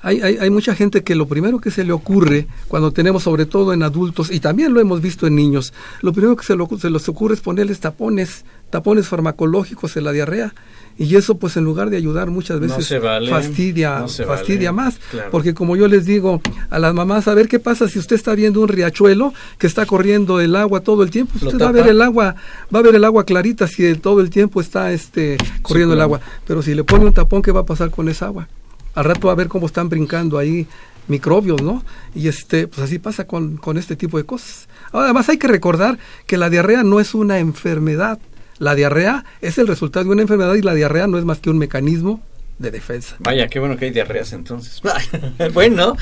hay, 0.00 0.20
hay, 0.20 0.38
hay, 0.38 0.50
mucha 0.50 0.74
gente 0.74 1.04
que 1.04 1.14
lo 1.14 1.28
primero 1.28 1.60
que 1.60 1.70
se 1.70 1.84
le 1.84 1.92
ocurre 1.92 2.48
cuando 2.66 2.90
tenemos, 2.90 3.22
sobre 3.22 3.46
todo 3.46 3.72
en 3.72 3.84
adultos, 3.84 4.32
y 4.32 4.40
también 4.40 4.74
lo 4.74 4.80
hemos 4.80 5.00
visto 5.00 5.28
en 5.28 5.36
niños, 5.36 5.72
lo 6.00 6.12
primero 6.12 6.34
que 6.34 6.44
se, 6.44 6.56
se 6.80 6.90
les 6.90 7.08
ocurre 7.08 7.34
es 7.34 7.40
ponerles 7.40 7.78
tapones, 7.78 8.44
tapones 8.72 9.06
farmacológicos 9.06 9.96
en 9.96 10.04
la 10.04 10.10
diarrea. 10.10 10.52
Y 10.98 11.14
eso, 11.16 11.36
pues 11.36 11.56
en 11.56 11.64
lugar 11.64 11.88
de 11.90 11.96
ayudar 11.96 12.30
muchas 12.30 12.58
veces, 12.58 13.00
fastidia, 13.30 14.06
fastidia 14.26 14.72
más. 14.72 14.98
Porque 15.30 15.54
como 15.54 15.76
yo 15.76 15.86
les 15.86 16.04
digo 16.04 16.40
a 16.68 16.78
las 16.78 16.92
mamás, 16.92 17.28
a 17.28 17.34
ver 17.34 17.48
qué 17.48 17.60
pasa 17.60 17.88
si 17.88 17.98
usted 17.98 18.16
está 18.16 18.34
viendo 18.34 18.60
un 18.60 18.68
riachuelo 18.68 19.32
que 19.58 19.66
está 19.66 19.86
corriendo 19.86 20.40
el 20.40 20.56
agua 20.56 20.80
todo 20.80 21.02
el 21.02 21.10
tiempo. 21.10 21.34
Usted 21.40 21.60
va 21.60 21.68
a 21.68 21.72
ver 21.72 21.86
el 21.86 22.02
agua, 22.02 22.34
va 22.74 22.78
a 22.80 22.82
ver 22.82 22.96
el 22.96 23.04
agua 23.04 23.24
clarita 23.24 23.68
si 23.68 23.94
todo 23.94 24.20
el 24.20 24.30
tiempo 24.30 24.60
está 24.60 24.92
este 24.92 25.36
corriendo 25.62 25.94
el 25.94 26.00
agua. 26.00 26.20
Pero 26.46 26.62
si 26.62 26.74
le 26.74 26.82
pone 26.84 27.04
un 27.04 27.12
tapón, 27.12 27.42
¿qué 27.42 27.52
va 27.52 27.60
a 27.60 27.66
pasar 27.66 27.90
con 27.90 28.08
esa 28.08 28.26
agua? 28.26 28.48
al 28.94 29.04
rato 29.04 29.30
a 29.30 29.34
ver 29.34 29.48
cómo 29.48 29.66
están 29.66 29.88
brincando 29.88 30.38
ahí 30.38 30.66
microbios, 31.08 31.62
¿no? 31.62 31.82
Y 32.14 32.28
este, 32.28 32.68
pues 32.68 32.80
así 32.80 32.98
pasa 32.98 33.26
con, 33.26 33.56
con 33.56 33.76
este 33.76 33.96
tipo 33.96 34.18
de 34.18 34.24
cosas. 34.24 34.68
Además 34.92 35.28
hay 35.28 35.38
que 35.38 35.48
recordar 35.48 35.98
que 36.26 36.36
la 36.36 36.50
diarrea 36.50 36.82
no 36.82 37.00
es 37.00 37.14
una 37.14 37.38
enfermedad. 37.38 38.18
La 38.62 38.76
diarrea 38.76 39.24
es 39.40 39.58
el 39.58 39.66
resultado 39.66 40.04
de 40.04 40.12
una 40.12 40.22
enfermedad 40.22 40.54
y 40.54 40.62
la 40.62 40.72
diarrea 40.72 41.08
no 41.08 41.18
es 41.18 41.24
más 41.24 41.40
que 41.40 41.50
un 41.50 41.58
mecanismo 41.58 42.22
de 42.60 42.70
defensa. 42.70 43.16
Vaya, 43.18 43.48
qué 43.48 43.58
bueno 43.58 43.76
que 43.76 43.86
hay 43.86 43.90
diarreas 43.90 44.32
entonces. 44.32 44.80
bueno, 45.52 45.96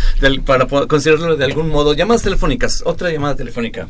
para 0.44 0.66
considerarlo 0.66 1.38
de 1.38 1.44
algún 1.46 1.70
modo. 1.70 1.94
Llamadas 1.94 2.22
telefónicas, 2.22 2.82
otra 2.84 3.10
llamada 3.10 3.34
telefónica. 3.34 3.88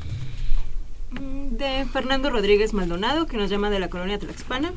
Mm, 1.11 1.57
de 1.57 1.85
Fernando 1.93 2.31
Rodríguez 2.31 2.73
Maldonado, 2.73 3.27
que 3.27 3.37
nos 3.37 3.51
llama 3.51 3.71
de 3.71 3.81
la 3.81 3.89
colonia 3.89 4.21
Tlaxpana 4.21 4.71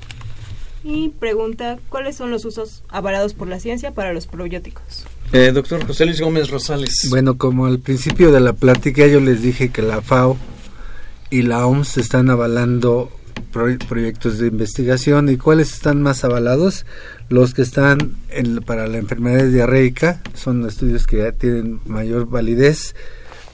y 0.83 1.09
pregunta 1.09 1.77
cuáles 1.89 2.15
son 2.15 2.31
los 2.31 2.45
usos 2.45 2.81
avalados 2.89 3.35
por 3.35 3.47
la 3.47 3.59
ciencia 3.59 3.91
para 3.91 4.11
los 4.11 4.25
probióticos. 4.25 5.05
Eh, 5.33 5.51
doctor 5.53 5.85
José 5.85 6.07
Luis 6.07 6.19
Gómez 6.19 6.49
Rosales. 6.49 7.09
Bueno, 7.11 7.37
como 7.37 7.67
al 7.67 7.77
principio 7.77 8.31
de 8.31 8.39
la 8.39 8.53
plática 8.53 9.05
yo 9.05 9.19
les 9.19 9.43
dije 9.43 9.69
que 9.69 9.83
la 9.83 10.01
FAO 10.01 10.35
y 11.29 11.43
la 11.43 11.67
OMS 11.67 11.97
están 11.99 12.31
avalando 12.31 13.11
proyectos 13.87 14.39
de 14.39 14.47
investigación 14.47 15.29
y 15.29 15.37
cuáles 15.37 15.73
están 15.73 16.01
más 16.01 16.23
avalados. 16.23 16.85
Los 17.29 17.53
que 17.53 17.61
están 17.61 18.15
para 18.65 18.87
la 18.87 18.97
enfermedad 18.97 19.45
diarreica 19.45 20.21
son 20.33 20.65
estudios 20.65 21.07
que 21.07 21.17
ya 21.17 21.31
tienen 21.31 21.81
mayor 21.85 22.27
validez. 22.27 22.95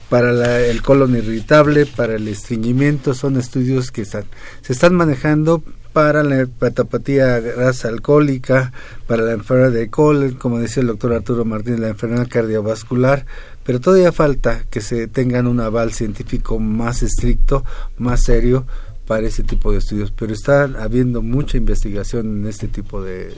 Para 0.08 0.60
el 0.66 0.82
colon 0.82 1.14
irritable 1.14 1.86
para 1.86 2.16
el 2.16 2.26
estreñimiento 2.26 3.14
son 3.14 3.36
estudios 3.36 3.92
que 3.92 4.02
están 4.02 4.24
se 4.60 4.72
están 4.72 4.92
manejando 4.94 5.62
para 5.92 6.22
la 6.22 6.40
hepatopatía 6.40 7.40
grasa 7.40 7.88
alcohólica, 7.88 8.72
para 9.06 9.22
la 9.22 9.32
enfermedad 9.32 9.72
de 9.72 9.88
colon, 9.88 10.32
como 10.34 10.58
decía 10.58 10.82
el 10.82 10.88
doctor 10.88 11.12
Arturo 11.12 11.44
Martínez, 11.44 11.80
la 11.80 11.88
enfermedad 11.88 12.28
cardiovascular, 12.28 13.26
pero 13.64 13.80
todavía 13.80 14.12
falta 14.12 14.64
que 14.70 14.80
se 14.80 15.08
tengan 15.08 15.46
un 15.46 15.60
aval 15.60 15.92
científico 15.92 16.58
más 16.58 17.02
estricto, 17.02 17.64
más 17.98 18.22
serio 18.24 18.66
para 19.10 19.26
ese 19.26 19.42
tipo 19.42 19.72
de 19.72 19.78
estudios, 19.78 20.12
pero 20.12 20.32
está 20.32 20.62
habiendo 20.78 21.20
mucha 21.20 21.56
investigación 21.56 22.42
en 22.42 22.48
este 22.48 22.68
tipo 22.68 23.02
de 23.02 23.34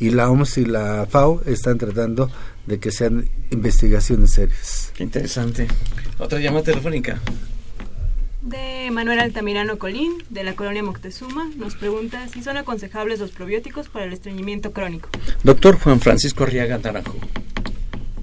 y 0.00 0.10
la 0.10 0.28
OMS 0.28 0.58
y 0.58 0.64
la 0.64 1.06
FAO 1.08 1.42
están 1.46 1.78
tratando 1.78 2.28
de 2.66 2.80
que 2.80 2.90
sean 2.90 3.28
investigaciones 3.52 4.32
serias. 4.32 4.90
Qué 4.96 5.04
interesante. 5.04 5.68
Otra 6.18 6.40
llamada 6.40 6.64
telefónica 6.64 7.20
de 8.42 8.90
Manuel 8.90 9.20
Altamirano 9.20 9.78
Colín, 9.78 10.24
de 10.28 10.42
la 10.42 10.56
colonia 10.56 10.82
Moctezuma, 10.82 11.52
nos 11.56 11.76
pregunta 11.76 12.26
si 12.26 12.42
son 12.42 12.56
aconsejables 12.56 13.20
los 13.20 13.30
probióticos 13.30 13.88
para 13.88 14.06
el 14.06 14.12
estreñimiento 14.12 14.72
crónico. 14.72 15.08
Doctor 15.44 15.78
Juan 15.78 16.00
Francisco 16.00 16.42
Arriaga 16.42 16.78
Naranjo. 16.78 17.16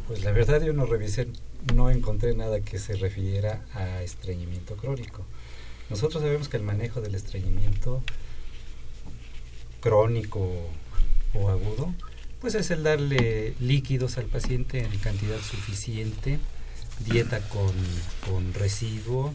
Pues 0.06 0.26
la 0.26 0.34
verdad 0.34 0.62
yo 0.62 0.74
no 0.74 0.86
revisé, 0.86 1.30
no 1.74 1.90
encontré 1.90 2.36
nada 2.36 2.60
que 2.60 2.78
se 2.78 2.98
refiriera 2.98 3.62
a 3.74 4.02
estreñimiento 4.02 4.76
crónico. 4.76 5.26
Nosotros 5.90 6.24
sabemos 6.24 6.50
que 6.50 6.58
el 6.58 6.64
manejo 6.64 7.02
del 7.02 7.16
estreñimiento 7.16 8.04
crónico 9.80 10.70
o 11.34 11.50
agudo, 11.50 11.94
pues 12.40 12.56
es 12.56 12.72
el 12.72 12.84
darle 12.84 13.54
líquidos 13.60 14.18
al 14.18 14.26
paciente 14.26 14.80
en 14.80 14.98
cantidad 15.00 15.40
suficiente, 15.40 16.40
dieta 17.06 17.40
con, 17.50 17.74
con 18.28 18.54
residuo, 18.54 19.34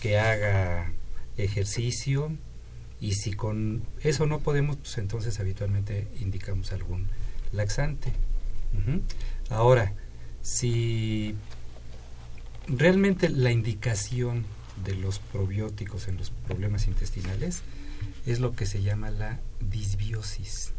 que 0.00 0.18
haga 0.18 0.92
ejercicio 1.36 2.32
y 3.00 3.14
si 3.14 3.32
con 3.32 3.82
eso 4.02 4.26
no 4.26 4.40
podemos, 4.40 4.76
pues 4.76 4.98
entonces 4.98 5.40
habitualmente 5.40 6.08
indicamos 6.20 6.72
algún 6.72 7.06
laxante. 7.52 8.12
Ahora, 9.48 9.94
si 10.42 11.34
realmente 12.68 13.28
la 13.28 13.50
indicación 13.50 14.44
de 14.84 14.94
los 14.94 15.18
probióticos 15.18 16.08
en 16.08 16.16
los 16.16 16.30
problemas 16.30 16.86
intestinales 16.86 17.62
es 18.26 18.40
lo 18.40 18.54
que 18.54 18.66
se 18.66 18.82
llama 18.82 19.10
la 19.10 19.40
disbiosis. 19.60 20.72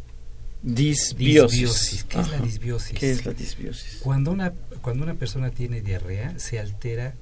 Disbiosis. 0.63 2.03
¿Qué 2.03 2.19
es 2.19 2.29
la 2.29 2.39
disbiosis? 2.39 2.99
¿Qué 2.99 3.11
es 3.11 3.25
la 3.25 3.33
disbiosis? 3.33 3.99
Cuando 4.03 4.31
una, 4.31 4.53
cuando 4.81 5.03
una 5.03 5.15
persona 5.15 5.49
tiene 5.49 5.81
diarrea, 5.81 6.37
se 6.37 6.59
altera 6.59 7.15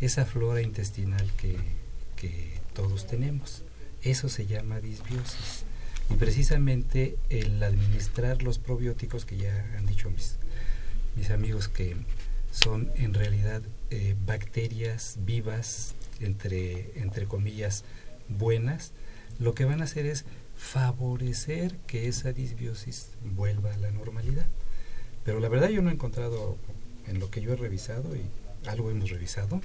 esa 0.00 0.24
flora 0.24 0.62
intestinal 0.62 1.30
que, 1.36 1.56
que 2.16 2.52
todos 2.74 3.06
tenemos. 3.06 3.62
Eso 4.02 4.28
se 4.28 4.46
llama 4.46 4.80
disbiosis. 4.80 5.64
Y 6.10 6.14
precisamente 6.14 7.16
el 7.30 7.62
administrar 7.62 8.42
los 8.42 8.58
probióticos, 8.58 9.24
que 9.24 9.36
ya 9.36 9.64
han 9.78 9.86
dicho 9.86 10.10
mis, 10.10 10.36
mis 11.16 11.30
amigos 11.30 11.68
que 11.68 11.96
son 12.50 12.90
en 12.96 13.14
realidad 13.14 13.62
eh, 13.90 14.16
bacterias 14.26 15.18
vivas, 15.24 15.94
entre, 16.22 16.92
entre 17.00 17.26
comillas, 17.26 17.84
buenas, 18.28 18.92
lo 19.38 19.54
que 19.54 19.64
van 19.64 19.80
a 19.80 19.84
hacer 19.84 20.06
es 20.06 20.24
favorecer 20.56 21.76
que 21.86 22.08
esa 22.08 22.32
disbiosis 22.32 23.08
vuelva 23.34 23.74
a 23.74 23.76
la 23.78 23.90
normalidad. 23.90 24.46
Pero 25.24 25.40
la 25.40 25.48
verdad 25.48 25.68
yo 25.68 25.82
no 25.82 25.90
he 25.90 25.92
encontrado 25.92 26.56
en 27.06 27.18
lo 27.18 27.30
que 27.30 27.40
yo 27.40 27.52
he 27.52 27.56
revisado, 27.56 28.14
y 28.14 28.68
algo 28.68 28.90
hemos 28.90 29.10
revisado, 29.10 29.60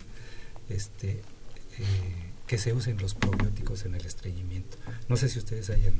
este, 0.69 1.09
eh, 1.11 2.31
que 2.47 2.57
se 2.57 2.73
usen 2.73 2.97
los 2.97 3.13
probióticos 3.13 3.85
en 3.85 3.95
el 3.95 4.05
estreñimiento. 4.05 4.77
No 5.09 5.17
sé 5.17 5.29
si 5.29 5.39
ustedes 5.39 5.69
hayan 5.69 5.93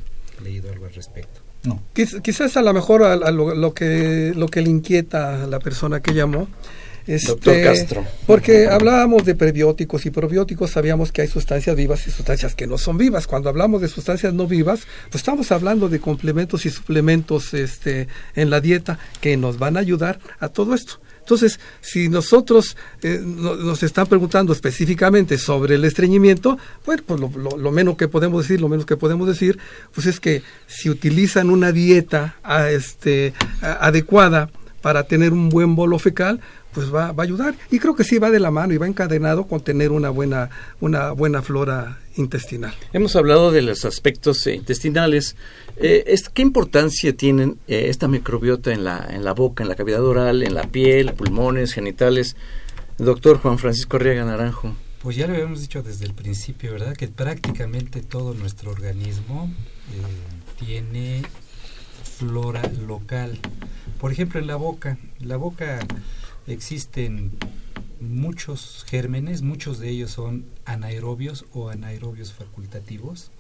leído 0.44 0.72
algo 0.72 0.86
al 0.86 0.94
respecto. 0.94 1.42
No. 1.64 1.82
quizás 1.94 2.56
a 2.56 2.62
lo 2.62 2.74
mejor 2.74 3.04
a, 3.04 3.32
lo, 3.32 3.74
que, 3.74 4.32
lo 4.36 4.48
que 4.48 4.62
le 4.62 4.70
inquieta 4.70 5.44
a 5.44 5.48
la 5.48 5.60
persona 5.60 6.02
que 6.02 6.14
llamó 6.14 6.48
este, 7.08 7.28
Doctor 7.28 7.64
Castro. 7.64 8.06
Porque 8.26 8.68
hablábamos 8.68 9.26
de 9.26 9.36
prebióticos 9.36 10.06
y 10.06 10.12
probióticos, 10.12 10.72
sabíamos 10.72 11.12
que 11.12 11.22
hay 11.22 11.28
sustancias 11.28 11.76
vivas 11.76 12.06
y 12.08 12.12
sustancias 12.12 12.54
que 12.54 12.68
no 12.68 12.78
son 12.78 12.98
vivas. 12.98 13.28
Cuando 13.28 13.50
hablamos 13.50 13.82
de 13.82 13.88
sustancias 13.88 14.34
no 14.34 14.48
vivas, 14.48 14.82
pues 15.10 15.22
estamos 15.22 15.52
hablando 15.52 15.90
de 15.90 16.00
complementos 16.00 16.66
y 16.66 16.70
suplementos 16.70 17.54
este, 17.54 18.08
en 18.36 18.50
la 18.50 18.62
dieta 18.62 19.00
que 19.22 19.38
nos 19.38 19.58
van 19.58 19.78
a 19.78 19.80
ayudar 19.80 20.20
a 20.40 20.50
todo 20.50 20.74
esto. 20.74 21.00
Entonces, 21.28 21.60
si 21.82 22.08
nosotros 22.08 22.78
eh, 23.04 23.22
nos 23.22 23.84
están 23.84 24.08
preguntando 24.08 24.54
específicamente 24.54 25.38
sobre 25.38 25.76
el 25.76 25.84
estreñimiento, 25.84 26.58
bueno, 26.86 27.04
pues 27.06 27.20
lo, 27.20 27.72
menos 27.74 27.98
que 27.98 28.08
podemos 28.08 28.44
decir, 28.44 28.62
lo 28.62 28.70
menos 28.70 28.86
que 28.86 28.96
podemos 28.96 29.28
decir, 29.28 29.60
pues 29.94 30.08
es 30.08 30.22
que 30.22 30.42
si 30.68 30.90
utilizan 30.90 31.50
una 31.50 31.74
dieta 31.74 32.38
a, 32.44 32.70
este, 32.70 33.34
adecuada 33.62 34.50
para 34.82 35.04
tener 35.04 35.34
un 35.34 35.50
buen 35.50 35.76
bolo 35.76 36.00
fecal, 36.00 36.40
pues 36.78 36.94
va, 36.94 37.12
va, 37.12 37.24
a 37.24 37.26
ayudar. 37.26 37.56
Y 37.72 37.80
creo 37.80 37.96
que 37.96 38.04
sí 38.04 38.20
va 38.20 38.30
de 38.30 38.40
la 38.40 38.52
mano 38.52 38.72
y 38.72 38.78
va 38.78 38.86
encadenado 38.86 39.48
con 39.48 39.62
tener 39.62 39.92
una 39.92 40.12
buena, 40.12 40.52
una 40.80 41.10
buena 41.10 41.42
flora 41.42 41.98
intestinal. 42.18 42.76
Hemos 42.94 43.16
hablado 43.16 43.50
de 43.50 43.64
los 43.64 43.84
aspectos 43.84 44.46
eh, 44.46 44.54
intestinales. 44.54 45.36
Eh, 45.78 46.16
¿Qué 46.36 46.44
importancia 46.44 47.18
tienen 47.18 47.58
eh, 47.68 47.88
esta 47.90 48.08
microbiota 48.08 48.72
en 48.72 48.84
la, 48.84 49.08
en 49.10 49.24
la 49.24 49.34
boca, 49.34 49.64
en 49.64 49.70
la 49.70 49.76
cavidad 49.76 50.06
oral, 50.06 50.44
en 50.44 50.54
la 50.54 50.68
piel, 50.68 51.14
pulmones, 51.14 51.74
genitales? 51.74 52.36
Doctor 53.00 53.40
Juan 53.40 53.58
Francisco 53.58 53.98
Arriaga 53.98 54.24
Naranjo. 54.26 54.76
Pues 55.02 55.16
ya 55.16 55.26
lo 55.26 55.34
habíamos 55.34 55.62
dicho 55.62 55.82
desde 55.82 56.06
el 56.06 56.14
principio, 56.14 56.74
¿verdad? 56.74 56.96
Que 56.96 57.08
prácticamente 57.08 58.04
todo 58.04 58.36
nuestro 58.36 58.70
organismo 58.70 59.52
tiene 60.60 61.24
flora 62.04 62.62
local. 62.86 63.40
Por 64.00 64.12
ejemplo, 64.12 64.40
en 64.40 64.46
la 64.46 64.58
boca. 64.58 65.00
La 65.20 65.38
boca 65.38 65.80
existen 66.48 67.32
muchos 68.00 68.86
gérmenes, 68.88 69.42
muchos 69.42 69.80
de 69.80 69.90
ellos 69.90 70.12
son 70.12 70.46
anaerobios 70.66 71.46
o 71.54 71.70
anaerobios 71.70 72.34
facultativos 72.34 73.32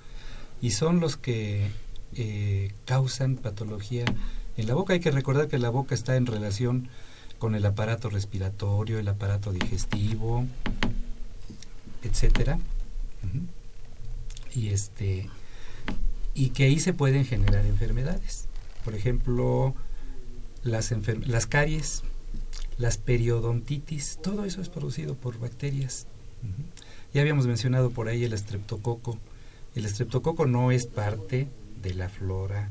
y 0.62 0.72
son 0.72 1.00
los 1.00 1.18
que 1.18 1.68
eh, 2.16 2.74
causan 2.86 3.36
patología 3.36 4.06
en 4.58 4.68
la 4.68 4.74
boca. 4.74 4.94
Hay 4.94 5.00
que 5.00 5.12
recordar 5.12 5.48
que 5.48 5.58
la 5.58 5.70
boca 5.70 5.96
está 5.96 6.16
en 6.16 6.26
relación 6.26 6.90
con 7.40 7.56
el 7.56 7.66
aparato 7.66 8.10
respiratorio, 8.10 9.00
el 9.00 9.08
aparato 9.08 9.52
digestivo, 9.52 10.46
etcétera. 12.04 12.60
Y 14.56 14.70
este 14.70 15.30
y 16.34 16.50
que 16.50 16.66
ahí 16.66 16.80
se 16.80 16.94
pueden 16.94 17.26
generar 17.26 17.66
enfermedades. 17.66 18.48
Por 18.86 18.96
ejemplo, 18.96 19.74
las, 20.64 20.94
las 21.26 21.48
caries, 21.48 22.04
las 22.78 22.98
periodontitis, 22.98 24.20
todo 24.22 24.46
eso 24.46 24.62
es 24.62 24.70
producido 24.70 25.16
por 25.16 25.40
bacterias. 25.40 26.08
Ya 27.14 27.22
habíamos 27.22 27.48
mencionado 27.48 27.90
por 27.90 28.08
ahí 28.08 28.24
el 28.24 28.34
estreptococo. 28.34 29.18
El 29.76 29.86
estreptococo 29.86 30.46
no 30.46 30.72
es 30.72 30.86
parte 30.86 31.48
de 31.82 31.94
la 31.94 32.10
flora 32.10 32.70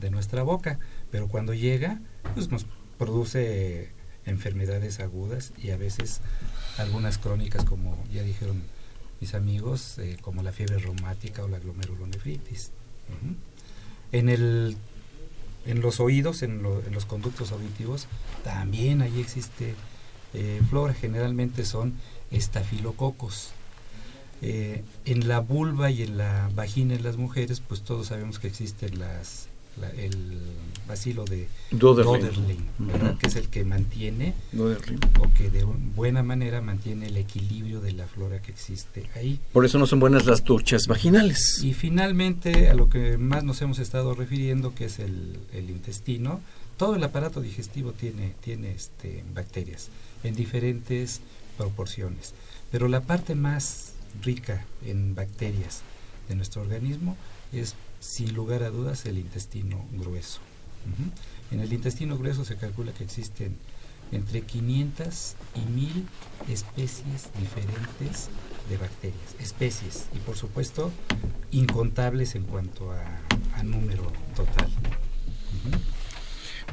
de 0.00 0.10
nuestra 0.10 0.42
boca, 0.42 0.78
pero 1.10 1.28
cuando 1.28 1.54
llega, 1.54 2.00
pues 2.34 2.50
nos 2.50 2.66
produce 2.98 3.90
enfermedades 4.26 5.00
agudas 5.00 5.52
y 5.62 5.70
a 5.70 5.76
veces 5.76 6.20
algunas 6.78 7.18
crónicas, 7.18 7.64
como 7.64 8.02
ya 8.12 8.22
dijeron 8.22 8.62
mis 9.20 9.34
amigos, 9.34 9.98
eh, 9.98 10.16
como 10.20 10.42
la 10.42 10.52
fiebre 10.52 10.78
reumática 10.78 11.44
o 11.44 11.48
la 11.48 11.58
glomerulonefritis. 11.58 12.72
En 14.12 14.28
el 14.28 14.76
en 15.66 15.80
los 15.80 16.00
oídos, 16.00 16.42
en, 16.42 16.62
los 16.62 17.06
conductos 17.06 17.52
auditivos, 17.52 18.06
también 18.42 19.02
ahí 19.02 19.20
existe 19.20 19.74
eh, 20.32 20.60
flora, 20.68 20.94
generalmente 20.94 21.64
son 21.64 21.94
estafilococos. 22.30 23.52
Eh, 24.42 24.82
en 25.06 25.28
la 25.28 25.40
vulva 25.40 25.90
y 25.90 26.02
en 26.02 26.18
la 26.18 26.50
vagina 26.54 26.94
en 26.94 27.02
las 27.02 27.16
mujeres, 27.16 27.60
pues 27.60 27.82
todos 27.82 28.08
sabemos 28.08 28.38
que 28.38 28.48
existen 28.48 28.98
las 28.98 29.48
el 29.96 30.40
bacilo 30.86 31.24
de 31.24 31.48
Doderling, 31.70 32.68
que 33.18 33.26
es 33.26 33.36
el 33.36 33.48
que 33.48 33.64
mantiene 33.64 34.34
o 34.58 35.32
que 35.32 35.50
de 35.50 35.64
buena 35.64 36.22
manera 36.22 36.60
mantiene 36.60 37.06
el 37.06 37.16
equilibrio 37.16 37.80
de 37.80 37.92
la 37.92 38.06
flora 38.06 38.40
que 38.42 38.50
existe 38.50 39.08
ahí. 39.14 39.40
Por 39.52 39.64
eso 39.64 39.78
no 39.78 39.86
son 39.86 40.00
buenas 40.00 40.26
las 40.26 40.44
duchas 40.44 40.86
vaginales. 40.86 41.62
Y 41.62 41.72
finalmente, 41.72 42.68
a 42.68 42.74
lo 42.74 42.88
que 42.88 43.16
más 43.16 43.44
nos 43.44 43.62
hemos 43.62 43.78
estado 43.78 44.14
refiriendo, 44.14 44.74
que 44.74 44.86
es 44.86 44.98
el, 44.98 45.38
el 45.52 45.70
intestino, 45.70 46.40
todo 46.76 46.96
el 46.96 47.04
aparato 47.04 47.40
digestivo 47.40 47.92
tiene, 47.92 48.34
tiene 48.40 48.72
este, 48.72 49.24
bacterias 49.34 49.88
en 50.22 50.34
diferentes 50.34 51.20
proporciones. 51.56 52.34
Pero 52.70 52.88
la 52.88 53.00
parte 53.00 53.34
más 53.34 53.92
rica 54.22 54.64
en 54.84 55.14
bacterias 55.14 55.82
de 56.28 56.34
nuestro 56.34 56.62
organismo 56.62 57.16
es 57.52 57.74
sin 58.04 58.34
lugar 58.34 58.62
a 58.62 58.70
dudas 58.70 59.06
el 59.06 59.18
intestino 59.18 59.84
grueso. 59.92 60.40
En 61.50 61.60
el 61.60 61.72
intestino 61.72 62.18
grueso 62.18 62.44
se 62.44 62.56
calcula 62.56 62.92
que 62.92 63.04
existen 63.04 63.56
entre 64.12 64.42
500 64.42 65.34
y 65.54 65.70
1000 65.72 66.06
especies 66.50 67.30
diferentes 67.40 68.28
de 68.68 68.76
bacterias, 68.76 69.34
especies, 69.40 70.06
y 70.14 70.18
por 70.18 70.36
supuesto 70.36 70.90
incontables 71.50 72.34
en 72.34 72.44
cuanto 72.44 72.92
a, 72.92 73.62
número 73.62 74.12
total. 74.36 74.63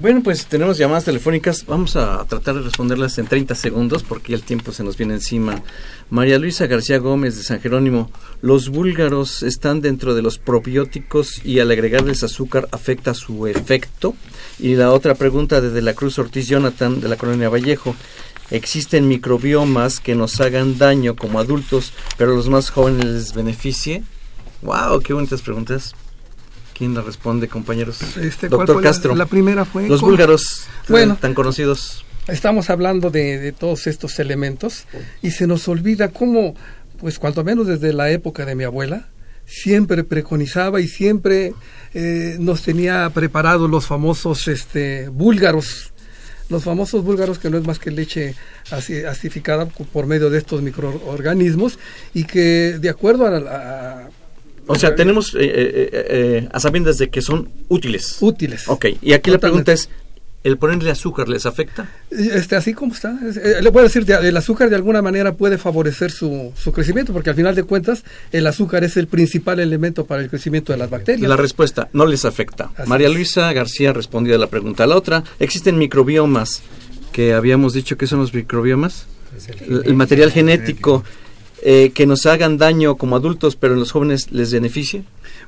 Bueno, 0.01 0.23
pues 0.23 0.47
tenemos 0.47 0.79
llamadas 0.79 1.05
telefónicas. 1.05 1.63
Vamos 1.67 1.95
a 1.95 2.25
tratar 2.25 2.55
de 2.55 2.61
responderlas 2.61 3.19
en 3.19 3.27
30 3.27 3.53
segundos 3.53 4.01
porque 4.01 4.33
el 4.33 4.41
tiempo 4.41 4.71
se 4.71 4.83
nos 4.83 4.97
viene 4.97 5.13
encima. 5.13 5.61
María 6.09 6.39
Luisa 6.39 6.65
García 6.65 6.97
Gómez 6.97 7.37
de 7.37 7.43
San 7.43 7.61
Jerónimo. 7.61 8.09
Los 8.41 8.69
búlgaros 8.69 9.43
están 9.43 9.79
dentro 9.79 10.15
de 10.15 10.23
los 10.23 10.39
probióticos 10.39 11.45
y 11.45 11.59
al 11.59 11.69
agregarles 11.69 12.23
azúcar 12.23 12.67
afecta 12.71 13.13
su 13.13 13.45
efecto. 13.45 14.15
Y 14.57 14.73
la 14.73 14.91
otra 14.91 15.13
pregunta 15.13 15.61
de 15.61 15.69
De 15.69 15.83
la 15.83 15.93
Cruz 15.93 16.17
Ortiz 16.17 16.47
Jonathan 16.47 16.99
de 16.99 17.07
la 17.07 17.17
colonia 17.17 17.49
Vallejo. 17.49 17.95
¿Existen 18.49 19.07
microbiomas 19.07 19.99
que 19.99 20.15
nos 20.15 20.41
hagan 20.41 20.79
daño 20.79 21.15
como 21.15 21.37
adultos, 21.37 21.93
pero 22.17 22.31
a 22.31 22.35
los 22.35 22.49
más 22.49 22.71
jóvenes 22.71 23.05
les 23.05 23.33
beneficie? 23.35 24.01
¡Wow! 24.63 24.99
¡Qué 25.01 25.13
bonitas 25.13 25.43
preguntas! 25.43 25.93
¿Quién 26.81 26.95
la 26.95 27.01
responde, 27.03 27.47
compañeros? 27.47 28.01
Este, 28.17 28.49
Doctor 28.49 28.81
Castro. 28.81 29.13
La, 29.13 29.27
primera 29.27 29.65
fue... 29.65 29.87
Los 29.87 30.01
búlgaros, 30.01 30.65
bueno, 30.89 31.15
tan 31.15 31.35
conocidos. 31.35 32.03
Estamos 32.27 32.71
hablando 32.71 33.11
de, 33.11 33.51
todos 33.51 33.85
estos 33.85 34.17
elementos 34.17 34.87
y 35.21 35.29
se 35.29 35.45
nos 35.45 35.67
olvida 35.67 36.07
cómo, 36.07 36.55
pues 36.97 37.19
cuanto 37.19 37.43
menos 37.43 37.67
desde 37.67 37.93
la 37.93 38.09
época 38.09 38.47
de 38.47 38.55
mi 38.55 38.63
abuela, 38.63 39.09
siempre 39.45 40.03
preconizaba 40.03 40.81
y 40.81 40.87
siempre 40.87 41.53
eh, 41.93 42.37
nos 42.39 42.63
tenía 42.63 43.11
preparados 43.11 43.69
los 43.69 43.85
famosos 43.85 44.47
este, 44.47 45.07
búlgaros, 45.09 45.93
los 46.49 46.63
famosos 46.63 47.03
búlgaros 47.03 47.37
que 47.37 47.51
no 47.51 47.59
es 47.59 47.63
más 47.63 47.77
que 47.77 47.91
leche 47.91 48.33
acidificada 48.71 49.67
por 49.67 50.07
medio 50.07 50.31
de 50.31 50.39
estos 50.39 50.63
microorganismos 50.63 51.77
y 52.15 52.23
que 52.23 52.79
de 52.79 52.89
acuerdo 52.89 53.27
a, 53.27 53.37
a 53.37 54.09
o 54.67 54.75
sea, 54.75 54.95
tenemos 54.95 55.33
eh, 55.35 55.39
eh, 55.41 55.89
eh, 55.91 56.49
a 56.51 56.59
sabiendas 56.59 56.97
de 56.97 57.09
que 57.09 57.21
son 57.21 57.49
útiles. 57.67 58.17
Útiles. 58.21 58.67
Ok, 58.67 58.87
y 59.01 59.13
aquí 59.13 59.31
la 59.31 59.37
pregunta 59.37 59.73
es, 59.73 59.89
¿El 60.43 60.57
ponerle 60.57 60.89
azúcar 60.89 61.29
les 61.29 61.45
afecta? 61.45 61.87
Este, 62.09 62.55
así 62.55 62.73
como 62.73 62.93
está. 62.93 63.15
Eh, 63.23 63.61
le 63.61 63.71
puedo 63.71 63.83
decir, 63.83 64.09
el 64.09 64.35
azúcar 64.35 64.71
de 64.71 64.75
alguna 64.75 65.03
manera 65.03 65.33
puede 65.33 65.59
favorecer 65.59 66.09
su, 66.09 66.51
su, 66.57 66.71
crecimiento, 66.71 67.13
porque 67.13 67.29
al 67.29 67.35
final 67.35 67.53
de 67.53 67.61
cuentas 67.61 68.03
el 68.31 68.47
azúcar 68.47 68.83
es 68.83 68.97
el 68.97 69.07
principal 69.07 69.59
elemento 69.59 70.05
para 70.05 70.23
el 70.23 70.29
crecimiento 70.31 70.71
de 70.71 70.79
las 70.79 70.89
bacterias. 70.89 71.29
La 71.29 71.37
respuesta, 71.37 71.89
no 71.93 72.07
les 72.07 72.25
afecta. 72.25 72.71
María 72.87 73.09
Luisa 73.09 73.53
García 73.53 73.93
respondía 73.93 74.35
a 74.35 74.39
la 74.39 74.47
pregunta. 74.47 74.87
La 74.87 74.97
otra, 74.97 75.23
¿existen 75.39 75.77
microbiomas 75.77 76.63
que 77.11 77.33
habíamos 77.33 77.73
dicho 77.73 77.95
que 77.95 78.07
son 78.07 78.19
los 78.19 78.33
microbiomas? 78.33 79.05
El, 79.67 79.93
material 79.93 80.31
genético 80.31 81.03
eh, 81.63 81.91
que 81.93 82.07
nos 82.07 82.25
hagan 82.25 82.57
daño 82.57 82.95
como 82.95 83.15
adultos, 83.15 83.55
pero 83.55 83.73
en 83.73 83.79
los 83.79 83.91
jóvenes 83.91 84.31
les 84.31 84.51
beneficie. 84.51 85.03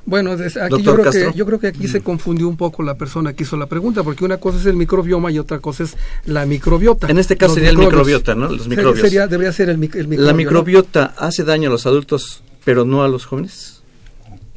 Bueno, 0.06 0.32
aquí 0.32 0.82
yo, 0.82 0.94
creo 0.94 1.10
que, 1.10 1.32
yo 1.34 1.46
creo 1.46 1.58
que 1.58 1.66
aquí 1.68 1.88
se 1.88 2.02
confundió 2.02 2.46
un 2.48 2.56
poco 2.56 2.82
la 2.82 2.96
persona 2.96 3.32
que 3.32 3.42
hizo 3.42 3.56
la 3.56 3.66
pregunta, 3.66 4.02
porque 4.02 4.24
una 4.24 4.36
cosa 4.36 4.58
es 4.58 4.66
el 4.66 4.76
microbioma 4.76 5.32
y 5.32 5.38
otra 5.38 5.58
cosa 5.60 5.84
es 5.84 5.96
la 6.26 6.46
microbiota. 6.46 7.08
En 7.08 7.18
este 7.18 7.36
caso 7.36 7.54
sería 7.54 7.70
el 7.70 7.78
microbiota, 7.78 8.34
¿no? 8.34 8.48
Los 8.48 8.68
microbios. 8.68 9.00
Sería, 9.00 9.26
debería 9.26 9.52
ser 9.52 9.70
el, 9.70 9.78
microbiota. 9.78 10.22
¿La 10.22 10.32
microbiota 10.34 11.14
hace 11.16 11.42
daño 11.42 11.68
a 11.68 11.72
los 11.72 11.86
adultos, 11.86 12.42
pero 12.64 12.84
no 12.84 13.02
a 13.02 13.08
los 13.08 13.24
jóvenes? 13.24 13.82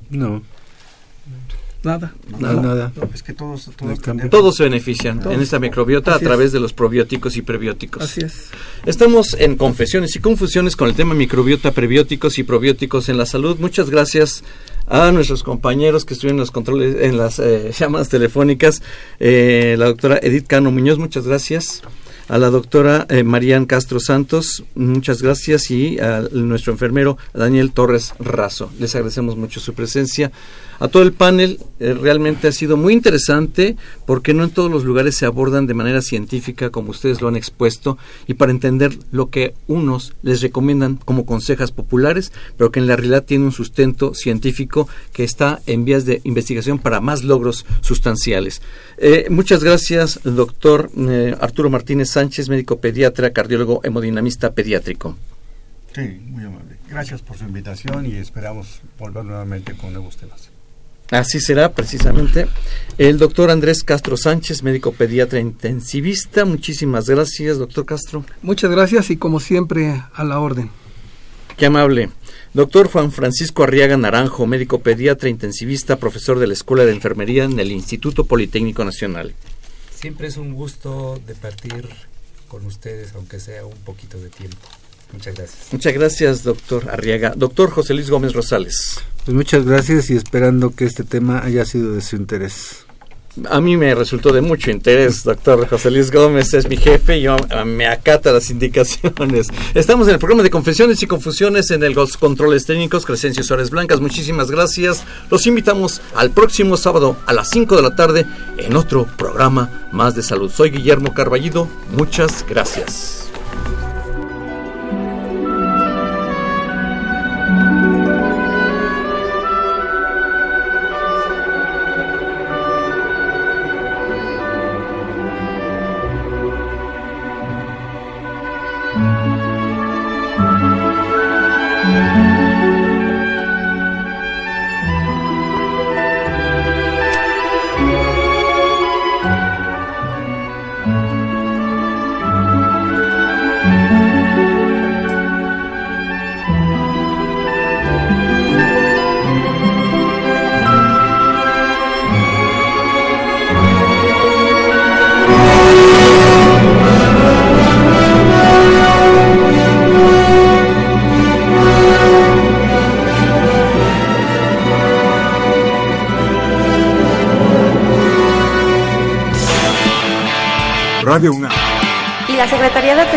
No. 0.09 0.43
Nada. 1.83 2.13
Nada. 2.39 2.91
es 3.13 3.23
que 3.23 3.33
todos, 3.33 3.69
todos, 4.29 4.55
se 4.55 4.63
benefician 4.63 5.21
en 5.31 5.41
esta 5.41 5.59
microbiota 5.59 6.15
a 6.15 6.19
través 6.19 6.51
de 6.51 6.59
los 6.59 6.73
probióticos 6.73 7.37
y 7.37 7.41
prebióticos. 7.41 8.03
Así 8.03 8.21
es. 8.21 8.49
Estamos 8.85 9.35
en 9.39 9.55
confesiones 9.55 10.15
y 10.15 10.19
confusiones 10.19 10.75
con 10.75 10.89
el 10.89 10.95
tema 10.95 11.13
microbiota, 11.13 11.71
prebióticos 11.71 12.39
y 12.39 12.43
probióticos 12.43 13.09
en 13.09 13.17
la 13.17 13.25
salud. 13.25 13.57
Muchas 13.59 13.89
gracias 13.89 14.43
a 14.87 15.11
nuestros 15.11 15.43
compañeros 15.43 16.05
que 16.05 16.13
estuvieron 16.13 16.37
en 16.37 16.41
los 16.41 16.51
controles, 16.51 16.95
en 17.01 17.17
las 17.17 17.39
eh, 17.39 17.71
llamadas 17.77 18.09
telefónicas. 18.09 18.81
Eh, 19.19 19.75
la 19.77 19.85
doctora 19.85 20.19
Edith 20.21 20.47
Cano 20.47 20.71
Muñoz, 20.71 20.97
muchas 20.97 21.27
gracias. 21.27 21.81
A 22.29 22.37
la 22.37 22.49
doctora 22.49 23.05
eh, 23.09 23.23
Marían 23.23 23.65
Castro 23.65 24.01
Santos, 24.01 24.65
muchas 24.75 25.21
gracias. 25.21 25.71
Y 25.71 25.99
a 25.99 26.21
nuestro 26.31 26.73
enfermero 26.73 27.17
Daniel 27.33 27.71
Torres 27.71 28.13
Razo. 28.19 28.69
Les 28.79 28.95
agradecemos 28.95 29.37
mucho 29.37 29.59
su 29.59 29.73
presencia 29.73 30.31
a 30.79 30.87
todo 30.87 31.03
el 31.03 31.13
panel. 31.13 31.59
Eh, 31.79 31.93
realmente 31.93 32.47
ha 32.47 32.51
sido 32.51 32.75
muy 32.75 32.93
interesante 32.93 33.75
porque 34.05 34.33
no 34.33 34.43
en 34.43 34.49
todos 34.49 34.71
los 34.71 34.83
lugares 34.83 35.15
se 35.15 35.25
abordan 35.25 35.67
de 35.67 35.73
manera 35.73 36.01
científica 36.01 36.71
como 36.71 36.91
ustedes 36.91 37.21
lo 37.21 37.27
han 37.27 37.35
expuesto 37.35 37.97
y 38.25 38.33
para 38.33 38.51
entender 38.51 38.97
lo 39.11 39.29
que 39.29 39.53
unos 39.67 40.15
les 40.23 40.41
recomiendan 40.41 40.95
como 40.95 41.25
consejas 41.25 41.71
populares, 41.71 42.31
pero 42.57 42.71
que 42.71 42.79
en 42.79 42.87
la 42.87 42.95
realidad 42.95 43.25
tiene 43.25 43.45
un 43.45 43.51
sustento 43.51 44.13
científico 44.13 44.87
que 45.13 45.23
está 45.23 45.61
en 45.65 45.85
vías 45.85 46.05
de 46.05 46.21
investigación 46.23 46.79
para 46.79 47.01
más 47.01 47.23
logros 47.23 47.65
sustanciales. 47.81 48.61
Eh, 48.97 49.27
muchas 49.29 49.63
gracias, 49.63 50.19
doctor 50.23 50.89
eh, 50.97 51.35
Arturo 51.39 51.69
Martínez 51.69 52.09
Sánchez, 52.09 52.49
médico 52.49 52.79
pediatra, 52.79 53.31
cardiólogo, 53.31 53.81
hemodinamista 53.83 54.53
pediátrico. 54.53 55.15
Sí, 55.93 56.21
muy 56.25 56.43
amable. 56.43 56.77
Gracias 56.89 57.21
por 57.21 57.37
su 57.37 57.43
invitación 57.43 58.05
y 58.05 58.15
esperamos 58.15 58.81
volver 58.97 59.25
nuevamente 59.25 59.73
con 59.73 59.93
nuevos 59.93 60.15
temas. 60.17 60.49
Así 61.11 61.39
será 61.39 61.73
precisamente. 61.73 62.47
El 62.97 63.17
doctor 63.17 63.49
Andrés 63.49 63.83
Castro 63.83 64.17
Sánchez, 64.17 64.63
médico 64.63 64.91
pediatra 64.91 65.39
intensivista. 65.39 66.45
Muchísimas 66.45 67.09
gracias, 67.09 67.57
doctor 67.57 67.85
Castro. 67.85 68.25
Muchas 68.41 68.71
gracias 68.71 69.09
y 69.09 69.17
como 69.17 69.39
siempre 69.39 70.03
a 70.13 70.23
la 70.23 70.39
orden. 70.39 70.69
Qué 71.55 71.65
amable. 71.65 72.09
Doctor 72.53 72.87
Juan 72.87 73.11
Francisco 73.11 73.63
Arriaga 73.63 73.97
Naranjo, 73.97 74.45
médico 74.45 74.79
pediatra 74.79 75.29
intensivista, 75.29 75.97
profesor 75.97 76.39
de 76.39 76.47
la 76.47 76.53
Escuela 76.53 76.85
de 76.85 76.91
Enfermería 76.91 77.45
en 77.45 77.59
el 77.59 77.71
Instituto 77.71 78.25
Politécnico 78.25 78.83
Nacional. 78.83 79.33
Siempre 79.93 80.27
es 80.27 80.37
un 80.37 80.53
gusto 80.53 81.19
de 81.25 81.35
partir 81.35 81.87
con 82.47 82.65
ustedes, 82.65 83.13
aunque 83.15 83.39
sea 83.39 83.65
un 83.65 83.77
poquito 83.77 84.19
de 84.19 84.29
tiempo. 84.29 84.67
Muchas 85.13 85.35
gracias. 85.35 85.67
Muchas 85.71 85.93
gracias, 85.93 86.43
doctor 86.43 86.89
Arriaga. 86.89 87.33
Doctor 87.35 87.69
José 87.69 87.93
Luis 87.93 88.09
Gómez 88.09 88.33
Rosales. 88.33 88.99
Pues 89.25 89.35
muchas 89.35 89.65
gracias 89.65 90.09
y 90.09 90.15
esperando 90.15 90.75
que 90.75 90.85
este 90.85 91.03
tema 91.03 91.43
haya 91.43 91.65
sido 91.65 91.93
de 91.93 92.01
su 92.01 92.15
interés. 92.15 92.87
A 93.49 93.61
mí 93.61 93.77
me 93.77 93.93
resultó 93.93 94.31
de 94.31 94.41
mucho 94.41 94.71
interés, 94.71 95.23
doctor 95.23 95.67
José 95.67 95.91
Luis 95.91 96.09
Gómez 96.11 96.55
es 96.55 96.67
mi 96.67 96.75
jefe 96.75 97.19
y 97.19 97.23
yo, 97.23 97.35
ah, 97.51 97.65
me 97.65 97.85
acata 97.85 98.31
las 98.31 98.49
indicaciones. 98.49 99.47
Estamos 99.75 100.07
en 100.07 100.15
el 100.15 100.19
programa 100.19 100.41
de 100.41 100.49
confesiones 100.49 101.03
y 101.03 101.07
confusiones 101.07 101.69
en 101.69 101.83
el 101.83 101.93
Los 101.93 102.17
Controles 102.17 102.65
Técnicos, 102.65 103.05
Crescencio 103.05 103.43
Suárez 103.43 103.69
Blancas. 103.69 104.01
Muchísimas 104.01 104.49
gracias. 104.49 105.03
Los 105.29 105.45
invitamos 105.45 106.01
al 106.15 106.31
próximo 106.31 106.77
sábado 106.77 107.15
a 107.27 107.33
las 107.33 107.49
5 107.51 107.75
de 107.75 107.81
la 107.83 107.95
tarde 107.95 108.25
en 108.57 108.75
otro 108.75 109.05
programa 109.17 109.87
más 109.91 110.15
de 110.15 110.23
salud. 110.23 110.51
Soy 110.51 110.71
Guillermo 110.71 111.13
Carballido. 111.13 111.67
Muchas 111.95 112.43
gracias. 112.49 113.26